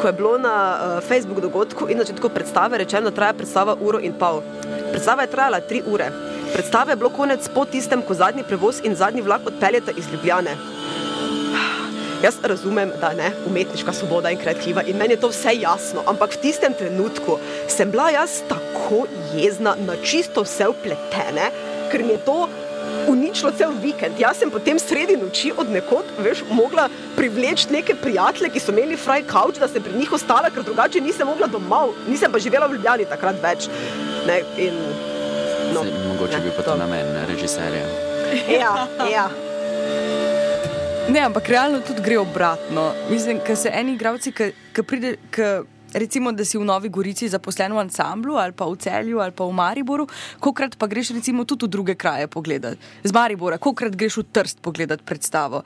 ko 0.00 0.06
je 0.06 0.12
bilo 0.12 0.38
na 0.38 0.54
uh, 0.54 1.04
Facebook 1.08 1.40
dogodku 1.40 1.88
in 1.88 1.98
začetku 1.98 2.28
predstave 2.28 2.78
rečeno, 2.78 3.10
da 3.10 3.16
traja 3.16 3.32
predstava 3.32 3.76
uro 3.80 3.98
in 3.98 4.12
pol. 4.12 4.42
Predstava 4.90 5.22
je 5.22 5.32
trajala 5.32 5.60
tri 5.60 5.82
ure. 5.86 6.10
Predstava 6.52 6.92
je 6.92 6.96
bilo 6.96 7.10
konec 7.10 7.48
po 7.54 7.64
tistem, 7.64 8.02
ko 8.02 8.14
zadnji 8.14 8.44
prevoz 8.48 8.80
in 8.84 8.94
zadnji 8.94 9.22
vlak 9.22 9.46
odpeljeta 9.46 9.92
iz 9.96 10.08
Ljubljane. 10.12 10.56
Jaz 12.22 12.38
razumem, 12.42 12.92
da 13.00 13.10
je 13.12 13.32
umetniška 13.46 13.92
svoboda 13.92 14.30
in 14.30 14.38
kreativa 14.38 14.82
in 14.82 14.96
meni 14.96 15.14
je 15.14 15.20
to 15.20 15.28
vse 15.28 15.52
jasno, 15.60 16.02
ampak 16.06 16.32
v 16.34 16.40
tistem 16.40 16.72
trenutku 16.72 17.38
sem 17.68 17.90
bila 17.90 18.10
jaz 18.10 18.40
tako 18.48 19.04
jezna 19.34 19.76
na 19.86 19.96
čisto 20.02 20.42
vse 20.42 20.68
upletene, 20.68 21.50
ker 21.92 22.04
mi 22.04 22.16
je 22.16 22.24
to 22.24 22.48
uničilo 23.08 23.52
cel 23.58 23.72
vikend. 23.82 24.20
Jaz 24.20 24.40
sem 24.40 24.50
potem 24.50 24.78
sredi 24.78 25.16
noči 25.16 25.52
od 25.56 25.70
nekod, 25.70 26.04
veš, 26.18 26.44
mogla 26.50 26.88
privleči 27.16 27.70
neke 27.70 27.94
prijatelje, 27.94 28.50
ki 28.54 28.62
so 28.62 28.74
imeli 28.74 28.96
fraj 28.96 29.26
kavč, 29.30 29.60
da 29.62 29.68
sem 29.68 29.82
pri 29.82 29.98
njih 29.98 30.12
ostala, 30.12 30.50
ker 30.50 30.64
drugače 30.66 31.00
nisem 31.00 31.28
mogla 31.28 31.46
domov, 31.46 31.94
nisem 32.08 32.32
pa 32.32 32.38
živela 32.38 32.66
v 32.66 32.78
Ljubljani 32.78 33.08
takrat 33.10 33.40
več. 33.42 33.68
Ne, 34.26 34.40
in, 34.58 34.74
no, 35.74 35.84
Se, 35.84 35.94
mogoče 36.08 36.42
bi 36.44 36.54
pa 36.56 36.62
to 36.66 36.76
namen 36.76 37.14
režiserja. 37.28 37.86
Ja, 38.50 38.88
ja. 39.10 39.28
Ne, 41.08 41.20
ampak 41.20 41.48
realno 41.48 41.80
tudi 41.86 42.02
gre 42.02 42.18
obratno. 42.18 42.90
Mislim, 43.10 43.38
da 43.46 43.56
se 43.56 43.70
eni 43.72 43.94
igravci, 43.94 44.32
ki 44.34 44.82
pridejo 44.82 45.64
recimo, 45.96 46.32
da 46.32 46.44
si 46.44 46.58
v 46.58 46.64
Novi 46.64 46.88
Gorici 46.88 47.28
zaposlen 47.28 47.72
v 47.72 47.82
ansamblu 47.82 48.36
ali 48.36 48.52
pa 48.52 48.68
v 48.68 48.76
Celju 48.76 49.20
ali 49.20 49.32
pa 49.32 49.44
v 49.44 49.52
Mariboru, 49.52 50.06
kolikrat 50.40 50.76
pa 50.76 50.86
greš 50.86 51.16
recimo 51.16 51.44
tudi 51.44 51.66
v 51.66 51.72
druge 51.72 51.94
kraje 51.94 52.28
pogledati. 52.28 52.78
Z 53.04 53.12
Maribora, 53.12 53.58
kolikrat 53.58 53.96
greš 53.96 54.22
v 54.22 54.24
Trst 54.32 54.60
pogledati 54.62 55.02
predstavo. 55.02 55.64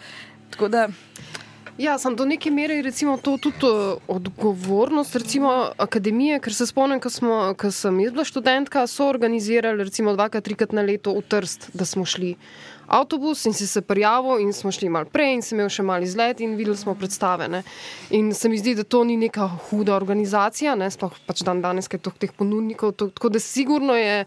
Ja, 1.80 1.94
sem 1.96 2.12
do 2.12 2.26
neke 2.28 2.50
mere 2.52 2.82
recimo, 2.84 3.16
to 3.16 3.38
tudi 3.40 3.64
uh, 3.64 3.96
odgovornost 4.04 5.16
recimo, 5.16 5.72
akademije, 5.80 6.36
ker 6.44 6.52
se 6.52 6.66
spomnim, 6.68 7.00
ko, 7.00 7.08
sem 7.72 8.00
jaz 8.04 8.12
bila 8.12 8.24
študentka, 8.28 8.84
so 8.84 9.06
organizirali 9.08 9.86
recimo 9.88 10.12
dvakrat, 10.12 10.44
trikrat 10.44 10.74
na 10.76 10.84
leto 10.84 11.14
v 11.16 11.24
Trst, 11.24 11.70
da 11.72 11.88
smo 11.88 12.04
šli 12.04 12.34
avtobus 12.90 13.44
in 13.46 13.54
si 13.54 13.66
se 13.66 13.80
prijavil, 13.80 14.40
in 14.40 14.52
smo 14.52 14.72
šli 14.72 14.88
malo 14.88 15.06
prej, 15.12 15.34
in 15.34 15.42
sem 15.42 15.58
imel 15.58 15.70
še 15.70 15.84
mali 15.86 16.08
izlet, 16.08 16.40
in 16.42 16.56
videli 16.58 16.76
smo 16.76 16.94
predstave. 16.98 17.46
Ne. 17.48 17.62
In 18.16 18.32
se 18.34 18.48
mi 18.50 18.58
zdi, 18.58 18.74
da 18.74 18.84
to 18.84 19.04
ni 19.06 19.16
neka 19.20 19.46
huda 19.68 19.94
organizacija, 19.94 20.74
ne, 20.78 20.90
sploh 20.90 21.14
pač 21.26 21.44
dan 21.46 21.62
danes, 21.62 21.88
ker 21.88 22.00
je 22.00 22.06
toliko 22.08 22.22
teh 22.24 22.32
ponudnikov. 22.36 22.94
To, 22.98 23.08
tako 23.14 23.30
da 23.36 23.42
sigurno 23.42 23.94
je, 23.94 24.24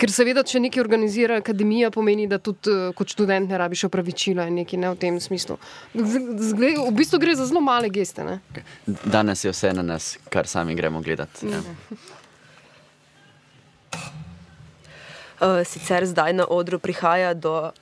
ker 0.00 0.10
seveda, 0.10 0.42
če 0.42 0.64
nekaj 0.66 0.82
organizira 0.82 1.38
akademija, 1.42 1.92
pomeni, 1.94 2.26
da 2.30 2.40
tudi 2.42 2.72
uh, 2.72 2.90
kot 2.98 3.14
študent 3.14 3.50
ne 3.52 3.60
rabiš 3.60 3.86
opravičila 3.90 4.48
in 4.50 4.58
nekaj 4.62 4.82
ne 4.82 4.90
v 4.94 4.98
tem 5.04 5.20
smislu. 5.22 5.58
Zgled, 5.94 6.80
v 6.82 6.96
bistvu 6.98 7.22
gre 7.22 7.36
za 7.38 7.46
zelo 7.46 7.62
male 7.62 7.92
geste. 7.92 8.26
Ne. 8.26 8.40
Danes 9.04 9.44
je 9.46 9.54
vse 9.54 9.70
na 9.78 9.86
nas, 9.94 10.16
kar 10.32 10.50
sami 10.50 10.74
gremo 10.78 11.04
gledati. 11.04 11.46
Ja. 11.52 11.62
Uh, 15.42 15.62
sicer 15.66 16.06
zdaj 16.06 16.32
na 16.38 16.44
odru 16.46 16.78
prihaja 16.78 17.34
do 17.34 17.72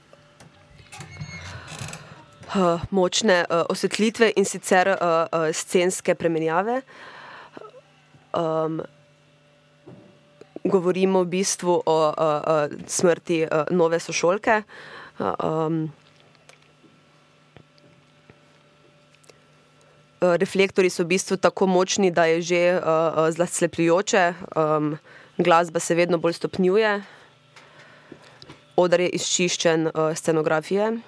uh, 2.55 2.81
močne 2.91 3.45
uh, 3.45 3.65
osvetlitve 3.69 4.33
in 4.37 4.45
sicer 4.45 4.89
uh, 4.89 4.97
uh, 4.97 5.51
scenske 5.53 6.15
premenjave. 6.15 6.83
Um, 8.33 8.81
govorimo 10.65 11.25
v 11.25 11.41
bistvu 11.41 11.83
o 11.87 11.99
uh, 12.09 12.15
uh, 12.17 12.87
smrti 12.87 13.45
uh, 13.45 13.65
nove 13.71 14.01
sošolke. 14.01 14.63
Uh, 15.19 15.35
um, 15.45 15.93
Reflektori 20.21 20.91
so 20.93 21.01
v 21.01 21.17
bistvu 21.17 21.39
tako 21.41 21.65
močni, 21.65 22.11
da 22.13 22.27
je 22.29 22.43
že 22.43 22.61
uh, 22.77 23.33
zaslepljujoče, 23.33 24.35
um, 24.53 24.99
glasba 25.39 25.81
se 25.81 25.95
vedno 25.95 26.19
bolj 26.19 26.37
stopnjuje, 26.37 27.01
odar 28.77 29.01
je 29.01 29.09
izčiščen 29.17 29.89
uh, 29.89 30.13
scenografije. 30.13 31.01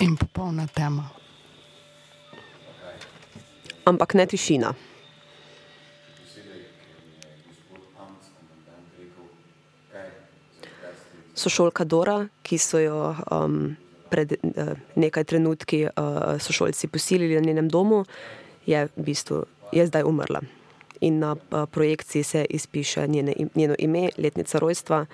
In 0.00 0.16
popolna 0.16 0.66
tema. 0.74 1.04
Ampak 3.84 4.14
ne 4.14 4.24
tišina. 4.26 4.72
Sošolka 11.34 11.84
Dora, 11.84 12.28
ki 12.42 12.56
so 12.56 12.80
jo 12.80 13.12
um, 13.12 13.76
pred 14.08 14.32
uh, 14.40 14.72
nekaj 14.96 15.24
trenutki 15.24 15.82
uh, 15.84 16.40
sošolci 16.40 16.88
posilili 16.88 17.36
na 17.36 17.44
njenem 17.44 17.68
domu, 17.68 18.04
je 18.66 18.86
v 18.96 19.04
bistvu 19.04 19.44
je 19.72 19.86
zdaj 19.86 20.08
umrla. 20.08 20.40
In 21.00 21.18
na 21.18 21.36
uh, 21.36 21.68
projekciji 21.68 22.22
se 22.22 22.46
izpiše 22.50 23.06
njene, 23.08 23.34
njeno 23.54 23.76
ime, 23.78 24.08
letnica 24.18 24.58
rojstva 24.58 25.06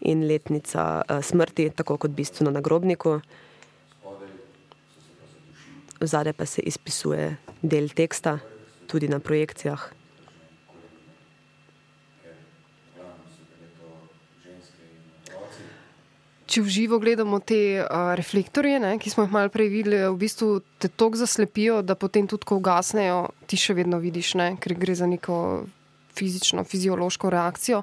in 0.00 0.28
letnica 0.28 1.02
uh, 1.08 1.24
smrti, 1.24 1.70
tako 1.70 1.96
kot 1.96 2.10
v 2.10 2.20
bistvu 2.20 2.44
na 2.44 2.50
nagrobniku. 2.50 3.20
Zadaj 6.00 6.32
pa 6.32 6.46
se 6.46 6.62
izpisuje 6.62 7.36
del 7.62 7.88
teksta, 7.88 8.38
tudi 8.86 9.08
na 9.08 9.18
projekcijah. 9.18 9.80
Če 16.46 16.62
v 16.62 16.70
živo 16.70 16.98
gledamo 17.02 17.40
te 17.42 17.80
uh, 17.80 18.12
reflektorje, 18.16 18.78
ne, 18.80 18.92
ki 19.02 19.10
smo 19.10 19.24
jih 19.24 19.32
malo 19.34 19.50
prej 19.52 19.66
videli, 19.72 19.98
v 20.06 20.20
bistvu 20.20 20.60
te 20.78 20.88
tako 20.88 21.18
zaslepijo, 21.18 21.80
da 21.82 21.96
potem 21.98 22.28
tudi, 22.30 22.46
ko 22.46 22.60
ugasnejo, 22.60 23.32
ti 23.50 23.58
še 23.58 23.74
vedno 23.74 23.98
vidiš, 23.98 24.36
ne, 24.38 24.52
ker 24.62 24.76
gre 24.78 24.94
za 24.94 25.08
neko 25.10 25.64
fizično, 26.16 26.62
fiziološko 26.64 27.32
reakcijo, 27.32 27.82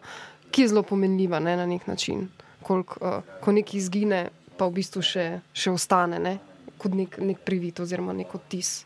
ki 0.53 0.63
je 0.63 0.71
zelo 0.71 0.85
pomenljiva 0.87 1.41
ne, 1.43 1.57
na 1.59 1.67
nek 1.67 1.89
način. 1.89 2.29
Kolik, 2.63 2.95
uh, 3.01 3.19
ko 3.43 3.51
nekaj 3.51 3.77
izgine, 3.81 4.23
pa 4.55 4.69
v 4.69 4.79
bistvu 4.79 5.03
še, 5.03 5.27
še 5.51 5.73
ostane 5.73 6.21
ne, 6.23 6.37
kot 6.83 6.95
nek, 6.99 7.15
nek 7.23 7.39
privit 7.47 7.79
oziroma 7.79 8.11
nek 8.15 8.33
odtis. 8.35 8.83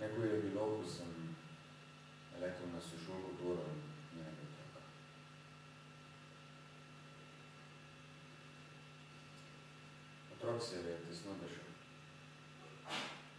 Neko 0.00 0.26
je 0.26 0.40
bilo, 0.42 0.64
ko 0.74 0.88
sem 0.90 1.10
letel 2.42 2.66
na 2.74 2.80
sošolo 2.82 3.30
Doro 3.38 3.68
in 3.70 3.78
njenega 4.18 4.42
otroka. 4.42 4.82
Otrok 10.34 10.58
se 10.66 10.82
je 10.82 10.98
tesno 11.06 11.38
držal. 11.44 11.70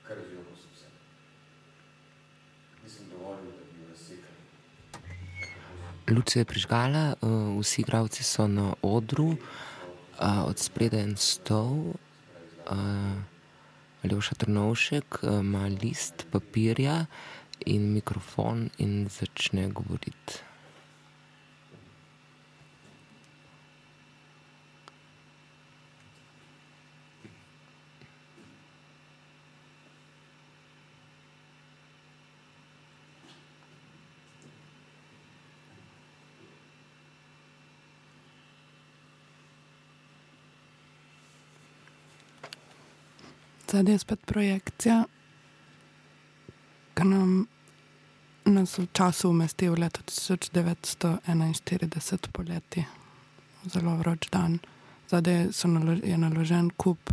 Kar 0.07 0.17
z 0.23 0.33
joko 0.39 0.55
so 0.55 0.71
vse. 0.71 0.87
Nisem 2.83 3.11
dovolil, 3.11 3.51
da 3.51 3.63
bi 3.67 3.83
jo 3.83 3.91
razsekali. 3.91 4.39
Luč 6.15 6.27
se 6.31 6.39
je 6.39 6.45
prižgala, 6.45 7.05
uh, 7.19 7.59
vsi 7.59 7.81
igravci 7.81 8.23
so 8.23 8.47
na 8.47 8.73
odru, 8.81 9.25
uh, 9.35 9.74
od 10.19 10.59
spredaj 10.59 11.01
en 11.01 11.15
stol. 11.17 11.93
Uh, 12.71 12.77
Aljoša 14.03 14.35
Trnovšek 14.35 15.19
ima 15.23 15.67
list 15.67 16.25
papirja 16.31 17.05
in 17.65 17.93
mikrofon 17.93 18.69
in 18.77 19.07
začne 19.09 19.67
govoriti. 19.67 20.41
Zadnji 43.75 43.91
je 43.91 43.99
spet 43.99 44.19
projekcija, 44.25 45.03
ki 46.95 47.03
nam 47.03 47.47
nas 48.45 48.77
v 48.79 48.87
času 48.95 49.29
umesti 49.29 49.67
v 49.67 49.79
leto 49.83 49.99
1941 50.07 52.31
poleti, 52.31 52.85
zelo 53.67 53.99
vroč 53.99 54.31
dan. 54.31 54.59
Zadaj 55.11 55.51
nalo 55.67 55.91
je 55.91 56.17
naložen 56.17 56.71
kup 56.77 57.11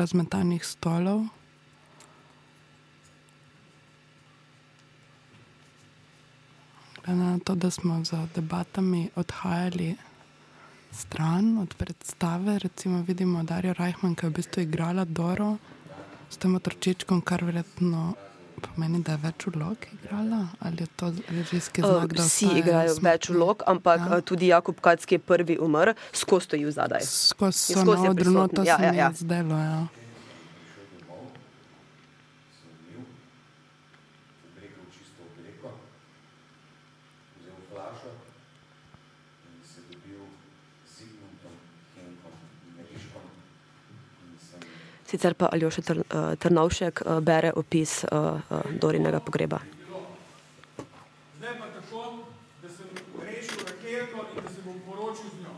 razmetanih 0.00 0.64
stolov. 0.64 1.28
Glede 7.04 7.20
na 7.20 7.38
to, 7.44 7.54
da 7.54 7.70
smo 7.70 8.04
za 8.04 8.28
debatami 8.34 9.10
odhajali 9.16 9.96
stran 10.92 11.58
od 11.58 11.74
predstave, 11.74 12.58
recimo 12.58 13.02
vidimo 13.02 13.42
Darijo 13.42 13.74
Rajhman, 13.74 14.14
ki 14.14 14.26
je 14.26 14.30
v 14.30 14.32
bistvu 14.32 14.62
igrala 14.62 15.04
Doro 15.04 15.56
s 16.32 16.38
tem 16.38 16.54
otročičkom, 16.54 17.20
kar 17.22 17.44
verjetno 17.44 18.14
pomeni, 18.64 19.00
da 19.00 19.12
je 19.12 19.20
več 19.20 19.46
vlog 19.48 19.76
igrala, 19.92 20.38
ali 20.60 20.76
je 20.78 20.88
to 20.96 21.06
režijski 21.30 21.82
znak, 21.82 22.12
da 22.12 22.22
Vsi 22.22 22.48
igrajo 22.54 22.92
smo- 22.92 23.04
več 23.04 23.28
vlog, 23.28 23.62
ampak 23.66 24.00
ja. 24.06 24.20
tudi 24.22 24.46
Jakob 24.46 24.80
Kac, 24.80 25.04
ki 25.04 25.14
je 25.14 25.22
prvi 25.22 25.58
umrl, 25.60 25.92
skozi 26.14 26.46
stoji 26.46 26.72
zadaj. 26.72 27.02
Skozi 27.04 27.74
skozi 27.74 27.86
na 27.98 28.10
odru, 28.10 28.48
to 28.50 28.62
Ja, 28.62 28.76
se 28.76 28.84
ja, 28.84 28.90
mi 28.90 28.98
ja. 28.98 29.08
je 29.08 29.14
zdelo, 29.16 29.58
ja. 29.60 29.80
Obrekel 34.44 34.84
čisto 34.90 35.22
obleko, 35.24 35.70
vzel 37.36 37.58
flašo 37.66 38.10
in 39.44 39.60
se 39.64 39.80
dobil 39.82 40.22
z 40.84 40.96
Zigmundom 40.96 41.56
Henkom 41.94 42.34
Meriškom 42.76 43.26
in 44.22 44.38
sem 44.40 44.60
Sicer 45.12 45.34
pa 45.36 45.48
Aljoša 45.52 45.82
Tr, 45.82 45.98
uh, 45.98 46.04
Trnovšek 46.40 47.02
uh, 47.04 47.20
bere 47.20 47.52
opis 47.52 48.04
uh, 48.04 48.40
Dorinega 48.80 49.20
pogreba. 49.20 49.58
Zdaj 51.36 51.58
pa 51.60 51.66
tako, 51.68 52.24
da 52.62 52.68
sem 52.68 52.88
rešil 53.20 53.60
raketo 53.68 54.24
in 54.32 54.40
da 54.40 54.48
se 54.48 54.60
bom 54.64 54.80
poročil 54.88 55.28
z 55.36 55.42
njo. 55.44 55.52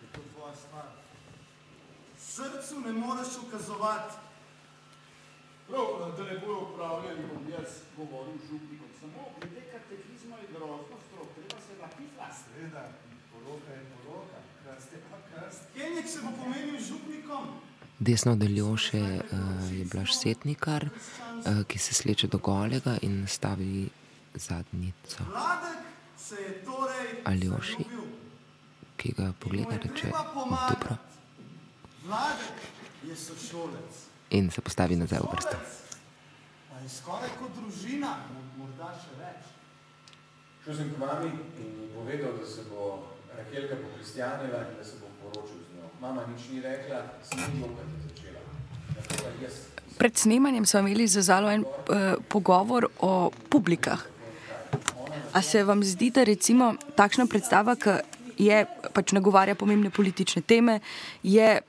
Je 0.00 0.06
to 0.14 0.20
tvoja 0.32 0.54
stvar. 0.54 0.86
Srcu 2.38 2.80
ne 2.80 2.92
moreš 2.92 3.32
ukazovati. 3.46 4.14
Prav, 5.68 5.86
da 6.16 6.24
ne 6.24 6.36
bojo 6.38 6.58
upravljali, 6.68 7.26
bom 7.30 7.44
jaz 7.52 7.70
govoril 7.96 8.38
župnikom. 8.48 8.90
Samo 9.00 9.20
glede 9.40 9.62
katekizma 9.72 10.36
je 10.36 10.46
grozno 10.54 10.96
strok, 11.06 11.28
treba 11.36 11.58
se 11.66 11.72
napiflati. 11.82 12.36
Seveda, 12.42 12.82
poroka 13.32 13.70
je 13.78 13.82
poroka, 13.92 14.38
krast 14.62 14.92
je 14.92 15.00
pa 15.10 15.18
krast. 15.28 15.62
Kenjek 15.74 16.06
se 16.08 16.18
bo 16.24 16.30
pomenil 16.40 16.78
župnikom. 16.88 17.44
Desno 18.08 18.32
od 18.32 18.42
Aljoše 18.42 19.00
uh, 19.00 19.78
je 19.78 19.84
Blaž 19.84 20.12
Setnikar, 20.12 20.84
uh, 20.84 21.64
ki 21.66 21.78
se 21.78 21.94
sleče 21.94 22.26
do 22.26 22.38
golega 22.38 22.96
in 23.02 23.26
stavi 23.28 23.88
zadnjico 24.34 25.24
Aljoši, 27.24 27.84
ki 28.96 29.12
ga 29.16 29.32
pogleda 29.40 29.76
reče. 29.76 30.08
Dobro. 30.70 30.96
In 34.30 34.50
se 34.50 34.60
postavi 34.60 34.96
nazaj 34.96 35.18
v 35.18 35.28
vrsto. 35.32 35.56
Je 36.82 36.88
skoraj 36.88 37.28
kot 37.38 37.52
družina, 37.56 38.16
mo- 38.32 38.64
morda 38.64 38.88
še 38.96 39.12
več. 39.20 39.52
Šel 40.64 40.76
sem 40.76 40.94
k 40.94 40.98
mami 40.98 41.28
in 41.60 41.90
povedal, 41.94 42.32
da 42.40 42.46
se 42.46 42.64
bo 42.70 43.04
Rakelka 43.36 43.76
pokristjanila 43.76 44.64
in 44.64 44.76
da 44.78 44.84
se 44.84 44.96
bom 45.00 45.12
poročil 45.20 45.60
z 45.60 45.76
njo. 45.76 45.77
Mama 46.00 46.22
nič 46.30 46.46
ni 46.54 46.60
rekla, 46.62 47.02
sem 47.26 47.42
ni 47.54 47.60
jokati 47.60 47.96
začela. 48.06 48.40
Pred 49.98 50.14
snemanjem 50.16 50.66
smo 50.66 50.80
imeli 50.80 51.06
za 51.06 51.22
zalo 51.22 51.50
en 51.50 51.64
uh, 51.66 52.14
pogovor 52.28 52.86
o 53.00 53.30
publikah. 53.50 54.06
A 55.32 55.42
se 55.42 55.64
vam 55.64 55.82
zdi, 55.84 56.10
da 56.10 56.22
recimo 56.24 56.74
takšna 56.94 57.26
predstava, 57.26 57.74
ki 57.76 57.98
je 58.38 58.64
pač 58.94 59.12
nagovarja 59.12 59.54
pomembne 59.58 59.90
politične 59.90 60.42
teme, 60.46 60.78
je 61.22 61.60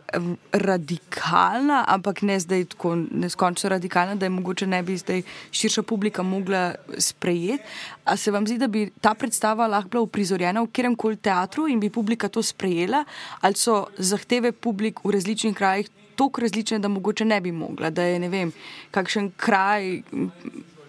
radikalna, 0.54 1.84
ampak 1.88 2.22
ne 2.22 2.40
zdaj 2.40 2.66
tako 2.76 2.96
neskončno 2.96 3.70
radikalna, 3.74 4.16
da 4.16 4.26
je 4.26 4.36
mogoče 4.38 4.68
ne 4.68 4.82
bi 4.84 4.98
zdaj 4.98 5.24
širša 5.52 5.84
publika 5.84 6.24
mogla 6.24 6.76
sprejeti. 6.98 7.64
A 8.06 8.18
se 8.18 8.32
vam 8.32 8.48
zdi, 8.48 8.58
da 8.58 8.68
bi 8.68 8.90
ta 9.02 9.14
predstava 9.14 9.68
lahko 9.68 9.90
bila 9.90 10.04
uprizorjena 10.06 10.62
v 10.62 10.72
kjerem 10.74 10.96
koli 10.96 11.18
teatru 11.18 11.68
in 11.68 11.80
bi 11.80 11.90
publika 11.90 12.30
to 12.30 12.44
sprejela, 12.44 13.04
ali 13.42 13.58
so 13.58 13.86
zahteve 13.98 14.52
publik 14.52 15.04
v 15.04 15.18
različnih 15.18 15.56
krajih 15.56 15.90
tako 16.20 16.42
različne, 16.42 16.80
da 16.80 16.88
mogoče 16.88 17.26
ne 17.26 17.42
bi 17.42 17.52
mogla, 17.52 17.90
da 17.90 18.04
je 18.04 18.20
ne 18.20 18.30
vem, 18.30 18.52
kakšen 18.92 19.32
kraj. 19.38 20.02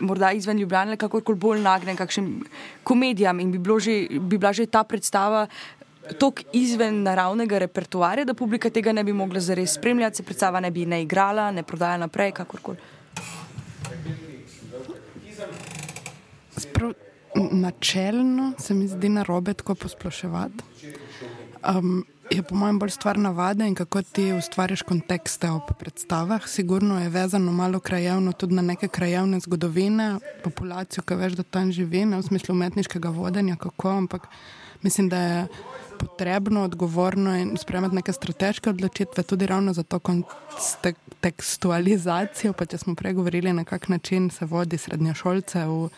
Morda 0.01 0.33
izven 0.33 0.59
Ljubljana, 0.59 0.97
kakorkoli 0.97 1.39
bolj 1.39 1.61
nagnjen, 1.61 1.97
kakšnim 1.97 2.45
komedijam, 2.85 3.41
in 3.41 3.53
bi, 3.53 3.61
že, 3.81 4.07
bi 4.11 4.39
bila 4.39 4.53
že 4.53 4.67
ta 4.67 4.85
predstava 4.85 5.47
tok 6.19 6.43
izven 6.53 7.03
naravnega 7.05 7.59
repertoarja, 7.59 8.25
da 8.25 8.35
publika 8.35 8.71
tega 8.71 8.93
ne 8.93 9.05
bi 9.05 9.13
mogla 9.13 9.41
zares 9.41 9.75
spremljati, 9.77 10.17
se 10.17 10.23
predstava 10.23 10.61
ne 10.61 10.71
bi 10.71 10.87
ne 10.87 11.03
igrala, 11.03 11.51
ne 11.51 11.63
prodajala 11.63 12.07
naprej, 12.07 12.33
kakorkoli. 12.33 12.79
Načelno 17.35 18.53
se 18.59 18.75
mi 18.75 18.89
zdi 18.89 19.09
narobe 19.09 19.55
tako 19.55 19.75
posploševati. 19.75 20.65
Um, 21.69 22.05
je 22.31 22.43
po 22.43 22.55
mojem 22.55 22.79
bolj 22.79 22.91
stvar 22.91 23.19
navade 23.19 23.69
in 23.69 23.75
kako 23.75 24.03
ti 24.03 24.33
ustvarjaš 24.33 24.83
kontekste 24.83 25.51
ob 25.51 25.63
predstavah. 25.79 26.47
Sigurno 26.47 27.01
je 27.01 27.09
vezano 27.09 27.53
malo 27.53 27.81
krajevno 27.81 28.33
tudi 28.33 28.55
na 28.55 28.63
neke 28.63 28.89
krajevne 28.89 29.41
zgodovine, 29.41 30.19
populacijo, 30.45 31.03
ki 31.03 31.15
veš, 31.15 31.33
da 31.33 31.43
tam 31.43 31.73
živi, 31.73 32.05
ne 32.07 32.17
v 32.17 32.23
smislu 32.23 32.55
umetniškega 32.55 33.09
vodenja, 33.09 33.57
kako, 33.57 33.91
ampak 33.91 34.29
mislim, 34.83 35.09
da 35.09 35.19
je 35.19 35.47
potrebno, 35.99 36.65
odgovorno 36.65 37.37
in 37.37 37.57
sprejemati 37.57 37.95
neke 37.95 38.13
strateške 38.13 38.71
odločitve, 38.71 39.23
tudi 39.23 39.47
ravno 39.47 39.73
za 39.73 39.83
to 39.83 39.99
kontekstualizacijo. 39.99 42.53
Pa 42.53 42.65
če 42.65 42.79
smo 42.79 42.95
pregovorili, 42.95 43.53
na 43.53 43.65
kak 43.65 43.89
način 43.89 44.31
se 44.31 44.45
vodi 44.45 44.79
srednjošolce 44.79 45.67
v 45.67 45.89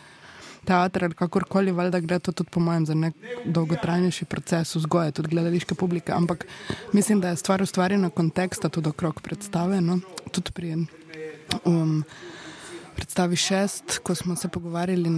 teater 0.65 1.07
ali 1.07 1.17
kakorkoli, 1.17 1.71
valjda 1.71 1.99
gre 1.99 2.19
to 2.19 2.31
tudi 2.31 2.49
po 2.49 2.59
mojem 2.59 2.85
za 2.85 2.95
nek 2.95 3.15
dolgotrajnejši 3.45 4.25
proces 4.25 4.75
vzgoje, 4.75 5.11
tudi 5.11 5.33
gledališke 5.35 5.75
publike. 5.75 6.11
Ampak 6.11 6.45
mislim, 6.93 7.21
da 7.21 7.29
je 7.29 7.41
stvar 7.41 7.61
ustvarjena 7.61 8.09
konteksta 8.09 8.69
tudi 8.69 8.89
okrog 8.89 9.21
predstave. 9.21 9.81
No? 9.81 9.99
Tudi 10.31 10.51
pri 10.51 10.75
um, 11.65 12.03
predstavi 12.95 13.35
šest, 13.35 13.97
ko 14.03 14.15
smo 14.15 14.35
se 14.35 14.47
pogovarjali 14.47 15.09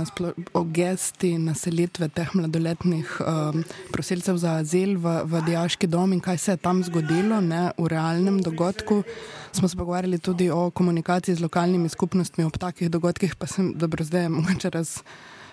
o 0.53 0.63
gesti 0.63 1.37
naselitve 1.37 2.07
teh 2.09 2.35
mladoletnih 2.35 3.17
um, 3.19 3.63
prosilcev 3.91 4.37
za 4.37 4.55
azil 4.59 4.97
v, 4.99 5.19
v 5.23 5.41
diaški 5.45 5.87
dom 5.87 6.13
in 6.13 6.19
kaj 6.23 6.37
se 6.37 6.51
je 6.51 6.57
tam 6.57 6.83
zgodilo 6.83 7.41
ne, 7.41 7.69
v 7.77 7.87
realnem 7.87 8.41
dogodku. 8.41 9.03
Smo 9.51 9.67
se 9.67 9.77
pogovarjali 9.77 10.19
tudi 10.19 10.49
o 10.49 10.69
komunikaciji 10.71 11.35
z 11.35 11.41
lokalnimi 11.41 11.89
skupnostmi 11.89 12.43
ob 12.43 12.57
takih 12.57 12.89
dogodkih, 12.89 13.35
pa 13.35 13.47
sem 13.47 13.73
dobro 13.77 14.03
zdaj 14.03 14.29
mogoče 14.29 14.69
raz. 14.69 14.99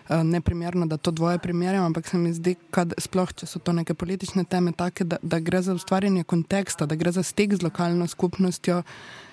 Eh, 0.09 0.24
neprimerno, 0.24 0.86
da 0.86 0.96
to 0.96 1.11
dvoje 1.11 1.38
primerjam, 1.38 1.84
ampak 1.84 2.09
se 2.09 2.18
mi 2.18 2.32
zdi, 2.32 2.57
da 2.74 2.94
sploh, 2.98 3.32
če 3.32 3.46
so 3.46 3.59
to 3.59 3.72
neke 3.72 3.94
politične 3.94 4.44
teme, 4.44 4.72
take, 4.72 5.05
da, 5.05 5.16
da 5.22 5.38
gre 5.38 5.62
za 5.62 5.74
ustvarjanje 5.74 6.24
konteksta, 6.24 6.86
da 6.86 6.94
gre 6.94 7.12
za 7.12 7.22
stik 7.22 7.55
z 7.55 7.62
lokalno 7.62 8.07
skupnostjo, 8.07 8.82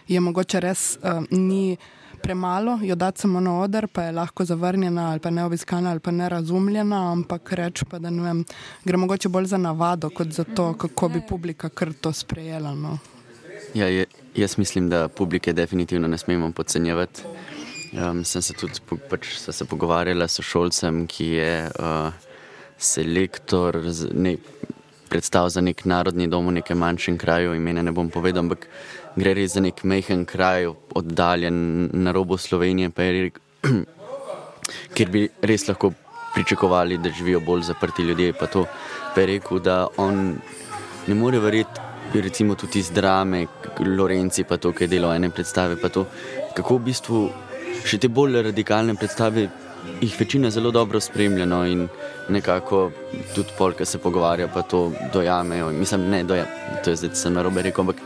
je 0.07 0.19
mogoče 0.19 0.59
res 0.59 0.97
uh, 1.01 1.25
ni 1.31 1.77
premalo, 2.21 2.79
jo 2.83 2.95
dati 2.95 3.21
samo 3.21 3.39
na 3.39 3.55
oder, 3.61 3.87
pa 3.87 4.03
je 4.03 4.11
lahko 4.11 4.45
zavrnjena 4.45 5.09
ali 5.11 5.19
pa 5.19 5.29
neobiskana 5.29 5.91
ali 5.91 5.99
pa 5.99 6.11
nerazumljena, 6.11 7.11
ampak 7.11 7.53
reč 7.53 7.83
pa, 7.89 7.99
da 7.99 8.09
ne 8.09 8.23
vem, 8.23 8.43
gre 8.85 8.97
mogoče 8.97 9.29
bolj 9.29 9.49
za 9.53 9.57
navado, 9.57 10.09
kot 10.09 10.33
za 10.37 10.43
to, 10.43 10.73
kako 10.73 11.09
bi 11.09 11.21
publika 11.29 11.69
kar 11.69 11.93
to 11.93 12.13
sprejela. 12.13 12.75
No. 12.75 12.97
Ja, 13.73 13.87
je, 13.87 14.05
jaz 14.35 14.57
mislim, 14.57 14.89
da 14.89 15.07
publike 15.07 15.53
definitivno 15.53 16.07
ne 16.07 16.17
smemo 16.17 16.51
podcenjevati. 16.51 17.21
Um, 17.89 18.21
sem 18.23 18.41
se 18.41 18.53
tudi 18.53 18.77
pač, 19.09 19.31
se 19.41 19.65
pogovarjala 19.65 20.27
s 20.29 20.43
šolcem, 20.45 21.07
ki 21.09 21.25
je 21.39 21.53
uh, 21.73 22.11
selektor 22.77 23.79
ne, 24.13 24.35
predstav 25.09 25.49
za 25.49 25.61
nek 25.61 25.81
narodni 25.89 26.27
dom 26.29 26.51
v 26.51 26.59
nekem 26.59 26.77
manjšem 26.77 27.17
kraju, 27.17 27.55
imena 27.57 27.81
ne 27.81 27.91
bom 27.91 28.11
povedal, 28.13 28.45
ampak 28.45 28.67
gre 29.17 29.33
res 29.33 29.55
za 29.57 29.63
nek 29.65 29.81
mehen 29.83 30.27
kraj, 30.29 30.69
oddaljen 30.95 31.89
na 32.05 32.13
robu 32.13 32.37
Slovenije, 32.37 32.93
rekel, 32.93 33.41
kjer 34.95 35.09
bi 35.09 35.25
res 35.41 35.65
lahko 35.67 35.93
pričakovali, 36.35 37.01
da 37.01 37.09
živijo 37.09 37.41
bolj 37.41 37.65
zaprti 37.73 38.05
ljudje. 38.05 38.33
Pa 38.37 38.45
to 38.47 38.67
pa 39.15 39.21
je 39.21 39.27
rekel, 39.27 39.59
da 39.59 39.87
on 39.97 40.37
ne 41.07 41.15
more 41.15 41.39
verjeti. 41.39 41.87
Recimo 42.13 42.55
tudi 42.55 42.79
iz 42.79 42.89
drame, 42.89 43.45
Lorenci, 43.85 44.43
pa 44.43 44.57
to, 44.57 44.71
kaj 44.73 44.87
delo 44.87 45.11
ene 45.13 45.29
predstave, 45.29 45.75
pa 45.81 45.89
to, 45.89 46.07
kako 46.57 46.77
v 46.77 46.85
bistvu 46.89 47.29
še 47.85 47.97
te 47.97 48.07
bolj 48.07 48.41
radikalne 48.49 48.95
predstave, 48.95 49.47
jih 50.01 50.15
večina 50.19 50.49
zelo 50.51 50.71
dobro 50.71 50.99
spremljeno 50.99 51.65
in 51.65 51.87
nekako 52.29 52.91
tudi 53.35 53.55
polka 53.57 53.85
se 53.85 53.97
pogovarja, 53.97 54.47
pa 54.47 54.61
to 54.61 54.91
dojamejo. 55.13 55.71
Mislim, 55.71 56.09
ne, 56.09 56.23
doja, 56.23 56.45
to 56.83 56.89
je 56.89 56.95
zdaj 56.95 57.15
sem 57.15 57.33
na 57.33 57.41
robe 57.41 57.61
rekel, 57.61 57.81
ampak 57.81 58.01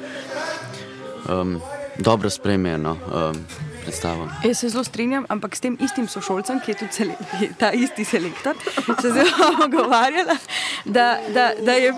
um, 1.29 1.59
dobro 1.97 2.29
spremljeno. 2.29 2.97
Um, 3.13 3.45
Predstavo. 3.83 4.29
Jaz 4.43 4.59
se 4.59 4.69
zelo 4.69 4.83
strinjam, 4.83 5.25
ampak 5.29 5.55
s 5.55 5.59
tem 5.59 5.77
istim 5.81 6.07
sošolcem, 6.07 6.59
ki 6.63 6.71
je 6.71 6.77
tudi 6.77 6.93
sele, 6.93 7.15
ta 7.59 7.71
isti 7.71 8.05
selektor, 8.05 8.55
se 9.01 9.11
zelo 9.11 9.49
pogovarjala, 9.61 10.37
da, 10.85 11.07
da, 11.33 11.51
da, 11.65 11.73
je, 11.73 11.91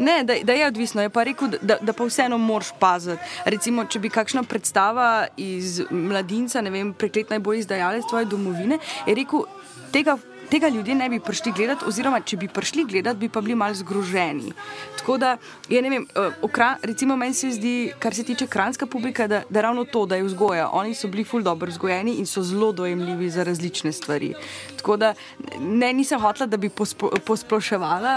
da, 0.28 0.34
da 0.42 0.52
je 0.52 0.66
odvisno. 0.66 1.02
Je 1.02 1.10
pa 1.10 1.24
rekel, 1.26 1.56
da, 1.62 1.78
da 1.80 1.92
pa 1.92 2.06
vseeno 2.06 2.38
moraš 2.38 2.72
paziti. 2.78 3.22
Recimo, 3.44 3.84
če 3.84 3.98
bi 3.98 4.10
kakšna 4.10 4.42
predstava 4.42 5.26
iz 5.36 5.80
mladinca, 5.90 6.62
ne 6.62 6.70
vem, 6.70 6.94
preklet 6.94 7.30
najbolj 7.34 7.64
izdajalec 7.64 8.06
tvoje 8.10 8.30
domovine, 8.30 8.78
je 9.06 9.14
rekel, 9.18 9.46
tega 9.92 10.16
tega 10.52 10.68
ljudje 10.68 10.94
ne 10.94 11.08
bi 11.08 11.20
prišli 11.20 11.52
gledati, 11.56 11.84
oziroma 11.88 12.20
če 12.20 12.36
bi 12.36 12.48
prišli 12.48 12.84
gledati, 12.84 13.18
bi 13.18 13.28
pa 13.32 13.40
bili 13.40 13.54
malo 13.56 13.74
zgroženi. 13.74 14.52
Tako 14.98 15.16
da, 15.18 15.36
je, 15.68 15.80
ne 15.82 15.90
vem, 15.90 16.04
uh, 16.04 16.34
okra, 16.44 16.74
recimo 16.82 17.16
meni 17.16 17.34
se 17.34 17.50
zdi, 17.56 17.92
kar 17.98 18.14
se 18.14 18.24
tiče 18.28 18.46
kranska 18.46 18.86
publika, 18.86 19.26
da, 19.26 19.42
da 19.48 19.62
ravno 19.64 19.84
to, 19.84 20.04
da 20.06 20.18
je 20.20 20.26
vzgoja. 20.26 20.68
Oni 20.76 20.94
so 20.94 21.08
bili 21.08 21.24
ful 21.24 21.42
dobro 21.42 21.70
vzgojeni 21.72 22.18
in 22.20 22.28
so 22.28 22.42
zelo 22.44 22.72
dojemljivi 22.72 23.30
za 23.30 23.46
različne 23.48 23.92
stvari. 23.92 24.34
Tako 24.76 24.96
da 24.96 25.14
ne, 25.60 25.92
nisem 25.92 26.20
hotela, 26.20 26.46
da 26.46 26.60
bi 26.60 26.68
pospo, 26.68 27.08
posploševala, 27.24 28.16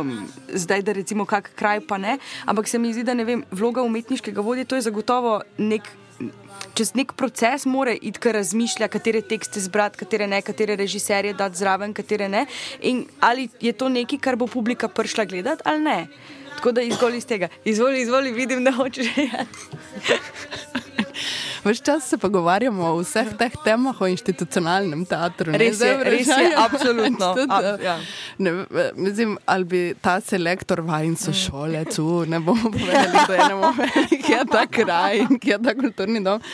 um, 0.00 0.16
zdaj 0.48 0.82
da 0.82 0.92
recimo 0.96 1.24
kak 1.24 1.52
kraj 1.54 1.84
pa 1.86 1.98
ne, 1.98 2.18
ampak 2.44 2.68
se 2.68 2.78
mi 2.82 2.92
zdi, 2.92 3.06
da 3.06 3.14
ne 3.14 3.24
vem, 3.24 3.44
vloga 3.50 3.86
umetniškega 3.86 4.42
vodja, 4.42 4.64
to 4.64 4.80
je 4.80 4.88
zagotovo 4.90 5.40
nek 5.58 5.86
čez 6.76 6.92
nek 6.94 7.12
proces 7.16 7.66
mora 7.66 7.92
iti, 7.94 8.20
ki 8.20 8.32
razmišlja, 8.36 8.88
katere 8.92 9.22
tekste 9.24 9.60
zbrati, 9.64 9.98
katere 10.02 10.26
ne, 10.28 10.42
katere 10.42 10.76
režiserje 10.76 11.32
dati 11.36 11.62
zraven, 11.62 11.94
katere 11.96 12.28
ne. 12.28 12.46
In 12.82 13.04
ali 13.20 13.48
je 13.60 13.72
to 13.72 13.88
nekaj, 13.88 14.20
kar 14.20 14.36
bo 14.36 14.46
publika 14.46 14.88
prišla 14.88 15.24
gledati 15.24 15.62
ali 15.64 15.84
ne. 15.84 15.98
Tako 16.56 16.72
da 16.72 16.82
izvoli 16.82 17.18
iz 17.18 17.26
tega. 17.26 17.48
Izvoli, 17.64 18.00
izvoli, 18.02 18.32
vidim, 18.32 18.64
da 18.64 18.72
hočeš. 18.72 19.06
Ves 21.66 21.80
čas 21.82 22.08
se 22.08 22.18
pogovarjamo 22.18 22.84
o 22.84 22.98
vseh 23.00 23.32
teh 23.38 23.54
temah, 23.64 24.00
o 24.00 24.06
institucionalnem 24.06 25.00
teatru. 25.10 25.50
Res 25.58 25.80
je, 25.82 25.94
res 26.06 26.28
je, 26.30 26.50
absolutno. 26.62 27.32
Tudi, 27.38 27.50
Ab, 27.50 27.80
ja. 27.82 27.96
ne, 28.38 28.52
mislim, 28.94 29.32
ali 29.46 29.64
bi 29.64 29.80
ta 30.00 30.20
selektor 30.22 30.84
vajen 30.86 31.16
so 31.18 31.32
šole, 31.34 31.80
tu 31.90 32.22
ne 32.30 32.38
bomo 32.38 32.70
povedali, 32.70 33.24
da 33.26 33.34
je 33.34 33.48
ne 33.48 33.54
bomo 33.54 33.72
vedeli, 33.80 34.20
kje 34.22 34.36
je 34.36 34.44
ta 34.52 34.62
kraj 34.70 35.24
in 35.24 35.40
kje 35.42 35.56
je 35.56 35.58
ta 35.64 35.74
kulturni 35.74 36.22
dom. 36.22 36.44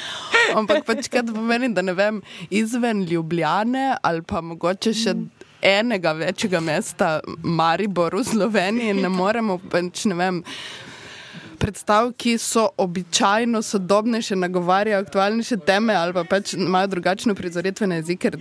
Ampak 0.56 0.88
pač 0.88 1.10
kaj 1.12 1.26
to 1.28 1.34
pomeni, 1.36 1.68
da 1.76 1.84
ne 1.84 1.92
vem, 1.92 2.22
izven 2.48 3.04
Ljubljane 3.10 3.90
ali 4.02 4.24
pa 4.24 4.40
mogoče 4.40 4.94
še. 4.96 5.14
Enega 5.62 6.10
večjega 6.18 6.58
mesta, 6.58 7.20
Maribor 7.46 8.16
v 8.18 8.24
Sloveniji, 8.26 8.96
ne 8.98 9.06
moremo 9.12 9.60
več, 9.70 10.08
ne 10.10 10.16
vem, 10.18 10.40
predstav, 11.62 12.10
ki 12.18 12.34
so 12.42 12.64
običajno 12.76 13.62
sodobnejše, 13.62 14.36
nagovarjajo 14.36 15.02
aktualnejše 15.04 15.56
teme 15.66 15.94
ali 15.94 16.12
pa 16.16 16.24
pač 16.26 16.54
imajo 16.58 16.90
drugačne 16.96 17.34
prizoritvene 17.38 18.00
jezike. 18.00 18.32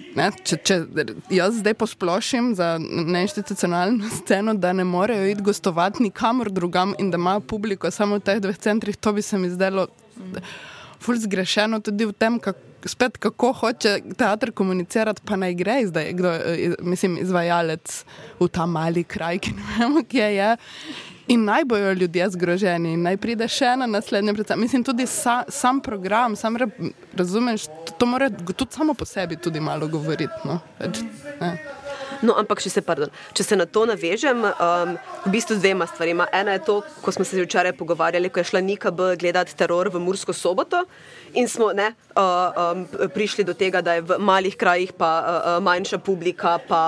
Če, 0.43 0.57
če 0.57 0.79
jaz 1.29 1.59
zdaj 1.61 1.77
posplošim 1.83 2.55
za 2.57 2.73
neinstitucionalno 2.81 4.09
sceno, 4.17 4.55
da 4.57 4.73
ne 4.73 4.87
morejo 4.87 5.29
iti 5.29 5.45
gostovati 5.45 6.03
nikamor 6.07 6.49
drugam 6.49 6.95
in 6.99 7.13
da 7.13 7.21
imajo 7.21 7.45
publiko 7.53 7.91
samo 7.91 8.17
v 8.17 8.25
teh 8.25 8.41
dveh 8.41 8.57
centrih, 8.57 8.97
to 8.97 9.13
bi 9.13 9.21
se 9.21 9.37
mi 9.37 9.53
zdelo 9.53 9.87
ful 11.01 11.17
zgrešeno 11.17 11.81
tudi 11.85 12.09
v 12.09 12.17
tem, 12.17 12.41
kako. 12.41 12.67
Spet, 12.81 13.19
kako 13.21 13.51
hoče 13.53 13.91
teater 14.17 14.49
komunicirati, 14.57 15.21
pa 15.21 15.35
naj 15.37 15.53
gre 15.53 15.75
zdaj, 15.85 16.07
kdo 16.17 16.31
je 16.33 16.71
izvajalec 17.21 17.99
v 18.39 18.47
ta 18.49 18.65
mali 18.65 19.03
kraj, 19.05 19.37
ki 19.37 19.53
ne 19.53 19.67
vemo, 19.75 20.01
kje 20.01 20.29
je. 20.33 20.47
In 21.27 21.43
naj 21.45 21.65
bojo 21.65 21.91
ljudje 21.93 22.29
zgroženi, 22.29 22.95
naj 22.97 23.17
pride 23.17 23.47
še 23.47 23.75
na 23.77 23.87
naslednje 23.87 24.33
predstavljanje. 24.33 24.65
Mislim, 24.65 24.83
tudi 24.83 25.05
sa, 25.07 25.43
sam 25.49 25.81
program, 25.81 26.35
sam 26.35 26.57
re, 26.57 26.67
razumeš, 27.17 27.67
to, 27.67 27.93
to 27.97 28.05
mora 28.05 28.29
tudi 28.29 28.71
samo 28.73 28.93
po 28.93 29.05
sebi 29.05 29.37
tudi 29.37 29.59
malo 29.59 29.87
govoriti. 29.87 30.33
No? 30.45 30.59
Več, 30.79 31.03
No, 32.21 32.35
ampak, 32.37 32.61
če 32.61 32.69
se, 32.69 32.81
pardon, 32.85 33.09
če 33.33 33.43
se 33.45 33.57
na 33.57 33.65
to 33.65 33.81
navežem, 33.89 34.43
um, 34.45 34.93
v 35.25 35.31
bistvu 35.33 35.57
dvema 35.57 35.87
stvarima. 35.89 36.27
Ena 36.37 36.53
je 36.53 36.63
to, 36.67 36.75
ko 37.01 37.13
smo 37.15 37.25
se 37.25 37.41
včeraj 37.41 37.73
pogovarjali, 37.79 38.29
ko 38.29 38.41
je 38.41 38.49
šla 38.51 38.61
Nika 38.61 38.91
B 38.93 39.15
gledati 39.17 39.55
teror 39.57 39.89
v 39.89 40.01
Mursko 40.03 40.33
soboto 40.37 40.83
in 41.33 41.49
smo 41.49 41.71
ne, 41.73 41.91
uh, 42.13 42.61
um, 42.75 42.85
prišli 43.15 43.45
do 43.47 43.57
tega, 43.57 43.81
da 43.81 43.97
je 43.97 44.05
v 44.05 44.19
malih 44.21 44.53
krajih 44.53 44.93
pa 44.93 45.11
uh, 45.17 45.57
manjša 45.65 45.97
publika, 46.05 46.59
pa 46.67 46.83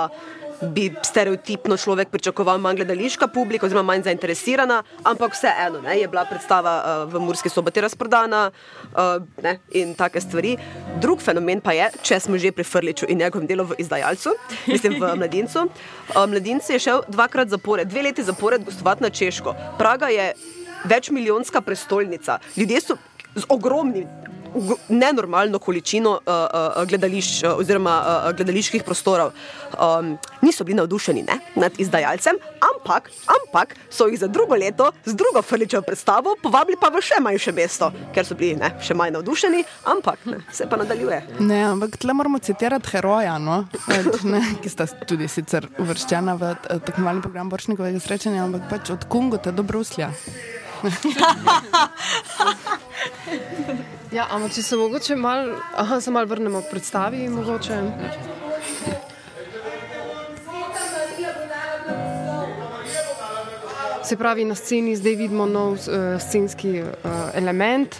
bi 0.64 0.88
stereotipno 1.02 1.76
človek 1.76 2.08
pričakoval 2.08 2.58
manj 2.58 2.76
gledališka 2.82 3.28
publika, 3.28 3.66
oziroma 3.66 3.92
manj 3.92 4.04
zainteresirana, 4.08 4.82
ampak 5.04 5.34
vseeno 5.34 5.82
je 5.90 6.08
bila 6.08 6.24
predstava 6.24 6.74
uh, 6.80 7.12
v 7.12 7.20
Murski 7.20 7.48
soboti 7.48 7.80
razprodana 7.80 8.50
uh, 8.50 9.22
ne, 9.42 9.58
in 9.70 9.94
take 9.94 10.20
stvari. 10.20 10.56
Drug 11.00 11.22
fenomen 11.22 11.60
pa 11.60 11.72
je, 11.76 11.90
če 12.02 12.20
smo 12.20 12.38
že 12.38 12.52
pri 12.52 12.64
Frliču 12.64 13.06
in 13.08 13.18
njegovem 13.18 13.46
delu 13.46 13.64
v 13.64 13.78
izdajalcu, 13.78 14.34
mislim 14.66 14.98
v 15.00 15.14
Mladincu. 15.16 15.68
Uh, 16.14 16.26
Mladinci 16.26 16.76
je 16.76 16.84
šel 16.88 17.02
dvakrat 17.08 17.48
zapored, 17.48 17.88
dve 17.88 18.02
leti 18.02 18.22
zapored 18.22 18.64
gostovati 18.64 19.02
na 19.02 19.10
Češko. 19.10 19.54
Praga 19.78 20.08
je 20.08 20.32
večmilijonska 20.84 21.60
prestolnica. 21.60 22.38
Ljudje 22.56 22.80
so 22.80 22.96
z 23.34 23.44
ogromnim 23.48 24.06
nenormalno 24.88 25.58
količino 25.58 26.10
uh, 26.10 26.18
uh, 26.26 26.88
gledališč 26.88 27.44
uh, 27.44 27.58
oziroma 27.58 28.00
uh, 28.00 28.36
gledaliških 28.36 28.84
prostorov. 28.84 29.32
Um, 29.74 30.18
niso 30.42 30.64
bili 30.64 30.76
navdušeni 30.76 31.22
ne, 31.22 31.38
nad 31.54 31.72
izdajalcem, 31.78 32.36
ampak, 32.60 33.10
ampak 33.26 33.76
so 33.90 34.06
jih 34.06 34.20
za 34.20 34.26
drugo 34.26 34.54
leto 34.54 34.92
z 35.04 35.14
drugo 35.14 35.42
Frličevo 35.42 35.82
predstavo 35.82 36.36
povabili 36.42 36.76
pa 36.80 36.88
v 36.88 37.02
še 37.02 37.20
manjše 37.20 37.52
mesto, 37.52 37.90
ker 38.14 38.26
so 38.26 38.34
bili 38.38 38.54
ne, 38.60 38.70
še 38.80 38.94
manj 38.94 39.12
navdušeni, 39.16 39.64
ampak 39.90 40.26
ne, 40.30 40.38
se 40.52 40.66
pa 40.70 40.76
nadaljuje. 40.76 41.22
Ne, 41.40 41.64
ampak 41.72 41.96
tle 41.98 42.14
moramo 42.14 42.38
citirati 42.38 42.94
heroja, 42.94 43.38
no? 43.38 43.64
ne, 44.24 44.42
ki 44.62 44.70
sta 44.70 44.86
tudi 45.08 45.28
sicer 45.28 45.66
uvrščena 45.82 46.36
v 46.40 46.54
tekmovalni 46.86 47.24
program 47.24 47.50
Boršnikovega 47.52 48.00
srečanja, 48.02 48.46
ampak 48.46 48.68
pač 48.70 48.94
od 48.94 49.08
Kungota 49.10 49.54
do 49.54 49.66
Bruslja. 49.66 50.12
Ja, 54.14 54.28
ampak 54.30 54.52
če 54.54 54.62
se 54.62 54.76
mogoče 54.78 55.16
malo 55.18 55.56
mal 56.14 56.26
vrnemo 56.30 56.60
k 56.62 56.70
predstavi, 56.70 57.24
mogoče. 57.28 57.78
Se 64.04 64.16
pravi, 64.16 64.44
na 64.44 64.54
sceni 64.54 64.94
zdaj 64.94 65.16
vidimo 65.18 65.46
nov 65.50 65.80
uh, 65.80 65.96
scenski 66.22 66.76
uh, 66.82 66.92
element, 67.34 67.96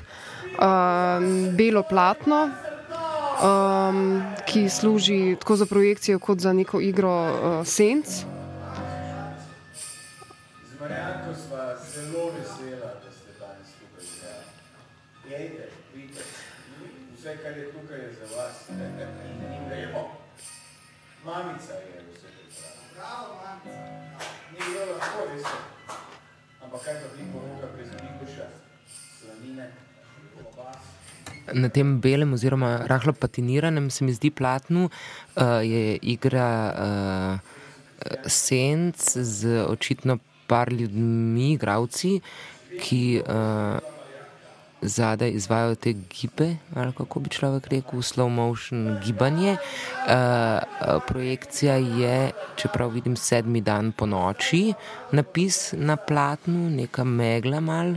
uh, 0.55 1.19
belo 1.59 1.83
platno, 1.83 2.45
um, 2.47 4.23
ki 4.47 4.69
služi 4.71 5.35
tako 5.41 5.57
za 5.57 5.67
projekcijo, 5.67 6.23
kot 6.23 6.39
za 6.39 6.53
neko 6.53 6.79
igro 6.81 7.17
uh, 7.25 7.67
senc. 7.67 8.23
kar 10.85 11.54
Mamica 21.25 21.73
je 21.73 22.01
vse 22.13 22.29
to 22.37 22.53
pravi. 22.53 22.93
Bravo, 22.97 23.29
mamica. 23.41 23.81
Ni 24.53 24.59
bilo 24.69 24.93
lahko, 24.93 25.21
veste. 25.33 25.59
Ampak 26.65 26.81
kaj 26.85 26.95
pa 27.01 27.09
ti 27.17 27.23
poroka 27.33 27.67
prezibikuša? 27.73 28.47
Slanine, 29.19 29.67
obas. 30.45 30.77
Na 31.53 31.69
tem 31.69 31.97
belem, 32.01 32.37
oziroma 32.37 32.85
rahlo 32.87 33.13
patiniranem, 33.13 33.89
se 33.91 34.05
mi 34.05 34.13
zdi 34.13 34.31
platnu, 34.31 34.91
uh, 34.91 35.65
je 35.65 35.97
igra 36.03 36.51
uh, 36.77 37.41
senc 38.29 39.01
z 39.17 39.65
očitno 39.65 40.19
par 40.47 40.73
ljudmi, 40.73 41.55
igravci, 41.57 42.21
ki 42.85 43.03
uh, 43.25 43.94
zadaj 44.85 45.31
izvajo 45.31 45.75
te 45.75 45.93
gibe, 45.93 46.57
ali 46.75 46.93
kako 46.93 47.21
bi 47.21 47.31
človek 47.31 47.67
rekel, 47.67 48.03
slow 48.03 48.29
motion 48.29 48.99
gibanje. 49.05 49.57
Uh, 49.57 51.03
projekcija 51.09 51.75
je, 51.75 52.31
čeprav 52.57 52.91
vidim 52.91 53.17
sedmi 53.17 53.61
dan 53.61 53.93
po 53.93 54.07
noči, 54.07 54.73
napis 55.13 55.73
na 55.73 55.97
platnu, 55.97 56.71
neka 56.71 57.05
megla 57.05 57.61
mal. 57.61 57.95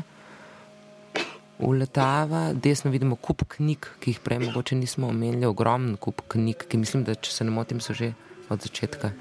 Uletava, 1.60 2.54
desno 2.54 2.92
vidimo 2.92 3.16
kup 3.16 3.44
knjig, 3.48 3.88
ki 4.00 4.12
jih 4.12 4.20
prej 4.22 4.40
mogoče 4.40 4.76
nismo 4.76 5.08
omenili, 5.10 5.46
ogromen 5.46 5.96
kup 5.98 6.22
knjig, 6.28 6.68
ki 6.70 6.78
mislim, 6.78 7.04
da 7.04 7.16
če 7.16 7.34
se 7.34 7.44
ne 7.44 7.52
motim, 7.52 7.82
so 7.82 7.94
že 7.98 8.14
od 8.50 8.62
začetka. 8.62 9.12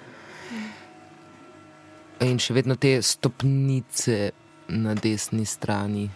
In 2.20 2.38
še 2.40 2.54
vedno 2.56 2.76
te 2.80 2.98
stopnice 3.02 4.30
na 4.68 4.94
desni 4.94 5.44
strani. 5.44 6.08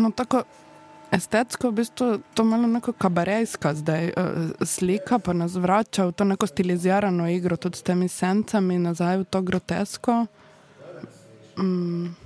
No, 0.00 0.10
tako 0.10 0.42
estetsko, 1.14 1.70
v 1.70 1.72
bistvu 1.72 2.06
to 2.34 2.44
malo 2.44 2.66
neko 2.66 2.92
kabarejska 2.92 3.74
zdaj 3.74 4.12
uh, 4.16 4.66
slika, 4.66 5.18
pa 5.18 5.32
nas 5.32 5.54
vrača 5.54 6.06
v 6.06 6.12
to 6.12 6.24
neko 6.24 6.46
stilizirano 6.46 7.28
igro, 7.30 7.56
tudi 7.56 7.78
s 7.78 7.82
temi 7.82 8.08
sencami, 8.08 8.78
nazaj 8.78 9.22
v 9.22 9.24
to 9.24 9.42
grotesko. 9.42 10.26
Mm. 11.58 12.16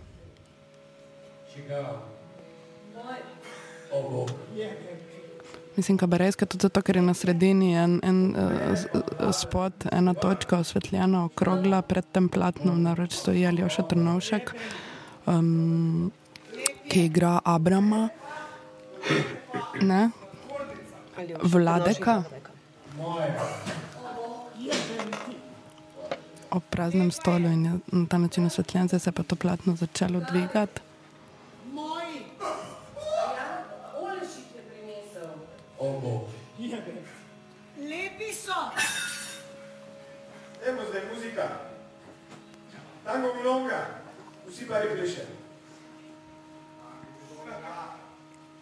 Mislim, 5.76 5.98
kabarejska 5.98 6.46
tudi 6.46 6.62
zato, 6.62 6.82
ker 6.82 6.96
je 6.96 7.02
na 7.02 7.14
sredini 7.14 7.74
en, 7.76 8.00
en 8.02 8.34
uh, 8.34 9.32
spot, 9.32 9.86
ena 9.92 10.14
točka 10.14 10.58
osvetljena, 10.58 11.24
okrogla 11.24 11.82
pred 11.82 12.06
tem 12.12 12.28
platnom, 12.28 12.82
naroč 12.82 13.14
stoji 13.20 13.46
ali 13.46 13.68
še 13.70 13.84
trnovšek. 13.90 14.54
Um, 15.28 16.10
ki 16.88 17.04
igra 17.04 17.40
Abrama, 17.44 18.08
ne? 19.80 20.10
Vladeka. 21.42 22.22
Ob 26.50 26.62
praznem 26.70 27.10
stolu 27.10 27.48
in 27.48 27.80
na 27.86 28.06
ta 28.08 28.18
način 28.18 28.46
osvetljen, 28.46 28.88
zdaj 28.88 29.00
se 29.00 29.12
pa 29.12 29.22
to 29.22 29.36
platno 29.36 29.76
začelo 29.76 30.20
dvigati. 30.30 30.80
Lepi 37.78 38.34
so. 38.34 38.52
Evo 40.66 40.82
zdaj 40.90 41.02
muzika. 41.14 41.48
Tango 43.04 43.34
milonga. 43.34 43.86
Vsi 44.48 44.66
pa 44.68 44.78
replešeni. 44.78 45.37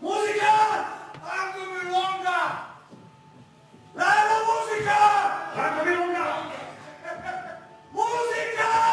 ¡Música! 0.01 0.53
¡A 1.23 1.53
comilonga! 1.55 2.69
¡La 3.95 4.05
de 4.05 4.23
la 4.29 4.39
música! 4.49 4.99
¡A 5.57 5.79
comilonga! 5.79 6.27
¡Música! 7.93 8.86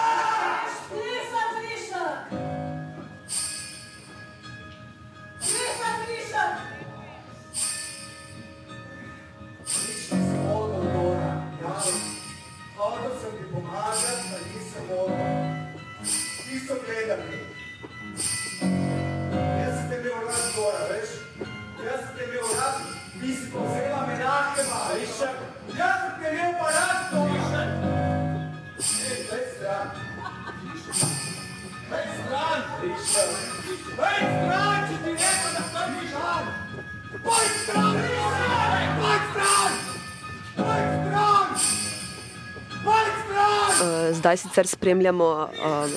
Zdaj 44.13 44.37
sicer 44.37 44.67
spremljamo 44.67 45.25
uh, 45.25 45.91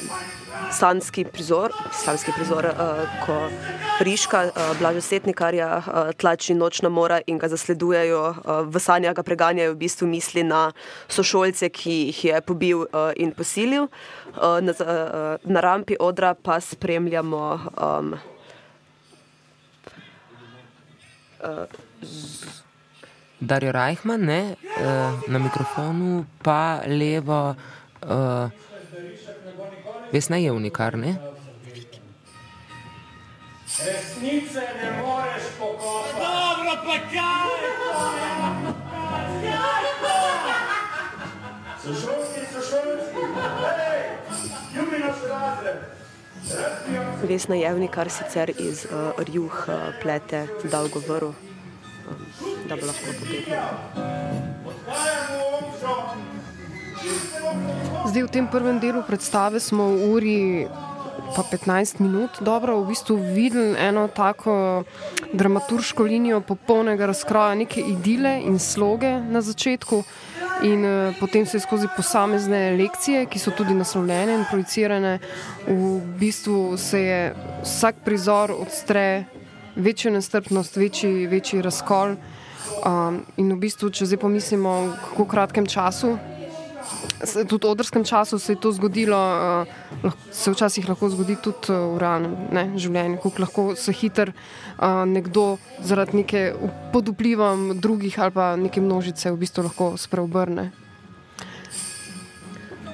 sanski 0.72 1.24
prizor, 1.24 1.72
sanski 1.92 2.32
prizor 2.36 2.66
uh, 2.66 3.04
ko 3.26 3.48
Priška, 3.98 4.42
uh, 4.44 4.78
Blažo 4.78 5.00
Setnikarja, 5.00 5.68
uh, 5.78 6.10
tlači 6.12 6.54
nočna 6.54 6.88
mora 6.88 7.20
in 7.26 7.38
ga 7.38 7.48
zasledujejo, 7.48 8.22
uh, 8.30 8.60
v 8.68 8.80
sanjah 8.80 9.14
ga 9.16 9.22
preganjajo 9.22 9.72
v 9.72 9.78
bistvu 9.80 10.08
misli 10.08 10.42
na 10.44 10.72
sošolce, 11.08 11.68
ki 11.68 11.96
jih 12.10 12.24
je 12.24 12.40
pobil 12.40 12.84
uh, 12.84 13.12
in 13.16 13.32
posilil. 13.32 13.88
Uh, 14.36 14.60
na, 14.60 14.74
uh, 14.76 15.40
na 15.44 15.60
rampi 15.60 15.96
odra 16.00 16.34
pa 16.34 16.60
spremljamo 16.60 17.44
um, 17.76 18.14
uh, 21.40 21.64
Darijo 23.40 23.72
Rajhman, 23.72 24.20
ne, 24.20 24.56
uh, 24.80 25.28
na 25.28 25.38
mikrofonu, 25.38 26.24
pa 26.42 26.80
levo, 26.86 27.54
uh, 28.02 28.50
Vesna 30.12 30.36
je 30.36 30.52
unikar, 30.52 30.98
ne? 30.98 31.16
Resnice 33.86 34.62
ne 34.82 35.02
moreš 35.02 35.42
pokopati. 35.58 36.14
Dobro, 36.18 36.72
pa 36.84 36.96
kaj? 37.10 37.50
Kaj 39.42 39.84
pa? 40.02 40.16
Vesna 47.28 47.54
Jevni, 47.54 47.88
kar 47.88 48.10
sicer 48.10 48.50
iz 48.58 48.86
uh, 48.86 49.24
rjuh 49.28 49.54
uh, 49.68 49.74
plete 50.02 50.46
dolgo 50.70 51.02
vrv, 51.08 51.28
um, 51.28 51.34
da 52.68 52.76
bo 52.76 52.86
lahko 52.86 53.14
pobegnila. 53.18 54.06
Zdaj 58.06 58.22
v 58.22 58.30
tem 58.32 58.46
prvem 58.48 58.80
delu 58.80 59.02
predstave 59.02 59.60
smo 59.60 59.92
v 59.92 60.10
uri 60.14 60.38
pa 61.34 61.42
15 61.42 62.00
minut 62.00 62.30
dobro 62.40 62.80
v 62.80 62.88
bistvu 62.88 63.16
videli 63.16 63.74
eno 63.78 64.08
tako 64.08 64.84
dramaturško 65.32 66.02
linijo 66.02 66.40
popolnega 66.40 67.06
razkroja, 67.06 67.54
neke 67.54 67.80
idile 67.80 68.40
in 68.44 68.58
sloge 68.58 69.20
na 69.20 69.40
začetku. 69.40 70.02
In 70.62 70.84
uh, 70.84 71.14
potem 71.20 71.46
se 71.46 71.60
skozi 71.60 71.88
posamezne 71.96 72.76
lekcije, 72.78 73.26
ki 73.26 73.38
so 73.38 73.52
tudi 73.52 73.74
naslovljene 73.74 74.38
in 74.38 74.44
projicirane, 74.50 75.18
v 75.66 76.00
bistvu 76.16 76.78
se 76.80 77.00
je 77.02 77.34
vsak 77.62 78.00
prizor 78.04 78.54
odstre 78.56 79.24
večjo 79.76 80.10
nestrpnost, 80.10 80.76
večji, 80.76 81.26
večji 81.26 81.60
razkol. 81.62 82.16
Um, 82.86 83.20
in 83.36 83.52
v 83.52 83.58
bistvu, 83.60 83.90
če 83.90 84.08
zdaj 84.08 84.22
pomislimo, 84.24 84.72
kako 85.04 85.28
kratkem 85.28 85.66
času 85.66 86.16
tudi 87.48 87.66
v 87.66 87.70
odrskem 87.70 88.04
času 88.04 88.38
se 88.38 88.52
je 88.52 88.56
to 88.56 88.72
zgodilo, 88.72 89.18
uh, 90.04 90.12
se 90.30 90.50
včasih 90.50 90.88
lahko 90.88 91.08
zgodi 91.08 91.36
tudi 91.36 91.72
uh, 91.72 91.94
v 91.94 91.98
realnem 91.98 92.76
življenju, 92.78 93.20
kako 93.22 93.42
lahko 93.42 93.64
se 93.76 93.92
hiter 93.92 94.32
uh, 94.32 95.04
nekdo 95.06 95.58
zaradi 95.82 96.22
neke 96.22 96.42
pod 96.92 97.08
vplivom 97.08 97.80
drugih 97.80 98.18
ali 98.18 98.32
pa 98.32 98.56
neke 98.56 98.80
množice 98.80 99.30
v 99.30 99.40
bistvu 99.40 99.68
lahko 99.68 99.94
spreobrne. 99.96 100.70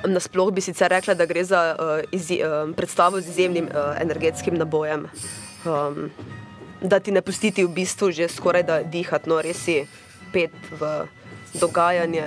Nasploh 0.02 0.50
bi 0.50 0.60
sicer 0.60 0.90
rekla, 0.90 1.14
da 1.14 1.26
gre 1.30 1.44
za 1.46 1.62
uh, 1.74 2.00
izje, 2.10 2.42
uh, 2.42 2.70
predstavo 2.74 3.20
z 3.20 3.30
izjemnim 3.30 3.70
uh, 3.70 3.94
energetskim 4.02 4.58
nabojem. 4.58 5.06
Um, 5.62 6.10
da 6.82 6.98
ti 6.98 7.12
ne 7.14 7.22
pustiti 7.22 7.64
v 7.64 7.70
bistvu 7.70 8.10
že 8.10 8.28
skoraj 8.28 8.62
da 8.66 8.82
dihati, 8.82 9.30
no 9.30 9.38
res 9.38 9.62
je 9.68 9.86
pet 10.32 10.50
v 10.74 11.06
dogajanje. 11.54 12.26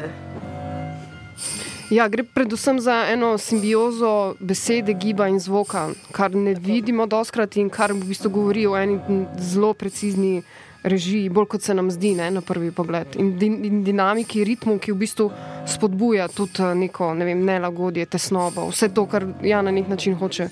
Ja, 1.90 2.08
gre 2.08 2.24
predvsem 2.24 2.80
za 2.80 3.06
eno 3.12 3.38
simbiozo 3.38 4.36
besede, 4.40 4.94
giba 4.94 5.28
in 5.28 5.40
zvoka, 5.40 5.90
kar 6.12 6.36
ne 6.36 6.56
vidimo 6.58 7.06
doskrat 7.06 7.58
in 7.62 7.70
kar 7.70 7.94
v 7.94 8.08
bistvu 8.10 8.30
govori 8.30 8.66
o 8.68 8.74
eni 8.78 8.98
zelo 9.38 9.74
precizni 9.74 10.42
režiji, 10.84 11.30
bolj 11.30 11.46
kot 11.46 11.62
se 11.62 11.74
nam 11.74 11.92
zdi 11.92 12.16
ne, 12.18 12.32
na 12.32 12.42
prvi 12.42 12.72
pogled. 12.72 13.16
In, 13.22 13.38
din, 13.38 13.60
in 13.66 13.84
dinamiki, 13.84 14.44
ritmu, 14.44 14.80
ki 14.82 14.96
v 14.96 14.98
bistvu 14.98 15.30
spodbuja 15.76 16.28
tudi 16.28 16.74
neko 16.82 17.14
ne 17.14 17.26
vem, 17.30 17.46
nelagodje, 17.46 18.06
tesnobo, 18.06 18.66
vse 18.72 18.90
to, 18.90 19.06
kar 19.06 19.28
ja 19.46 19.62
na 19.62 19.72
nek 19.72 19.88
način 19.88 20.18
hoče 20.18 20.50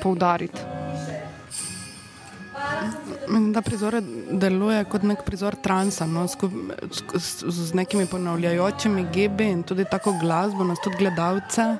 poudariti. 0.00 0.60
Ta 3.54 3.62
prizor 3.62 3.98
deluje 4.30 4.84
kot 4.90 5.04
nek 5.06 5.22
prizor 5.26 5.54
transa, 5.62 6.06
no, 6.06 6.26
s, 6.28 6.36
s, 7.18 7.44
z 7.44 7.74
nekimi 7.78 8.06
ponavljajočimi 8.10 9.06
gibi 9.14 9.50
in 9.52 9.62
tudi 9.62 9.84
tako 9.90 10.16
glasbo, 10.20 10.64
nas 10.64 10.82
tudi 10.82 10.98
gledalce 11.04 11.76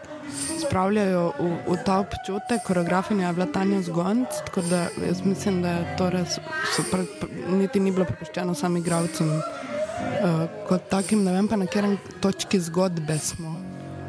spravljajo 0.61 1.33
v, 1.39 1.51
v 1.67 1.77
ta 1.85 1.99
občutek. 2.01 2.63
Koreografinja 2.67 3.27
je 3.27 3.33
bila 3.33 3.47
Tanja 3.47 3.83
Zgonc, 3.83 4.29
tako 4.47 4.63
da 4.71 4.87
jaz 5.07 5.25
mislim, 5.25 5.63
da 5.63 5.69
je 5.69 5.97
to 5.99 6.11
res 6.11 6.39
super, 6.77 7.05
niti 7.49 7.81
ni 7.81 7.93
bilo 7.93 8.07
prepuščeno 8.09 8.55
samim 8.55 8.83
igravcem. 8.83 9.29
Uh, 9.33 10.47
kot 10.69 10.89
takim, 10.91 11.25
ne 11.25 11.33
vem 11.35 11.49
pa 11.49 11.57
na 11.57 11.67
katerem 11.67 11.99
točki 12.21 12.61
zgodbe 12.61 13.19
smo, 13.19 13.57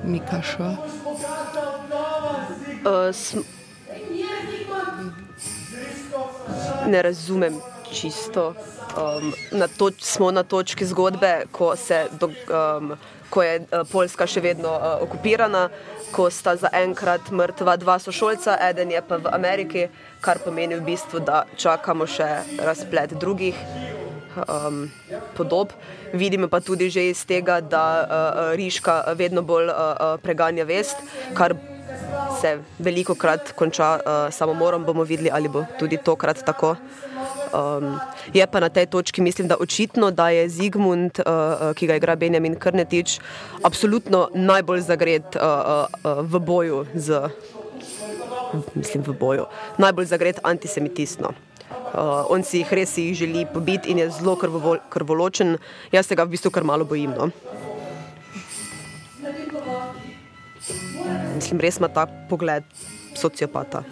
Mika 0.03 0.41
še. 0.43 0.69
Uh, 2.84 3.62
ne 6.88 7.01
razumem 7.01 7.61
čisto. 7.93 8.53
Um, 8.93 9.34
na 9.51 9.68
toč, 9.68 9.93
smo 9.99 10.31
na 10.31 10.43
točki 10.43 10.85
zgodbe, 10.85 11.45
ko, 11.51 11.73
do, 12.19 12.27
um, 12.27 12.93
ko 13.30 13.43
je 13.43 13.60
uh, 13.60 13.81
Poljska 13.91 14.27
še 14.30 14.41
vedno 14.41 14.69
uh, 14.69 15.01
okupirana, 15.01 15.69
ko 16.14 16.30
sta 16.30 16.53
zaenkrat 16.61 17.31
mrtva 17.34 17.77
dva 17.81 17.97
sošolca, 17.99 18.57
eden 18.69 18.93
je 18.93 19.01
pa 19.01 19.18
v 19.18 19.34
Ameriki, 19.34 19.88
kar 20.22 20.38
pomeni 20.45 20.77
v 20.77 20.85
bistvu, 20.85 21.23
da 21.26 21.45
čakamo 21.57 22.05
še 22.05 22.30
razplet 22.61 23.18
drugih. 23.18 23.57
Um, 24.34 24.89
podob. 25.38 25.76
Vidimo 26.10 26.47
pa 26.49 26.57
tudi 26.57 26.89
že 26.89 27.03
iz 27.14 27.22
tega, 27.22 27.61
da 27.61 27.85
uh, 28.01 28.05
Riška 28.57 29.14
vedno 29.14 29.45
bolj 29.45 29.69
uh, 29.69 30.18
preganja 30.26 30.65
vest, 30.65 30.97
kar 31.38 31.53
se 32.41 32.57
veliko 32.80 33.15
krat 33.15 33.51
konča 33.55 33.95
uh, 33.95 34.34
samomorom, 34.34 34.85
bomo 34.85 35.03
videli, 35.03 35.30
ali 35.31 35.49
bo 35.49 35.65
tudi 35.80 35.97
tokrat 35.97 36.43
tako. 36.45 36.75
Um, 37.53 37.99
je 38.34 38.47
pa 38.47 38.59
na 38.59 38.69
tej 38.69 38.85
točki, 38.85 39.21
mislim, 39.21 39.47
da 39.47 39.55
očitno, 39.59 40.11
da 40.11 40.30
je 40.30 40.49
Zigmund, 40.49 41.19
uh, 41.19 41.71
ki 41.77 41.88
ga 41.88 41.95
igra 41.95 42.15
Benjamin 42.15 42.55
Krnetič, 42.55 43.19
absolutno 43.63 44.27
najbolj 44.34 44.81
zagret 44.81 45.35
uh, 45.35 45.85
uh, 46.03 46.21
v 46.25 46.39
boju 46.39 46.85
z, 46.95 47.30
mislim, 48.73 49.03
v 49.05 49.13
boju, 49.19 49.45
najbolj 49.77 50.05
zagret 50.05 50.39
antisemitistno. 50.43 51.34
Uh, 51.93 52.25
on 52.34 52.41
si 52.43 52.63
jih 52.63 52.73
res 52.73 52.97
jih 52.97 53.13
želi 53.13 53.45
pobiti 53.45 53.93
in 53.93 54.01
je 54.01 54.09
zelo 54.09 54.34
krvoločen, 54.89 55.57
jaz 55.93 56.09
se 56.09 56.15
ga 56.17 56.25
v 56.25 56.34
bistvu 56.34 56.49
kar 56.51 56.65
malo 56.65 56.85
bojim. 56.89 57.13
No? 57.13 57.30
Mislim, 61.35 61.59
res 61.59 61.77
ima 61.77 61.88
ta 61.88 62.05
pogled 62.30 62.63
sociopata. 63.15 63.84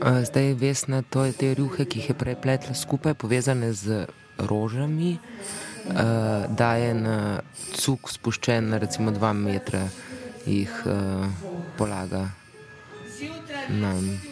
Zdaj 0.00 0.44
je 0.44 0.54
vesna, 0.54 1.02
to 1.02 1.24
je 1.24 1.32
te 1.32 1.54
ruhe, 1.54 1.84
ki 1.84 2.00
jih 2.00 2.08
je 2.10 2.14
prepletla 2.16 2.74
skupaj, 2.74 3.14
povezane 3.14 3.72
z 3.72 4.06
rožami, 4.38 5.18
da 6.48 6.70
je 6.80 6.94
na 6.94 7.16
cuk 7.76 8.08
spuščen, 8.08 8.72
recimo 8.80 9.12
dva 9.12 9.32
metra, 9.36 9.84
jih 10.46 10.72
polaga. 11.76 12.28
Nam. 13.68 14.29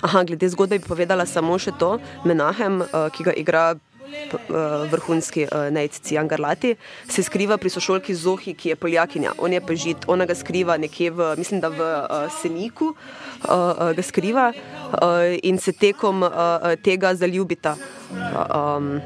Aha, 0.00 0.24
glede 0.24 0.48
zgodbe 0.48 0.78
bi 0.80 0.88
povedala 0.88 1.26
samo 1.28 1.58
še 1.60 1.74
to. 1.76 1.98
Menahem, 2.24 2.80
uh, 2.80 3.08
ki 3.12 3.24
ga 3.26 3.32
igra 3.36 3.64
uh, 3.76 4.88
vrhunski 4.88 5.44
uh, 5.44 5.68
Nec 5.68 5.98
Cijan 6.00 6.28
Garlati, 6.28 6.72
se 7.04 7.22
skriva 7.22 7.58
pri 7.60 7.68
sošolki 7.68 8.16
Zohi, 8.16 8.54
ki 8.56 8.72
je 8.72 8.76
poljakinja. 8.80 9.34
On 9.38 9.52
je 9.52 9.60
pa 9.60 9.76
žid, 9.76 10.08
ona 10.08 10.24
ga 10.24 10.34
skriva 10.34 10.78
nekje 10.80 11.12
v, 11.12 11.34
mislim, 11.36 11.60
da 11.60 11.68
v 11.68 11.84
uh, 11.84 12.32
Seniku, 12.40 12.94
uh, 12.94 12.96
uh, 13.44 13.92
ga 13.92 14.02
skriva 14.02 14.50
uh, 14.56 15.36
in 15.44 15.60
se 15.60 15.76
tekom 15.76 16.24
uh, 16.24 16.32
tega 16.80 17.12
zaljubita. 17.14 17.76
Uh, 18.10 18.56
um, 18.56 19.00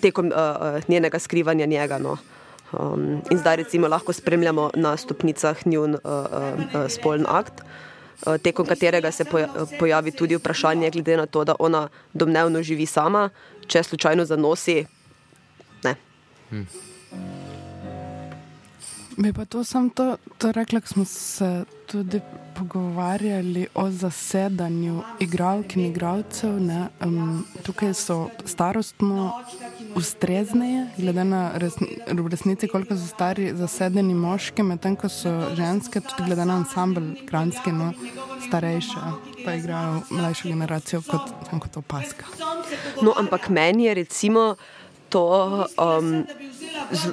tekom 0.00 0.32
uh, 0.32 0.80
njenega 0.88 1.18
skrivanja 1.20 1.66
njega. 1.66 2.00
No. 2.00 2.16
Um, 2.76 3.22
in 3.30 3.38
zdaj 3.38 3.56
recimo 3.56 3.88
lahko 3.88 4.12
spremljamo 4.12 4.70
na 4.74 4.96
stopnicah 4.96 5.66
njun 5.66 5.94
uh, 5.94 6.00
uh, 6.04 6.88
spolni 6.88 7.24
akt, 7.28 7.62
uh, 8.26 8.36
tekom 8.42 8.66
katerega 8.66 9.10
se 9.10 9.24
poja 9.24 9.48
pojavi 9.78 10.12
tudi 10.12 10.36
vprašanje, 10.36 10.90
glede 10.90 11.16
na 11.16 11.26
to, 11.26 11.44
da 11.44 11.54
ona 11.58 11.88
domnevno 12.12 12.62
živi 12.62 12.86
sama, 12.86 13.30
če 13.66 13.82
slučajno 13.82 14.24
zanosi. 14.24 14.84
Ne. 15.84 15.94
Hmm. 16.50 16.85
Bi 19.16 19.32
pa 19.32 19.44
to 19.44 19.64
sam 19.64 19.90
to, 19.90 20.16
to 20.38 20.52
rekla, 20.52 20.80
ko 20.80 20.86
smo 20.86 21.04
se 21.04 21.64
tudi 21.86 22.20
pogovarjali 22.58 23.66
o 23.74 23.90
zasedanju 23.90 25.02
igralk 25.20 25.76
in 25.76 25.84
igralcev. 25.84 26.50
Um, 27.04 27.46
tukaj 27.62 27.94
so 27.94 28.28
starostno 28.44 29.32
ustrezneje, 29.94 30.86
glede 30.98 31.24
na 31.24 31.50
resni, 31.54 31.88
resnici, 32.30 32.68
koliko 32.68 32.96
so 32.96 33.06
stari 33.06 33.52
zasedeni 33.56 34.14
moški, 34.14 34.62
medtem 34.62 34.96
ko 34.96 35.08
so 35.08 35.32
ženske, 35.56 36.00
tudi 36.00 36.26
glede 36.26 36.44
na 36.44 36.60
ansambl, 36.60 37.14
kranski, 37.28 37.72
no, 37.72 37.92
starejše, 38.46 39.00
pa 39.44 39.54
igrajo 39.54 40.02
mlajšo 40.10 40.48
generacijo 40.48 41.02
kot, 41.08 41.32
kot 41.60 41.76
opaska. 41.76 42.24
No, 43.02 43.14
ampak 43.16 43.48
meni 43.48 43.84
je 43.84 43.94
recimo 43.94 44.54
to. 45.16 45.64
Um, 45.80 46.28
z, 46.92 47.08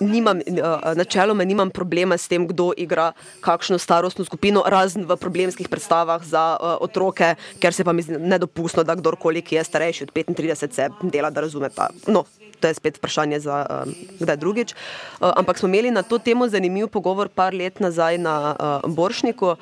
nimam, 0.00 0.42
uh, 0.42 0.96
načeloma 0.98 1.44
nimam 1.44 1.70
problema 1.70 2.18
s 2.18 2.26
tem, 2.28 2.46
kdo 2.50 2.72
igra 2.76 3.12
kakšno 3.40 3.78
starostno 3.78 4.26
skupino, 4.26 4.64
razen 4.66 5.06
v 5.06 5.16
problemskih 5.16 5.70
predstavah 5.70 6.18
za 6.18 6.58
uh, 6.58 6.74
otroke, 6.82 7.34
ker 7.62 7.70
se 7.70 7.86
pa 7.86 7.94
mi 7.94 8.02
zdi 8.02 8.18
nedopustno, 8.18 8.82
da 8.82 8.98
kdorkoli, 8.98 9.42
ki 9.42 9.60
je 9.60 9.64
starejši 9.70 10.08
od 10.08 10.10
35, 10.10 10.74
se 10.74 10.88
dela, 11.14 11.30
da 11.30 11.46
razume 11.46 11.70
ta. 11.70 11.90
No. 12.10 12.26
To 12.62 12.70
je 12.70 12.78
spet 12.78 12.96
vprašanje 12.96 13.38
za 13.44 13.56
uh, 13.60 13.90
kdaj 14.18 14.36
drugič. 14.40 14.72
Uh, 14.72 15.30
ampak 15.36 15.58
smo 15.60 15.68
imeli 15.68 15.90
na 15.92 16.02
to 16.02 16.18
temo 16.18 16.48
zanimiv 16.48 16.88
pogovor 16.88 17.28
par 17.28 17.52
let 17.54 17.80
nazaj 17.80 18.18
na 18.18 18.56
uh, 18.56 18.88
Boršniku, 18.88 19.58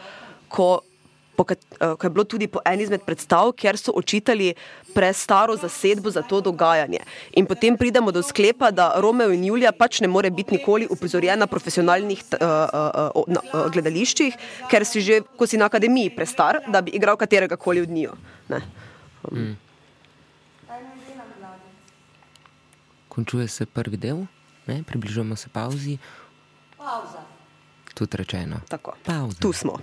ko, 0.48 0.84
po, 1.36 1.44
eh, 1.48 1.94
ko 1.98 2.06
je 2.06 2.10
bilo 2.10 2.24
tudi 2.24 2.46
po 2.46 2.60
eni 2.64 2.82
izmed 2.82 3.02
predstav, 3.06 3.52
kjer 3.52 3.78
so 3.78 3.92
očitali 3.96 4.54
prestaro 4.94 5.56
zasedbo 5.56 6.10
za 6.10 6.22
to 6.22 6.40
dogajanje. 6.40 7.00
In 7.32 7.46
potem 7.46 7.76
pridemo 7.76 8.12
do 8.12 8.22
sklepa, 8.22 8.70
da 8.70 8.92
Romeo 9.00 9.32
in 9.32 9.44
Julija 9.44 9.72
pač 9.72 10.00
ne 10.00 10.08
more 10.08 10.30
biti 10.30 10.58
nikoli 10.58 10.86
uprizorjena 10.90 11.36
na 11.36 11.46
profesionalnih 11.46 12.22
uh, 12.32 12.38
uh, 12.38 13.10
uh, 13.14 13.24
na, 13.26 13.40
uh, 13.40 13.70
gledališčih, 13.72 14.36
ker 14.70 14.84
si 14.84 15.00
že, 15.00 15.22
ko 15.36 15.46
si 15.46 15.56
na 15.56 15.66
akademiji, 15.70 16.12
prestar, 16.16 16.60
da 16.68 16.82
bi 16.82 16.92
igral 16.92 17.16
katerega 17.16 17.56
koli 17.56 17.80
od 17.80 17.90
njiju. 17.90 18.12
Ne. 18.48 18.60
Mm. 19.32 19.56
Končuje 23.08 23.48
se 23.48 23.66
prvi 23.66 23.96
del, 23.96 24.24
ne? 24.66 24.82
približujemo 24.82 25.36
se 25.36 25.48
pauzi. 25.52 25.98
Pauza. 26.76 27.20
Tudi 27.94 28.16
rečeno. 28.16 28.60
Tako. 28.68 28.96
Pauza. 29.04 29.36
Tu 29.40 29.52
smo. 29.52 29.76